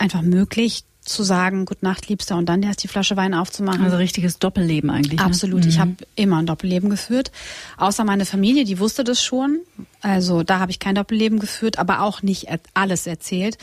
[0.00, 3.84] einfach möglich zu sagen, Gute Nacht, Liebster, und dann erst die Flasche Wein aufzumachen.
[3.84, 5.18] Also richtiges Doppelleben eigentlich.
[5.18, 5.24] Ne?
[5.24, 5.64] Absolut.
[5.64, 5.80] Ich mhm.
[5.80, 7.32] habe immer ein Doppelleben geführt.
[7.78, 9.60] Außer meine Familie, die wusste das schon.
[10.02, 13.58] Also da habe ich kein Doppelleben geführt, aber auch nicht alles erzählt,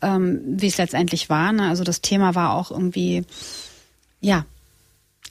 [0.00, 1.52] ähm, wie es letztendlich war.
[1.52, 1.68] Ne?
[1.68, 3.24] Also das Thema war auch irgendwie,
[4.20, 4.46] ja,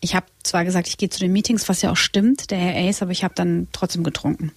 [0.02, 2.90] ich habe zwar gesagt, ich gehe zu den Meetings, was ja auch stimmt, der Herr
[2.90, 4.52] Ace, aber ich habe dann trotzdem getrunken.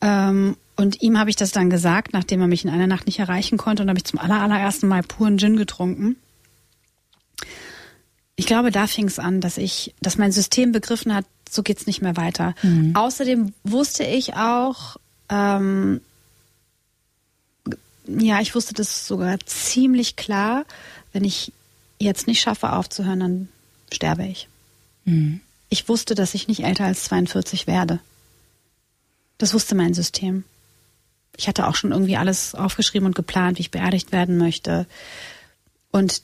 [0.00, 3.20] Ähm, und ihm habe ich das dann gesagt, nachdem er mich in einer Nacht nicht
[3.20, 6.16] erreichen konnte und habe ich zum aller, allerersten Mal puren Gin getrunken.
[8.36, 11.86] Ich glaube, da fing es an, dass ich, dass mein System begriffen hat, so geht's
[11.86, 12.54] nicht mehr weiter.
[12.62, 12.96] Mhm.
[12.96, 14.96] Außerdem wusste ich auch,
[15.28, 16.00] ähm,
[18.08, 20.64] ja, ich wusste das sogar ziemlich klar,
[21.12, 21.52] wenn ich
[22.00, 23.48] jetzt nicht schaffe aufzuhören, dann
[23.92, 24.48] sterbe ich.
[25.04, 25.40] Mhm.
[25.68, 28.00] Ich wusste, dass ich nicht älter als 42 werde.
[29.38, 30.44] Das wusste mein System
[31.36, 34.86] ich hatte auch schon irgendwie alles aufgeschrieben und geplant, wie ich beerdigt werden möchte.
[35.90, 36.22] Und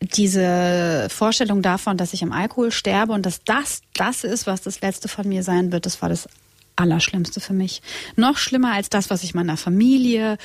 [0.00, 4.80] diese Vorstellung davon, dass ich am Alkohol sterbe und dass das das ist, was das
[4.80, 6.28] Letzte von mir sein wird, das war das
[6.76, 7.82] Allerschlimmste für mich.
[8.14, 10.38] Noch schlimmer als das, was ich meiner Familie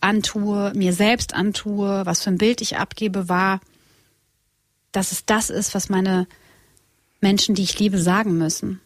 [0.00, 3.60] antue, mir selbst antue, was für ein Bild ich abgebe, war,
[4.92, 6.26] dass es das ist, was meine
[7.20, 8.80] Menschen, die ich liebe, sagen müssen.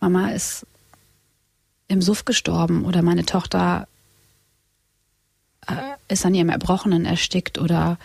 [0.00, 0.64] Mama ist
[1.88, 3.88] im Suff gestorben oder meine Tochter
[5.66, 5.74] äh,
[6.08, 7.98] ist an ihrem Erbrochenen erstickt oder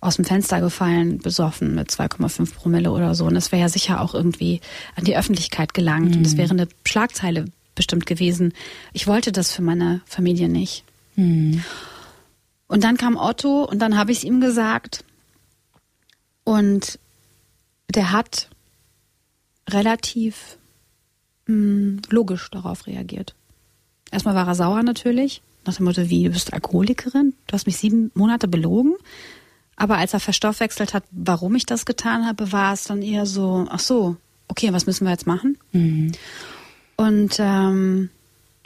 [0.00, 3.24] aus dem Fenster gefallen, besoffen mit 2,5 Promille oder so.
[3.24, 4.60] Und das wäre ja sicher auch irgendwie
[4.96, 6.10] an die Öffentlichkeit gelangt.
[6.10, 6.16] Mhm.
[6.18, 8.52] Und es wäre eine Schlagzeile bestimmt gewesen.
[8.92, 10.84] Ich wollte das für meine Familie nicht.
[11.14, 11.62] Mhm.
[12.66, 15.04] Und dann kam Otto und dann habe ich es ihm gesagt.
[16.42, 16.98] Und
[17.88, 18.48] der hat
[19.68, 20.58] relativ
[21.52, 23.34] mh, hm, logisch darauf reagiert.
[24.10, 27.34] Erstmal war er sauer natürlich, nach dem Motto, wie, du bist Alkoholikerin?
[27.46, 28.94] Du hast mich sieben Monate belogen?
[29.76, 33.66] Aber als er verstoffwechselt hat, warum ich das getan habe, war es dann eher so,
[33.70, 34.16] ach so,
[34.48, 35.56] okay, was müssen wir jetzt machen?
[35.72, 36.12] Mhm.
[36.96, 38.10] Und ähm,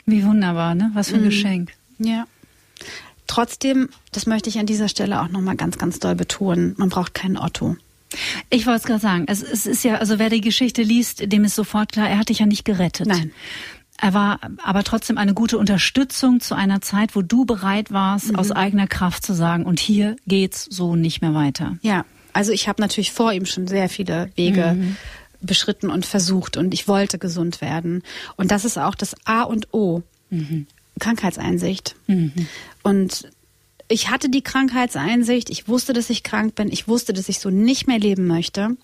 [0.05, 0.91] wie wunderbar, ne?
[0.93, 1.25] Was für ein mhm.
[1.25, 1.73] Geschenk.
[1.99, 2.27] Ja.
[3.25, 7.13] Trotzdem, das möchte ich an dieser Stelle auch nochmal ganz, ganz doll betonen, man braucht
[7.13, 7.75] keinen Otto.
[8.49, 9.25] Ich wollte es gerade sagen.
[9.27, 12.29] Es, es ist ja, also wer die Geschichte liest, dem ist sofort klar, er hat
[12.29, 13.07] dich ja nicht gerettet.
[13.07, 13.31] Nein.
[13.99, 18.35] Er war aber trotzdem eine gute Unterstützung zu einer Zeit, wo du bereit warst, mhm.
[18.35, 21.77] aus eigener Kraft zu sagen, und hier geht's so nicht mehr weiter.
[21.81, 24.97] Ja, also ich habe natürlich vor ihm schon sehr viele Wege mhm.
[25.41, 28.03] beschritten und versucht und ich wollte gesund werden.
[28.35, 30.03] Und das ist auch das A und O.
[30.29, 30.67] Mhm.
[30.99, 31.95] Krankheitseinsicht.
[32.05, 32.33] Mhm.
[32.83, 33.29] Und
[33.87, 37.49] ich hatte die Krankheitseinsicht, ich wusste, dass ich krank bin, ich wusste, dass ich so
[37.49, 38.75] nicht mehr leben möchte.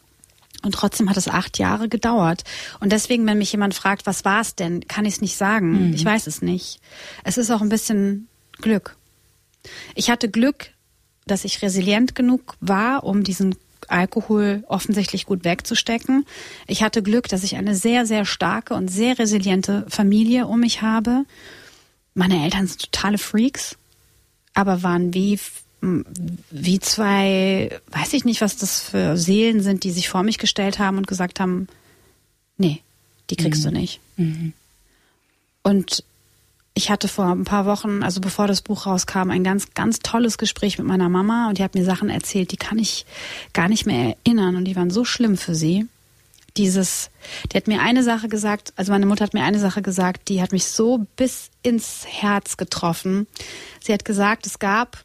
[0.64, 2.44] Und trotzdem hat es acht Jahre gedauert.
[2.80, 5.90] Und deswegen, wenn mich jemand fragt, was war es denn, kann ich es nicht sagen.
[5.90, 5.94] Mhm.
[5.94, 6.80] Ich weiß es nicht.
[7.26, 8.30] Es ist auch ein bisschen
[8.62, 8.96] Glück.
[9.94, 10.72] Ich hatte Glück,
[11.28, 13.56] dass ich resilient genug war, um diesen
[13.90, 16.26] Alkohol offensichtlich gut wegzustecken.
[16.66, 20.82] Ich hatte Glück, dass ich eine sehr, sehr starke und sehr resiliente Familie um mich
[20.82, 21.26] habe.
[22.14, 23.76] Meine Eltern sind totale Freaks
[24.54, 25.40] aber waren wie
[26.50, 30.80] wie zwei, weiß ich nicht, was das für Seelen sind, die sich vor mich gestellt
[30.80, 31.68] haben und gesagt haben,
[32.58, 32.82] nee,
[33.30, 33.70] die kriegst mhm.
[33.70, 34.00] du nicht.
[34.16, 34.54] Mhm.
[35.62, 36.06] Und
[36.74, 40.38] ich hatte vor ein paar Wochen, also bevor das Buch rauskam, ein ganz, ganz tolles
[40.38, 43.06] Gespräch mit meiner Mama und die hat mir Sachen erzählt, die kann ich
[43.52, 45.88] gar nicht mehr erinnern und die waren so schlimm für sie.
[46.58, 47.10] Dieses,
[47.52, 50.42] die hat mir eine Sache gesagt, also meine Mutter hat mir eine Sache gesagt, die
[50.42, 53.28] hat mich so bis ins Herz getroffen.
[53.82, 55.04] Sie hat gesagt, es gab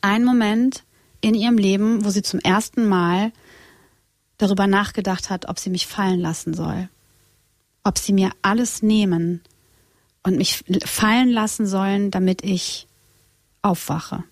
[0.00, 0.82] einen Moment
[1.20, 3.32] in ihrem Leben, wo sie zum ersten Mal
[4.38, 6.88] darüber nachgedacht hat, ob sie mich fallen lassen soll.
[7.84, 9.40] Ob sie mir alles nehmen
[10.22, 12.86] und mich fallen lassen sollen, damit ich
[13.62, 14.24] aufwache.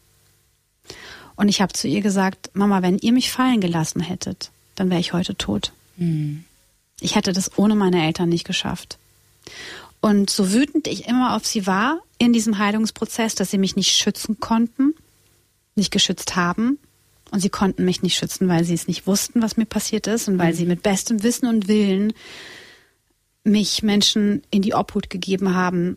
[1.36, 5.00] Und ich habe zu ihr gesagt, Mama, wenn ihr mich fallen gelassen hättet, dann wäre
[5.00, 5.72] ich heute tot.
[5.96, 6.44] Mhm.
[7.00, 8.98] Ich hätte das ohne meine Eltern nicht geschafft.
[10.00, 13.92] Und so wütend ich immer auf sie war in diesem Heilungsprozess, dass sie mich nicht
[13.92, 14.94] schützen konnten,
[15.74, 16.78] nicht geschützt haben.
[17.30, 20.28] Und sie konnten mich nicht schützen, weil sie es nicht wussten, was mir passiert ist
[20.28, 20.56] und weil mhm.
[20.56, 22.12] sie mit bestem Wissen und Willen
[23.44, 25.96] mich Menschen in die Obhut gegeben haben,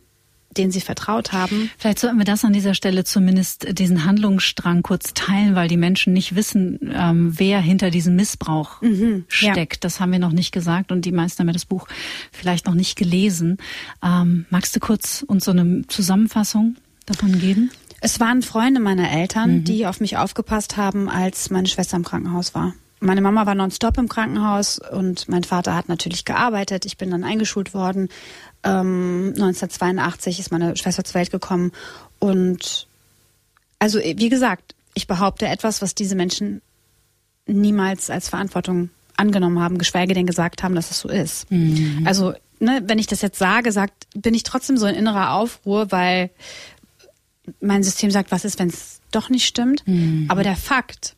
[0.58, 1.70] denen sie vertraut haben.
[1.78, 6.14] Vielleicht sollten wir das an dieser Stelle zumindest diesen Handlungsstrang kurz teilen, weil die Menschen
[6.14, 9.76] nicht wissen, ähm, wer hinter diesem Missbrauch mhm, steckt.
[9.76, 9.80] Ja.
[9.82, 11.88] Das haben wir noch nicht gesagt und die meisten haben ja das Buch
[12.32, 13.58] vielleicht noch nicht gelesen.
[14.04, 16.76] Ähm, magst du kurz uns so eine Zusammenfassung
[17.06, 17.72] davon geben?
[18.02, 19.64] Es waren Freunde meiner Eltern, mhm.
[19.64, 23.98] die auf mich aufgepasst haben, als meine Schwester im Krankenhaus war meine Mama war nonstop
[23.98, 26.86] im Krankenhaus und mein Vater hat natürlich gearbeitet.
[26.86, 28.10] Ich bin dann eingeschult worden.
[28.64, 31.72] Ähm, 1982 ist meine Schwester zur Welt gekommen.
[32.20, 32.88] Und
[33.80, 36.62] also, wie gesagt, ich behaupte etwas, was diese Menschen
[37.46, 41.50] niemals als Verantwortung angenommen haben, geschweige denn gesagt haben, dass es so ist.
[41.52, 42.04] Mhm.
[42.06, 45.92] Also, ne, wenn ich das jetzt sage, sagt, bin ich trotzdem so in innerer Aufruhr,
[45.92, 46.32] weil
[47.62, 49.86] mein System sagt, was ist, wenn es doch nicht stimmt.
[49.88, 50.26] Mhm.
[50.30, 51.16] Aber der Fakt,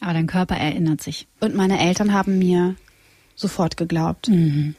[0.00, 1.26] aber dein Körper erinnert sich.
[1.40, 2.76] Und meine Eltern haben mir
[3.34, 4.28] sofort geglaubt.
[4.28, 4.74] Mhm.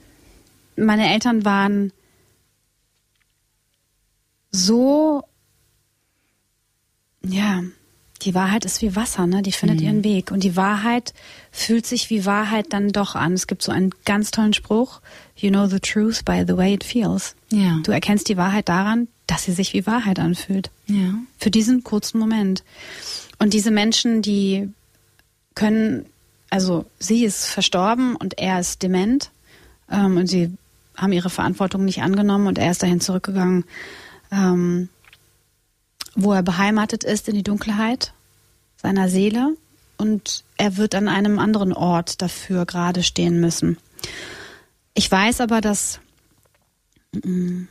[0.76, 1.92] Meine Eltern waren
[4.52, 5.24] so,
[7.24, 7.64] ja,
[8.24, 9.42] die Wahrheit ist wie Wasser, ne?
[9.42, 9.86] Die findet mhm.
[9.86, 10.32] ihren Weg.
[10.32, 11.14] Und die Wahrheit
[11.52, 13.34] fühlt sich wie Wahrheit dann doch an.
[13.34, 15.02] Es gibt so einen ganz tollen Spruch.
[15.36, 17.36] You know the truth by the way it feels.
[17.52, 17.80] Ja.
[17.84, 20.72] Du erkennst die Wahrheit daran, dass sie sich wie Wahrheit anfühlt.
[20.88, 21.14] Ja.
[21.38, 22.64] Für diesen kurzen Moment.
[23.40, 24.70] Und diese Menschen, die
[25.58, 26.06] können,
[26.52, 29.32] also sie ist verstorben und er ist dement
[29.92, 30.56] ähm, und sie
[30.96, 33.66] haben ihre Verantwortung nicht angenommen und er ist dahin zurückgegangen,
[34.32, 34.90] ähm,
[36.16, 38.14] wo er beheimatet ist in die Dunkelheit
[38.78, 39.56] seiner Seele
[39.98, 43.78] und er wird an einem anderen Ort dafür gerade stehen müssen.
[44.94, 46.00] Ich weiß aber, dass
[47.14, 47.64] mm,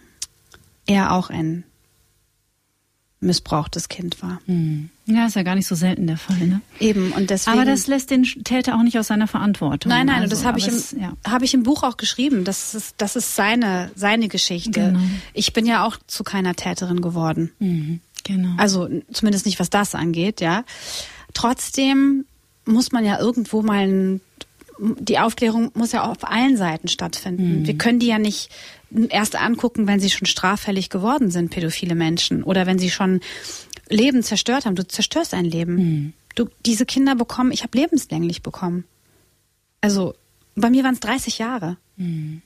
[0.87, 1.63] er auch ein
[3.27, 4.41] missbrauchtes Kind war.
[4.47, 4.91] Hm.
[5.07, 6.39] Ja, ist ja gar nicht so selten der Fall.
[6.39, 6.61] Ne?
[6.81, 7.59] Eben und deswegen.
[7.59, 9.91] Aber das lässt den Täter auch nicht aus seiner Verantwortung.
[9.91, 11.13] Nein, nein, also, das habe ich im ja.
[11.27, 12.45] habe ich im Buch auch geschrieben.
[12.45, 14.71] Das ist das ist seine seine Geschichte.
[14.71, 15.01] Genau.
[15.33, 17.53] Ich bin ja auch zu keiner Täterin geworden.
[17.59, 18.55] Mhm, genau.
[18.57, 20.65] Also zumindest nicht was das angeht, ja.
[21.35, 22.25] Trotzdem
[22.65, 24.21] muss man ja irgendwo mal ein,
[24.79, 27.61] die Aufklärung muss ja auf allen Seiten stattfinden.
[27.61, 27.67] Mhm.
[27.67, 28.51] Wir können die ja nicht
[29.09, 33.21] erst angucken, wenn sie schon straffällig geworden sind, pädophile Menschen, oder wenn sie schon
[33.89, 34.77] Leben zerstört haben.
[34.77, 35.75] Du zerstörst ein Leben.
[35.75, 36.13] Mhm.
[36.35, 38.85] Du, diese Kinder bekommen, ich habe lebenslänglich bekommen.
[39.81, 40.15] Also
[40.55, 42.43] bei mir waren es 30 Jahre, mhm.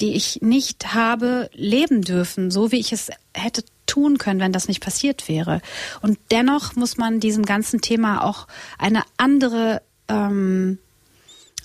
[0.00, 4.68] die ich nicht habe leben dürfen, so wie ich es hätte tun können, wenn das
[4.68, 5.60] nicht passiert wäre.
[6.00, 8.46] Und dennoch muss man diesem ganzen Thema auch
[8.78, 10.78] eine andere ähm,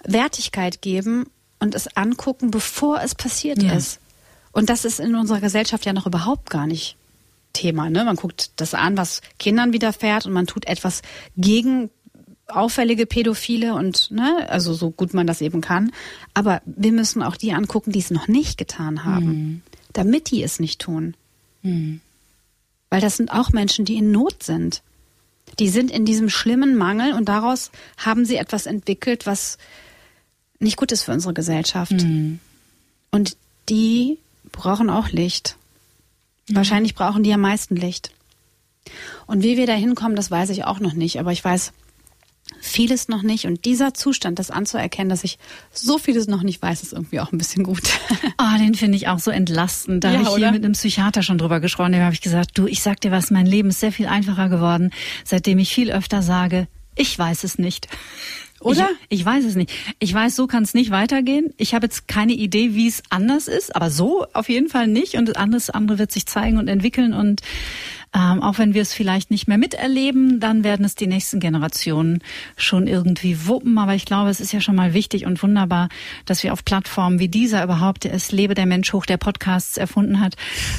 [0.06, 1.26] Wertigkeit geben
[1.60, 3.74] und es angucken, bevor es passiert ja.
[3.74, 4.00] ist.
[4.52, 6.96] Und das ist in unserer Gesellschaft ja noch überhaupt gar nicht
[7.54, 7.90] Thema.
[7.90, 8.04] Ne?
[8.04, 11.02] Man guckt das an, was Kindern widerfährt und man tut etwas
[11.38, 11.90] gegen
[12.48, 15.92] auffällige Pädophile und ne, also so gut man das eben kann.
[16.34, 19.62] Aber wir müssen auch die angucken, die es noch nicht getan haben, mhm.
[19.94, 21.16] damit die es nicht tun.
[21.62, 22.02] Mhm.
[22.90, 24.82] Weil das sind auch Menschen, die in Not sind.
[25.60, 29.58] Die sind in diesem schlimmen Mangel und daraus haben sie etwas entwickelt, was
[30.60, 31.92] nicht gut ist für unsere Gesellschaft.
[31.92, 32.40] Mhm.
[33.12, 33.38] Und
[33.70, 34.18] die
[34.52, 35.56] brauchen auch Licht.
[36.48, 36.56] Mhm.
[36.56, 38.12] Wahrscheinlich brauchen die am meisten Licht.
[39.26, 41.20] Und wie wir da hinkommen, das weiß ich auch noch nicht.
[41.20, 41.74] Aber ich weiß
[42.62, 43.46] vieles noch nicht.
[43.46, 45.38] Und dieser Zustand, das anzuerkennen, dass ich
[45.72, 47.84] so vieles noch nicht weiß, ist irgendwie auch ein bisschen gut.
[48.42, 50.04] Ah, oh, den finde ich auch so entlastend.
[50.04, 50.38] Da ja, habe ich oder?
[50.38, 51.92] hier mit einem Psychiater schon drüber gesprochen.
[51.92, 54.48] Dem habe ich gesagt, du, ich sag dir was, mein Leben ist sehr viel einfacher
[54.48, 54.92] geworden,
[55.26, 57.90] seitdem ich viel öfter sage, ich weiß es nicht.
[58.62, 58.90] Oder?
[59.10, 59.72] Ich, ich, weiß es nicht.
[60.00, 61.54] Ich weiß, so kann es nicht weitergehen.
[61.58, 65.16] Ich habe jetzt keine Idee, wie es anders ist, aber so auf jeden Fall nicht.
[65.16, 67.14] Und das andere, andere wird sich zeigen und entwickeln.
[67.14, 67.42] Und
[68.12, 72.24] Ähm, auch wenn wir es vielleicht nicht mehr miterleben, dann werden es die nächsten Generationen
[72.58, 73.78] schon irgendwie wuppen.
[73.78, 75.90] Aber ich glaube, es ist ja schon mal wichtig und wunderbar,
[76.26, 80.20] dass wir auf Plattformen wie dieser überhaupt es Lebe der Mensch hoch der Podcasts erfunden
[80.20, 80.36] hat,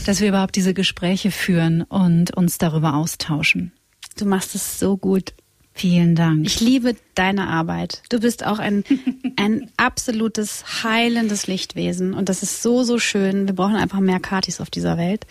[0.07, 3.73] dass wir überhaupt diese Gespräche führen und uns darüber austauschen.
[4.19, 5.32] Du machst es so gut.
[5.72, 6.47] Vielen Dank.
[6.47, 8.02] Ich liebe deine Arbeit.
[8.10, 8.84] Du bist auch ein,
[9.36, 13.47] ein absolutes heilendes Lichtwesen und das ist so, so schön.
[13.47, 15.26] Wir brauchen einfach mehr Katis auf dieser Welt.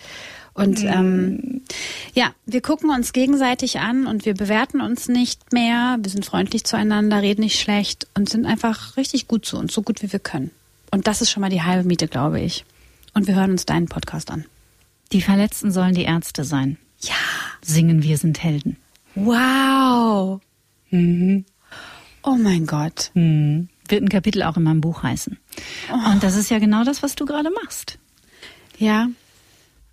[0.52, 1.62] Und ähm,
[2.12, 5.96] ja, wir gucken uns gegenseitig an und wir bewerten uns nicht mehr.
[6.00, 9.82] Wir sind freundlich zueinander, reden nicht schlecht und sind einfach richtig gut zu uns, so
[9.82, 10.50] gut wie wir können.
[10.90, 12.64] Und das ist schon mal die halbe Miete, glaube ich.
[13.14, 14.44] Und wir hören uns deinen Podcast an.
[15.12, 16.78] Die Verletzten sollen die Ärzte sein.
[17.00, 17.14] Ja.
[17.62, 18.76] Singen Wir sind Helden.
[19.14, 20.40] Wow.
[20.90, 21.44] Mhm.
[22.22, 23.10] Oh mein Gott.
[23.14, 23.68] Mhm.
[23.88, 25.38] Wird ein Kapitel auch in meinem Buch heißen.
[25.92, 26.10] Oh.
[26.12, 27.98] Und das ist ja genau das, was du gerade machst.
[28.78, 29.08] Ja.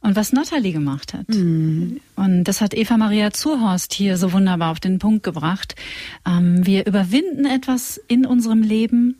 [0.01, 1.27] Und was Natalie gemacht hat.
[1.29, 1.99] Mhm.
[2.15, 5.75] Und das hat Eva Maria Zurhorst hier so wunderbar auf den Punkt gebracht.
[6.25, 9.17] Ähm, wir überwinden etwas in unserem Leben.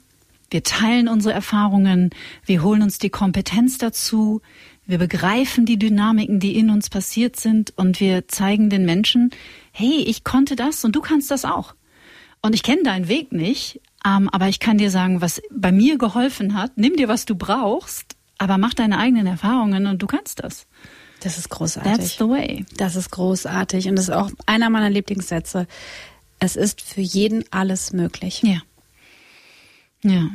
[0.49, 2.11] Wir teilen unsere Erfahrungen.
[2.45, 4.41] Wir holen uns die Kompetenz dazu.
[4.85, 7.73] Wir begreifen die Dynamiken, die in uns passiert sind.
[7.75, 9.31] Und wir zeigen den Menschen,
[9.77, 11.75] hey, ich konnte das und du kannst das auch.
[12.41, 15.97] Und ich kenne deinen Weg nicht, ähm, aber ich kann dir sagen, was bei mir
[15.97, 16.71] geholfen hat.
[16.77, 20.65] Nimm dir, was du brauchst, aber mach deine eigenen Erfahrungen und du kannst das.
[21.21, 21.91] Das ist großartig.
[21.91, 22.65] That's the way.
[22.77, 25.67] Das ist großartig und das ist auch einer meiner Lieblingssätze.
[26.39, 28.41] Es ist für jeden alles möglich.
[28.43, 28.61] Ja.
[30.03, 30.29] Ja.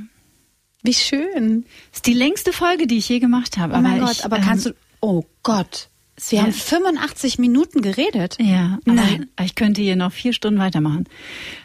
[0.82, 1.64] Wie schön.
[1.90, 3.74] Das ist die längste Folge, die ich je gemacht habe.
[3.74, 4.74] Oh mein Gott, ich, aber ähm, kannst du.
[5.00, 5.88] Oh Gott.
[6.28, 6.44] Wir Ja.
[6.44, 8.36] haben 85 Minuten geredet.
[8.40, 9.28] Ja, Nein.
[9.42, 11.08] ich könnte hier noch vier Stunden weitermachen.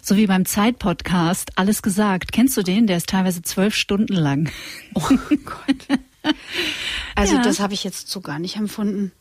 [0.01, 2.31] So wie beim Zeit-Podcast, alles gesagt.
[2.31, 2.87] Kennst du den?
[2.87, 4.49] Der ist teilweise zwölf Stunden lang.
[4.95, 5.99] Oh Gott.
[7.15, 7.41] Also Ja.
[7.41, 9.11] das habe ich jetzt so gar nicht empfunden.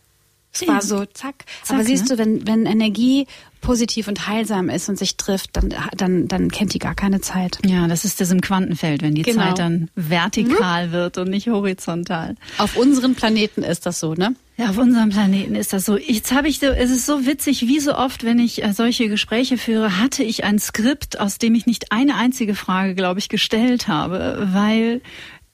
[0.52, 1.44] Es war so, zack.
[1.64, 2.16] Zack, Aber siehst ne?
[2.16, 3.26] du, wenn, wenn Energie
[3.60, 7.58] positiv und heilsam ist und sich trifft, dann, dann, dann kennt die gar keine Zeit.
[7.66, 9.42] Ja, das ist das im Quantenfeld, wenn die Genau.
[9.48, 12.36] Zeit dann vertikal wird und nicht horizontal.
[12.56, 14.34] Auf unserem Planeten ist das so, ne?
[14.58, 15.98] Ja, auf unserem Planeten ist das so.
[15.98, 19.08] Jetzt habe ich so, es ist so witzig, wie so oft, wenn ich äh, solche
[19.08, 23.28] Gespräche führe, hatte ich ein Skript, aus dem ich nicht eine einzige Frage, glaube ich,
[23.28, 25.02] gestellt habe, weil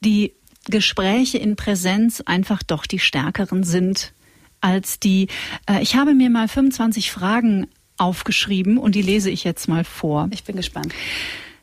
[0.00, 0.34] die
[0.68, 4.12] Gespräche in Präsenz einfach doch die stärkeren sind
[4.60, 5.26] als die.
[5.68, 7.66] Äh, ich habe mir mal 25 Fragen
[7.96, 10.28] aufgeschrieben und die lese ich jetzt mal vor.
[10.32, 10.94] Ich bin gespannt.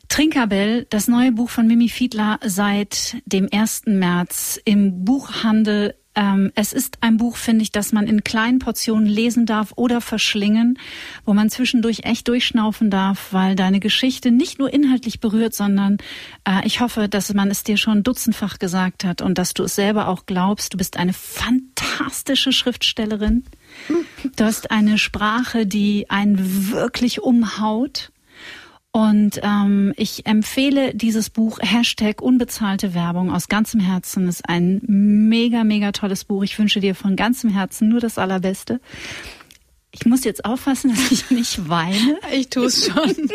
[0.08, 3.82] Trinkerbell, das neue Buch von Mimi Fiedler seit dem 1.
[3.86, 5.94] März im Buchhandel.
[6.16, 10.00] Ähm, es ist ein Buch, finde ich, das man in kleinen Portionen lesen darf oder
[10.00, 10.78] verschlingen,
[11.24, 15.98] wo man zwischendurch echt durchschnaufen darf, weil deine Geschichte nicht nur inhaltlich berührt, sondern
[16.44, 19.76] äh, ich hoffe, dass man es dir schon dutzendfach gesagt hat und dass du es
[19.76, 20.74] selber auch glaubst.
[20.74, 23.44] Du bist eine fantastische Schriftstellerin.
[24.36, 28.10] Du hast eine Sprache, die einen wirklich umhaut.
[28.92, 34.26] Und ähm, ich empfehle dieses Buch Hashtag unbezahlte Werbung aus ganzem Herzen.
[34.26, 36.42] Ist ein mega, mega tolles Buch.
[36.42, 38.80] Ich wünsche dir von ganzem Herzen nur das Allerbeste.
[39.92, 42.18] Ich muss jetzt aufpassen, dass ich nicht weine.
[42.32, 43.30] Ich tue es schon.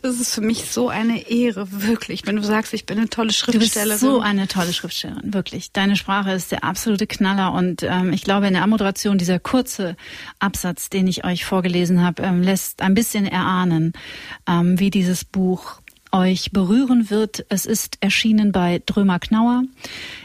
[0.00, 2.26] Das ist für mich so eine Ehre, wirklich.
[2.26, 3.98] Wenn du sagst, ich bin eine tolle Du bist Schriftstellerin.
[3.98, 5.72] so eine tolle Schriftstellerin, wirklich.
[5.72, 9.96] Deine Sprache ist der absolute Knaller und ähm, ich glaube, in der Ammoderation dieser kurze
[10.38, 13.92] Absatz, den ich euch vorgelesen habe, ähm, lässt ein bisschen erahnen,
[14.48, 17.44] ähm, wie dieses Buch euch berühren wird.
[17.48, 19.64] Es ist erschienen bei Drömer Knauer.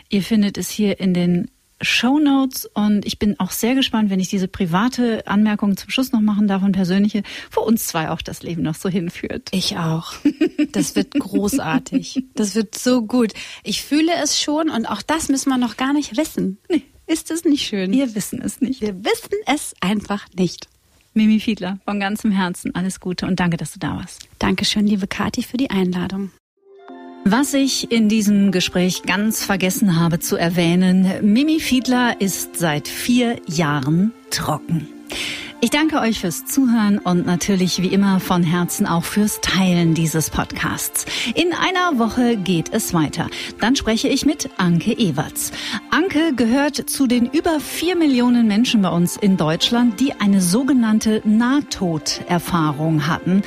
[0.09, 1.49] Ihr findet es hier in den
[1.81, 6.11] Show Notes und ich bin auch sehr gespannt, wenn ich diese private Anmerkung zum Schluss
[6.11, 9.49] noch machen darf und persönliche, wo uns zwei auch das Leben noch so hinführt.
[9.51, 10.13] Ich auch.
[10.71, 12.25] Das wird großartig.
[12.33, 13.33] Das wird so gut.
[13.63, 16.57] Ich fühle es schon und auch das müssen wir noch gar nicht wissen.
[17.05, 17.91] Ist es nicht schön?
[17.91, 18.81] Wir wissen es nicht.
[18.81, 20.67] Wir wissen es einfach nicht.
[21.13, 24.27] Mimi Fiedler, von ganzem Herzen alles Gute und danke, dass du da warst.
[24.39, 26.31] Dankeschön, liebe Kathi, für die Einladung.
[27.29, 33.35] Was ich in diesem Gespräch ganz vergessen habe zu erwähnen, Mimi Fiedler ist seit vier
[33.47, 34.87] Jahren trocken.
[35.59, 40.29] Ich danke euch fürs Zuhören und natürlich wie immer von Herzen auch fürs Teilen dieses
[40.29, 41.07] Podcasts.
[41.33, 43.27] In einer Woche geht es weiter.
[43.59, 45.51] Dann spreche ich mit Anke Ewerts.
[45.89, 51.23] Anke gehört zu den über vier Millionen Menschen bei uns in Deutschland, die eine sogenannte
[51.25, 53.41] Nahtoderfahrung hatten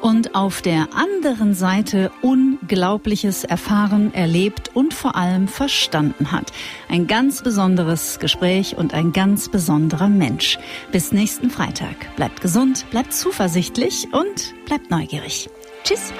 [0.00, 6.52] und auf der anderen Seite Unglaubliches erfahren, erlebt und vor allem verstanden hat.
[6.88, 10.60] Ein ganz besonderes Gespräch und ein ganz besonderer Mensch.
[10.92, 12.14] Bis nächsten Freitag.
[12.16, 15.48] Bleibt gesund, bleibt zuversichtlich und bleibt neugierig.
[15.84, 16.12] Tschüss.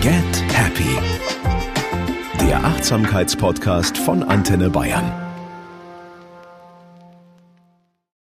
[0.00, 0.14] Get
[0.52, 0.98] Happy.
[2.40, 5.25] Der Achtsamkeitspodcast von Antenne Bayern.